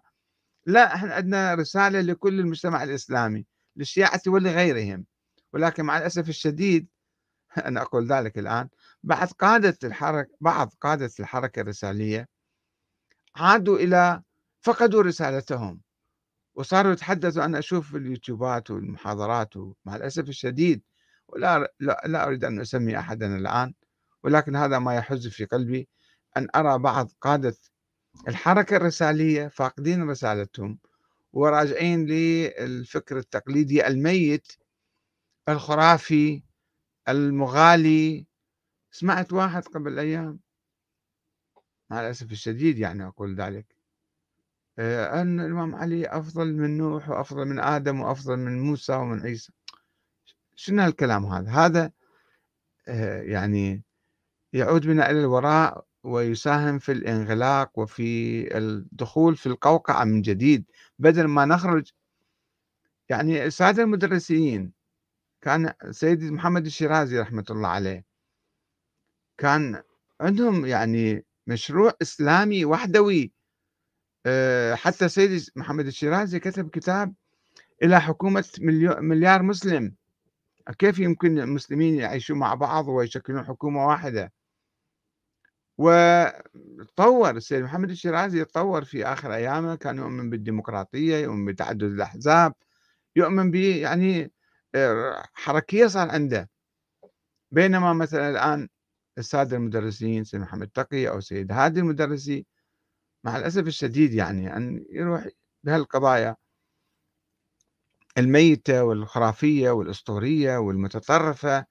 لا 0.67 0.95
إحنا 0.95 1.15
عندنا 1.15 1.55
رسالة 1.55 2.01
لكل 2.01 2.41
المجتمع 2.41 2.83
الإسلامي 2.83 3.47
للشيعة 3.77 4.21
ولغيرهم. 4.27 5.07
ولكن 5.53 5.85
مع 5.85 5.99
الأسف 5.99 6.29
الشديد 6.29 6.89
أنا 7.67 7.83
أقول 7.83 8.07
ذلك 8.07 8.39
الآن 8.39 8.69
بعد 9.03 9.29
قادة 9.29 9.79
الحركة 9.85 10.31
بعض 10.41 10.75
قادة 10.81 11.11
الحركة 11.21 11.61
الرسالية 11.61 12.29
عادوا 13.37 13.79
إلى 13.79 14.23
فقدوا 14.61 15.03
رسالتهم. 15.03 15.81
وصاروا 16.55 16.93
يتحدثوا 16.93 17.45
أنا 17.45 17.59
أشوف 17.59 17.97
اليوتيوبات 17.97 18.71
والمحاضرات 18.71 19.57
ومع 19.57 19.97
الأسف 19.97 20.29
الشديد 20.29 20.83
ولا 21.29 21.73
لا, 21.81 22.03
لا 22.07 22.27
أريد 22.27 22.45
أن 22.45 22.61
أسمي 22.61 22.99
أحدا 22.99 23.37
الآن 23.37 23.75
ولكن 24.25 24.57
هذا 24.57 24.79
ما 24.79 24.95
يحز 24.95 25.29
في 25.29 25.45
قلبي 25.45 25.89
أن 26.37 26.49
أرى 26.57 26.79
بعض 26.79 27.13
قادة 27.21 27.57
الحركة 28.29 28.77
الرسالية 28.77 29.49
فاقدين 29.49 30.11
رسالتهم 30.11 30.79
وراجعين 31.33 32.07
للفكر 32.07 33.19
التقليدي 33.19 33.87
الميت 33.87 34.53
الخرافي 35.49 36.43
المغالي. 37.09 38.27
سمعت 38.91 39.33
واحد 39.33 39.63
قبل 39.63 39.99
أيام 39.99 40.41
مع 41.91 42.01
الأسف 42.01 42.33
الشديد 42.33 42.79
يعني 42.79 43.07
أقول 43.07 43.35
ذلك 43.35 43.77
آه، 44.79 45.23
أن 45.23 45.41
الإمام 45.41 45.75
علي 45.75 46.07
أفضل 46.07 46.53
من 46.55 46.79
نوح 46.79 47.09
وأفضل 47.09 47.45
من 47.45 47.61
آدم 47.61 48.01
وأفضل 48.01 48.37
من 48.37 48.61
موسى 48.61 48.93
ومن 48.93 49.21
عيسى. 49.21 49.53
شنو 50.55 50.83
هالكلام 50.83 51.27
هذا؟ 51.27 51.51
هذا 51.51 51.93
آه، 52.89 53.23
يعني 53.23 53.83
يعود 54.53 54.87
بنا 54.87 55.11
إلى 55.11 55.21
الوراء 55.21 55.87
ويساهم 56.05 56.79
في 56.79 56.93
الانغلاق 56.93 57.79
وفي 57.79 58.59
الدخول 58.59 59.37
في 59.37 59.47
القوقعة 59.47 60.05
من 60.05 60.23
جديد 60.23 60.65
بدل 60.99 61.25
ما 61.25 61.45
نخرج. 61.45 61.93
يعني 63.09 63.45
السادة 63.47 63.83
المدرسين 63.83 64.73
كان 65.43 65.73
سيدي 65.91 66.31
محمد 66.31 66.67
الشيرازي 66.67 67.21
رحمة 67.21 67.45
الله 67.51 67.69
عليه 67.69 68.05
كان 69.39 69.83
عندهم 70.21 70.67
يعني 70.67 71.25
مشروع 71.47 71.93
إسلامي 72.03 72.65
وحدوي. 72.65 73.33
آه، 74.27 74.75
حتى 74.75 75.09
سيدي 75.09 75.47
محمد 75.57 75.87
الشيرازي 75.87 76.41
كتب 76.41 76.71
كتاب 76.71 77.15
إلى 77.83 78.01
حكومة 78.01 78.45
مليار 79.01 79.43
مسلم. 79.43 79.95
كيف 80.79 80.99
يمكن 80.99 81.39
المسلمين 81.39 81.95
يعيشون 81.95 82.39
مع 82.39 82.55
بعض 82.55 82.89
ويشكلون 82.89 83.45
حكومة 83.45 83.87
واحدة؟ 83.87 84.33
وتطور. 85.83 87.31
السيد 87.37 87.63
محمد 87.63 87.91
الشيرازي 87.91 88.41
يتطور 88.41 88.85
في 88.85 89.07
آخر 89.07 89.35
أيامه 89.35 89.75
كان 89.77 89.97
يؤمن 89.99 90.31
بالديمقراطية 90.31 91.17
يؤمن 91.17 91.45
بتعدد 91.45 91.83
الأحزاب 91.83 92.55
يؤمن 93.17 93.51
ب 93.51 93.55
يعني 93.55 94.33
آه، 94.75 95.25
حركية 95.35 95.87
صار 95.87 96.11
عنده. 96.11 96.51
بينما 97.51 97.93
مثلا 97.93 98.31
الآن 98.31 98.69
السادة 99.19 99.57
المدرسين 99.57 100.25
سيد 100.25 100.41
محمد 100.41 100.69
تقي 100.69 101.09
أو 101.09 101.21
سيد 101.21 101.53
هادي 101.53 101.81
المدرسي 101.81 102.47
مع 103.25 103.37
الأسف 103.37 103.67
الشديد 103.67 104.15
يعني 104.15 104.57
أن 104.57 104.87
يروح 104.91 105.29
بهالقضايا. 105.65 106.37
الميتة 108.19 108.85
والخرافية 108.85 109.71
والأسطورية 109.71 110.57
والمتطرفة 110.59 111.67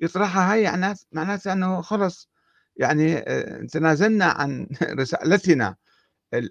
يطرحها 0.00 0.52
هاي 0.54 0.94
معناتها 1.12 1.52
أنه 1.52 1.82
خلص 1.82 2.30
يعني 2.78 3.18
آه، 3.18 3.66
تنازلنا 3.66 4.24
عن 4.24 4.68
رسالتنا 5.00 5.76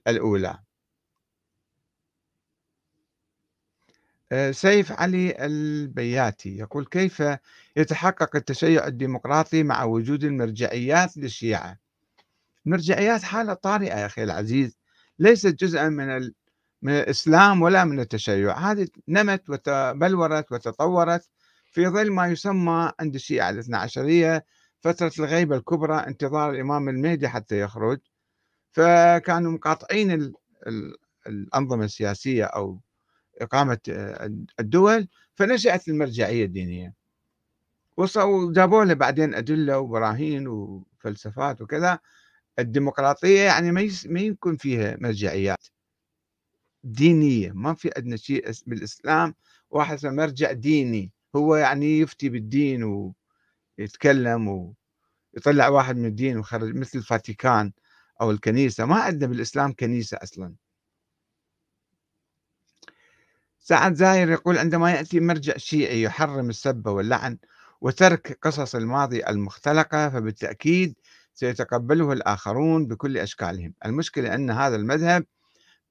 الأولى. 0.07 0.59
آه، 4.31 4.51
سيف 4.51 4.91
علي 4.91 5.45
البياتي 5.45 6.57
يقول 6.57 6.85
كيف 6.85 7.23
يتحقق 7.77 8.35
التشيع 8.35 8.87
الديمقراطي 8.87 9.63
مع 9.63 9.83
وجود 9.83 10.23
المرجعيات 10.23 11.17
للشيعة؟ 11.17 11.77
المرجعيات 12.65 13.23
حالة 13.23 13.53
طارئة 13.53 13.99
يا 13.99 14.05
أخي 14.05 14.23
العزيز. 14.23 14.77
ليست 15.19 15.47
جزءا 15.63 15.89
من 15.89 16.31
من 16.81 16.91
الإسلام 16.93 17.61
ولا 17.61 17.83
من 17.85 17.99
التشيع. 17.99 18.57
هذه 18.71 18.87
نمت 19.07 19.49
وتبلورت 19.49 20.51
وتطورت 20.51 21.29
في 21.71 21.87
ظل 21.87 22.11
ما 22.11 22.27
يسمى 22.27 22.91
عند 22.99 23.15
الشيعة 23.15 23.49
الاثنى 23.49 23.77
عشرية 23.77 24.45
فترة 24.81 25.11
الغيبة 25.19 25.55
الكبرى 25.55 25.95
انتظار 25.95 26.51
الإمام 26.51 26.89
المهدي 26.89 27.27
حتى 27.27 27.59
يخرج. 27.59 27.99
فكانوا 28.71 29.51
مقاطعين 29.51 30.33
الأنظمة 31.27 31.85
السياسية 31.85 32.43
أو 32.43 32.79
إقامة 33.41 33.79
الدول 34.59 35.07
فنشأت 35.35 35.87
المرجعية 35.87 36.45
الدينية. 36.45 36.93
وجابوا 37.97 38.85
له 38.85 38.93
بعدين 38.93 39.33
أدلة 39.33 39.79
وبراهين 39.79 40.47
وفلسفات 40.47 41.61
وكذا. 41.61 41.99
الديمقراطية 42.59 43.41
يعني 43.41 43.71
ما 44.05 44.19
يكون 44.21 44.57
فيها 44.57 44.97
مرجعيات 45.01 45.67
دينية 46.83 47.51
ما 47.51 47.73
في 47.73 47.91
عندنا 47.97 48.15
شيء 48.15 48.51
بالإسلام. 48.67 49.35
واحد 49.69 50.05
مرجع 50.05 50.51
ديني 50.51 51.11
هو 51.35 51.55
يعني 51.55 51.99
يفتي 51.99 52.29
بالدين 52.29 53.13
ويتكلم 53.79 54.73
ويطلع 55.33 55.67
واحد 55.67 55.97
من 55.97 56.05
الدين 56.05 56.37
وخرج 56.37 56.75
مثل 56.75 56.99
الفاتيكان 56.99 57.71
أو 58.21 58.31
الكنيسة. 58.31 58.85
ما 58.85 58.95
عندنا 58.95 59.27
بالإسلام 59.29 59.73
كنيسة 59.73 60.17
أصلا. 60.23 60.55
سعد 63.59 63.93
زاير 63.93 64.29
يقول 64.29 64.57
عندما 64.57 64.91
يأتي 64.91 65.19
مرجع 65.19 65.57
شيعي 65.57 66.01
يحرم 66.01 66.49
السب 66.49 66.87
واللعن 66.87 67.37
وترك 67.81 68.39
قصص 68.41 68.75
الماضي 68.75 69.27
المختلقة 69.27 70.09
فبالتأكيد 70.09 70.95
سيتقبله 71.33 72.13
الآخرون 72.13 72.87
بكل 72.87 73.17
أشكالهم. 73.17 73.73
المشكلة 73.85 74.35
أن 74.35 74.49
هذا 74.51 74.75
المذهب 74.75 75.25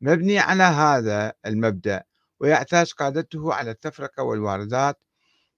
مبني 0.00 0.38
على 0.38 0.62
هذا 0.62 1.32
المبدأ 1.46 2.04
ويعتاش 2.40 2.94
قادته 2.94 3.54
على 3.54 3.70
التفرقة 3.70 4.22
والواردات 4.22 4.98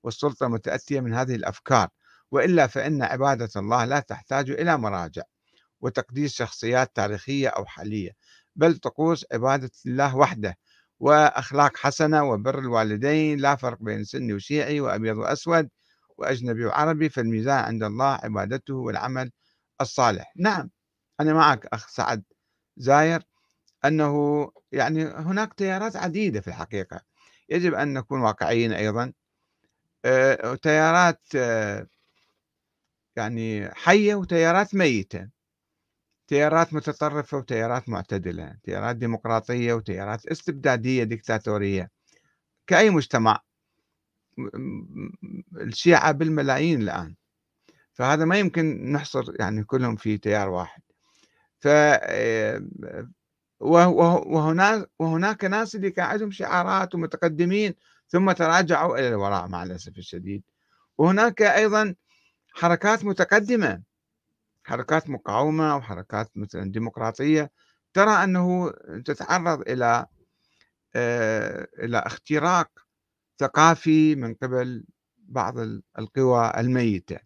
والسلطة 0.03 0.49
متأتية 0.49 1.01
من 1.01 1.15
هذه 1.15 1.35
الأفكار. 1.35 1.89
وإلا 2.31 2.67
فإن 2.67 3.03
عبادة 3.03 3.51
الله 3.57 3.85
لا 3.85 4.01
تحتاج 4.01 4.51
إلى 4.51 4.79
مراجع 4.79 5.23
وتقديس 5.81 6.35
شخصيات 6.35 6.97
تاريخية 6.97 7.49
أو 7.49 7.65
حالية 7.67 8.11
بل 8.57 8.77
طقوس 8.77 9.27
عبادة 9.33 9.71
الله 9.87 10.17
وحده 10.17 10.59
وأخلاق 11.01 11.77
حسنة 11.77 12.25
وبر 12.25 12.59
الوالدين 12.59 13.39
لا 13.39 13.57
فرق 13.57 13.79
بين 13.83 14.05
سني 14.05 14.33
وشيعي 14.35 14.81
وأبيض 14.81 15.17
وأسود 15.17 15.69
وأجنبي 16.19 16.65
وعربي 16.67 17.09
فالميزان 17.09 17.65
عند 17.65 17.83
الله 17.83 18.15
عبادته 18.25 18.75
والعمل 18.75 19.31
الصالح. 19.81 20.33
نعم 20.37 20.71
أنا 21.21 21.33
معك 21.35 21.67
أخ 21.67 21.89
سعد 21.89 22.25
زاير 22.77 23.23
أنه 23.85 24.51
يعني 24.73 25.05
هناك 25.05 25.55
تيارات 25.55 25.97
عديدة 25.97 26.41
في 26.41 26.49
الحقيقة. 26.49 27.01
يجب 27.49 27.75
أن 27.75 27.95
نكون 27.95 28.21
واقعيين 28.21 28.73
أيضا. 28.73 29.13
آه، 30.05 30.55
تيارات 30.55 31.21
آه، 31.37 31.87
يعني 33.19 33.71
حية 33.75 34.15
وتيارات 34.15 34.75
ميتة. 34.75 35.29
تيارات 36.29 36.75
متطرفة 36.75 37.39
وتيارات 37.39 37.89
معتدلة. 37.89 38.57
تيارات 38.63 38.97
ديمقراطية 38.97 39.73
وتيارات 39.73 40.27
استبدادية 40.27 41.05
ديكتاتورية. 41.05 41.91
كأي 42.67 42.91
مجتمع. 42.91 43.41
الشيعة 45.57 46.13
بالملايين 46.13 46.83
الآن. 46.83 47.15
فهذا 47.93 48.25
ما 48.25 48.39
يمكن 48.39 48.93
نحصر 48.93 49.25
يعني 49.41 49.65
كلهم 49.65 49.97
في 49.97 50.19
تيار 50.19 50.49
واحد. 50.49 50.83
ف 51.61 51.69
وهناك 53.61 54.91
وهناك 54.99 55.45
ناس 55.45 55.75
اللي 55.75 55.91
كان 55.91 56.07
عندهم 56.07 56.31
شعارات 56.31 56.95
ومتقدمين 56.95 57.75
ثم 58.09 58.33
تراجعوا 58.33 58.99
إلى 58.99 59.09
الوراء 59.09 59.49
مع 59.49 59.63
الأسف 59.63 59.99
الشديد. 59.99 60.43
وهناك 60.99 61.43
أيضا 61.43 61.95
حركات 62.53 63.05
متقدمة. 63.05 63.83
حركات 64.65 65.11
مقاومة 65.11 65.77
وحركات 65.77 66.31
مثلا 66.37 66.73
ديمقراطية. 66.73 67.51
ترى 67.95 68.25
أنه 68.25 68.71
تتعرض 69.05 69.61
إلى 69.61 70.07
آه، 70.95 71.69
إلى 71.79 71.99
اختراق 71.99 72.71
ثقافي 73.41 74.15
من 74.15 74.35
قبل 74.35 74.85
بعض 75.19 75.55
القوى 75.99 76.53
الميتة. 76.59 77.19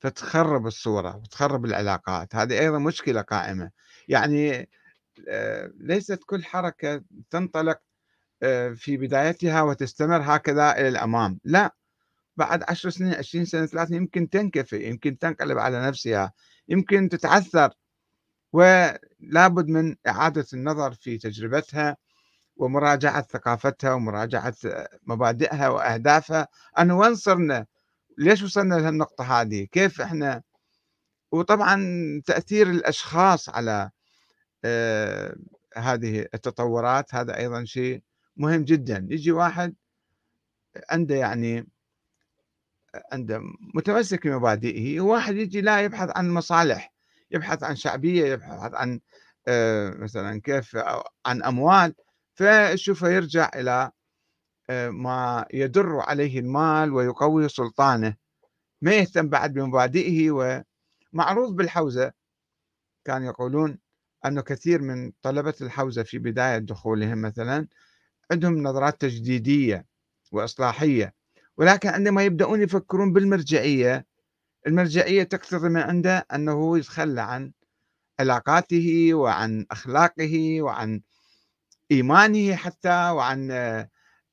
فتخرب 0.00 0.66
الصورة 0.66 1.16
وتخرب 1.16 1.64
العلاقات. 1.64 2.34
هذه 2.34 2.60
أيضا 2.60 2.78
مشكلة 2.78 3.20
قائمة. 3.20 3.70
يعني 4.08 4.68
آه، 5.28 5.72
ليست 5.78 6.20
كل 6.26 6.44
حركة 6.44 7.02
تنطلق 7.30 7.80
آه، 8.42 8.70
في 8.72 8.96
بدايتها 8.96 9.62
وتستمر 9.62 10.20
هكذا 10.22 10.72
إلى 10.72 10.88
الأمام. 10.88 11.40
لا. 11.44 11.74
بعد 12.36 12.64
عشر 12.68 12.90
سنين 12.90 13.14
عشرين 13.14 13.44
سنة 13.44 13.66
ثلاثين 13.66 13.96
يمكن 13.96 14.28
تنكفي 14.28 14.88
يمكن 14.88 15.18
تنقلب 15.18 15.58
على 15.58 15.86
نفسها 15.86 16.32
يمكن 16.68 17.08
تتعثر. 17.08 17.70
ولا 18.52 19.48
بد 19.48 19.68
من 19.68 19.96
إعادة 20.06 20.46
النظر 20.54 20.94
في 20.94 21.18
تجربتها 21.18 21.96
ومراجعة 22.56 23.22
ثقافتها 23.22 23.92
ومراجعة 23.92 24.54
مبادئها 25.06 25.68
وأهدافها. 25.68 26.48
أنا 26.78 26.94
وين 26.94 27.14
صرنا 27.14 27.66
ليش 28.18 28.42
وصلنا 28.42 28.74
لهالنقطة 28.74 29.40
هذه؟ 29.40 29.64
كيف 29.72 30.00
إحنا؟ 30.00 30.42
وطبعا 31.32 31.76
تأثير 32.26 32.70
الأشخاص 32.70 33.48
على 33.48 33.90
آه 34.64 35.36
هذه 35.76 36.26
التطورات 36.34 37.14
هذا 37.14 37.36
أيضا 37.38 37.64
شيء 37.64 38.02
مهم 38.36 38.64
جدا. 38.64 39.06
يجي 39.10 39.32
واحد 39.32 39.74
عنده 40.90 41.14
يعني 41.14 41.66
عنده 43.12 43.40
متمسك 43.74 44.26
بمبادئه 44.26 45.00
وواحد 45.00 45.36
يجي 45.36 45.60
لا 45.60 45.80
يبحث 45.80 46.10
عن 46.16 46.30
مصالح 46.30 46.92
يبحث 47.30 47.62
عن 47.62 47.76
شعبية 47.76 48.26
يبحث 48.26 48.74
عن 48.74 49.00
آه، 49.48 49.90
مثلا 49.90 50.40
كيف 50.40 50.76
عن 51.26 51.42
أموال 51.42 51.94
فشوفه 52.34 53.08
يرجع 53.08 53.50
إلى 53.54 53.90
آه، 54.70 54.90
ما 54.90 55.46
يدر 55.54 56.00
عليه 56.00 56.40
المال 56.40 56.92
ويقوي 56.92 57.48
سلطانه. 57.48 58.16
ما 58.82 58.92
يهتم 58.94 59.28
بعد 59.28 59.52
بمبادئه 59.52 60.30
ومعروف 60.30 61.52
بالحوزة. 61.52 62.12
كانوا 63.04 63.26
يقولون 63.28 63.78
أنه 64.26 64.42
كثير 64.42 64.82
من 64.82 65.12
طلبة 65.22 65.54
الحوزة 65.60 66.02
في 66.02 66.18
بداية 66.18 66.58
دخولهم 66.58 67.22
مثلا 67.22 67.68
عندهم 68.32 68.62
نظرات 68.62 69.00
تجديدية 69.00 69.86
وإصلاحية. 70.32 71.14
ولكن 71.56 71.88
عندما 71.88 72.24
يبدأون 72.24 72.62
يفكرون 72.62 73.12
بالمرجعية 73.12 74.06
المرجعية 74.66 75.22
تقتضي 75.22 75.68
من 75.68 75.80
عنده 75.80 76.26
أنه 76.34 76.78
يتخلى 76.78 77.20
عن 77.20 77.52
علاقاته 78.20 79.14
وعن 79.14 79.66
أخلاقه 79.70 80.62
وعن 80.62 81.00
إيمانه 81.90 82.56
حتى 82.56 83.10
وعن 83.10 83.50
آه، 83.50 83.88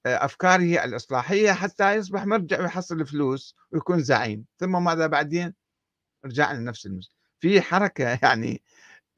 أفكاره 0.05 0.85
الإصلاحية 0.85 1.51
حتى 1.51 1.95
يصبح 1.95 2.25
مرجع 2.25 2.61
ويحصل 2.61 3.05
فلوس 3.05 3.55
ويكون 3.71 3.99
زعيم. 4.03 4.45
ثم 4.59 4.83
ماذا 4.83 5.07
بعدين؟ 5.07 5.53
رجعنا 6.25 6.59
لنفس 6.59 6.85
المس 6.85 7.11
في 7.39 7.61
حركة 7.61 8.19
يعني 8.23 8.61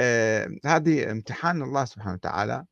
آه 0.01 0.49
هذه 0.65 1.11
امتحان 1.11 1.61
الله 1.61 1.85
سبحانه 1.85 2.13
وتعالى. 2.13 2.65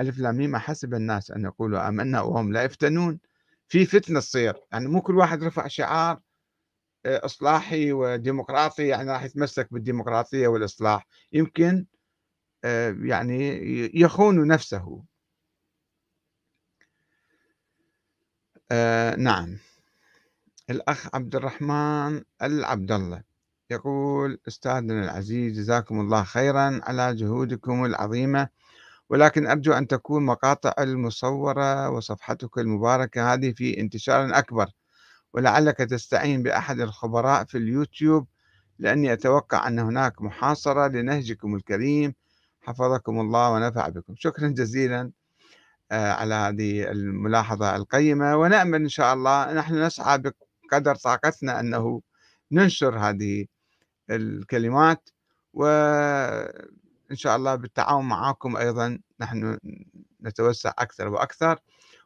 ألف 0.00 0.18
لام 0.18 0.56
حسب 0.56 0.94
الناس 0.94 1.30
أن 1.30 1.44
يقولوا 1.44 1.88
آمنا 1.88 2.20
وهم 2.20 2.52
لا 2.52 2.62
يفتنون. 2.64 3.20
في 3.68 3.86
فتنة 3.86 4.20
تصير. 4.20 4.54
يعني 4.72 4.88
مو 4.88 5.02
كل 5.02 5.16
واحد 5.16 5.44
رفع 5.44 5.66
شعار 5.68 6.20
آه، 7.06 7.24
إصلاحي 7.24 7.92
وديمقراطي 7.92 8.86
يعني 8.88 9.10
راح 9.10 9.24
يتمسك 9.24 9.72
بالديمقراطية 9.72 10.48
والإصلاح. 10.48 11.06
يمكن 11.32 11.86
آه، 12.64 12.96
يعني 13.02 13.60
يخون 14.00 14.46
نفسه. 14.48 15.04
آه 18.70 19.16
نعم. 19.16 19.58
الأخ 20.70 21.14
عبد 21.14 21.36
الرحمن 21.36 22.22
العبد 22.42 22.92
الله 22.92 23.22
يقول 23.70 24.40
أستاذنا 24.48 25.04
العزيز 25.04 25.58
جزاكم 25.58 26.00
الله 26.00 26.22
خيرا 26.24 26.80
على 26.82 27.14
جهودكم 27.14 27.84
العظيمة 27.84 28.48
ولكن 29.10 29.46
أرجو 29.46 29.72
أن 29.72 29.86
تكون 29.86 30.26
مقاطع 30.26 30.74
المصورة 30.78 31.90
وصفحتك 31.90 32.58
المباركة 32.58 33.34
هذه 33.34 33.52
في 33.52 33.80
انتشار 33.80 34.38
أكبر 34.38 34.66
ولعلك 35.32 35.76
تستعين 35.76 36.42
بأحد 36.42 36.80
الخبراء 36.80 37.44
في 37.44 37.58
اليوتيوب 37.58 38.26
لأني 38.78 39.12
أتوقع 39.12 39.68
أن 39.68 39.78
هناك 39.78 40.22
محاصرة 40.22 40.88
لنهجكم 40.88 41.54
الكريم. 41.54 42.14
حفظكم 42.60 43.20
الله 43.20 43.50
ونفع 43.52 43.88
بكم. 43.88 44.14
شكرا 44.16 44.48
جزيلا 44.48 45.10
آه، 45.92 46.12
على 46.12 46.34
هذه 46.34 46.90
الملاحظة 46.90 47.76
القيمة. 47.76 48.36
ونأمل 48.36 48.82
إن 48.82 48.88
شاء 48.88 49.14
الله 49.14 49.52
نحن 49.52 49.82
نسعى 49.84 50.22
بقدر 50.72 50.94
طاقتنا 50.94 51.60
أنه 51.60 52.02
ننشر 52.52 52.98
هذه 52.98 53.46
الكلمات 54.10 55.08
و 55.54 55.64
إن 57.10 57.16
شاء 57.16 57.36
الله 57.36 57.54
بالتعاون 57.54 58.08
معكم 58.08 58.56
أيضا 58.56 58.98
نحن 59.20 59.58
نتوسع 60.22 60.72
أكثر 60.78 61.08
وأكثر 61.08 61.58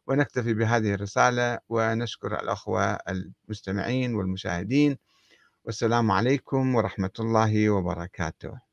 ونكتفي 0.07 0.55
بهذه 0.55 0.95
الرسالة 0.95 1.59
ونشكر 1.69 2.41
الأخوة 2.41 2.85
المستمعين 2.95 4.15
والمشاهدين 4.15 4.99
والسلام 5.65 6.11
عليكم 6.11 6.75
ورحمة 6.75 7.11
الله 7.21 7.71
وبركاته. 7.71 8.72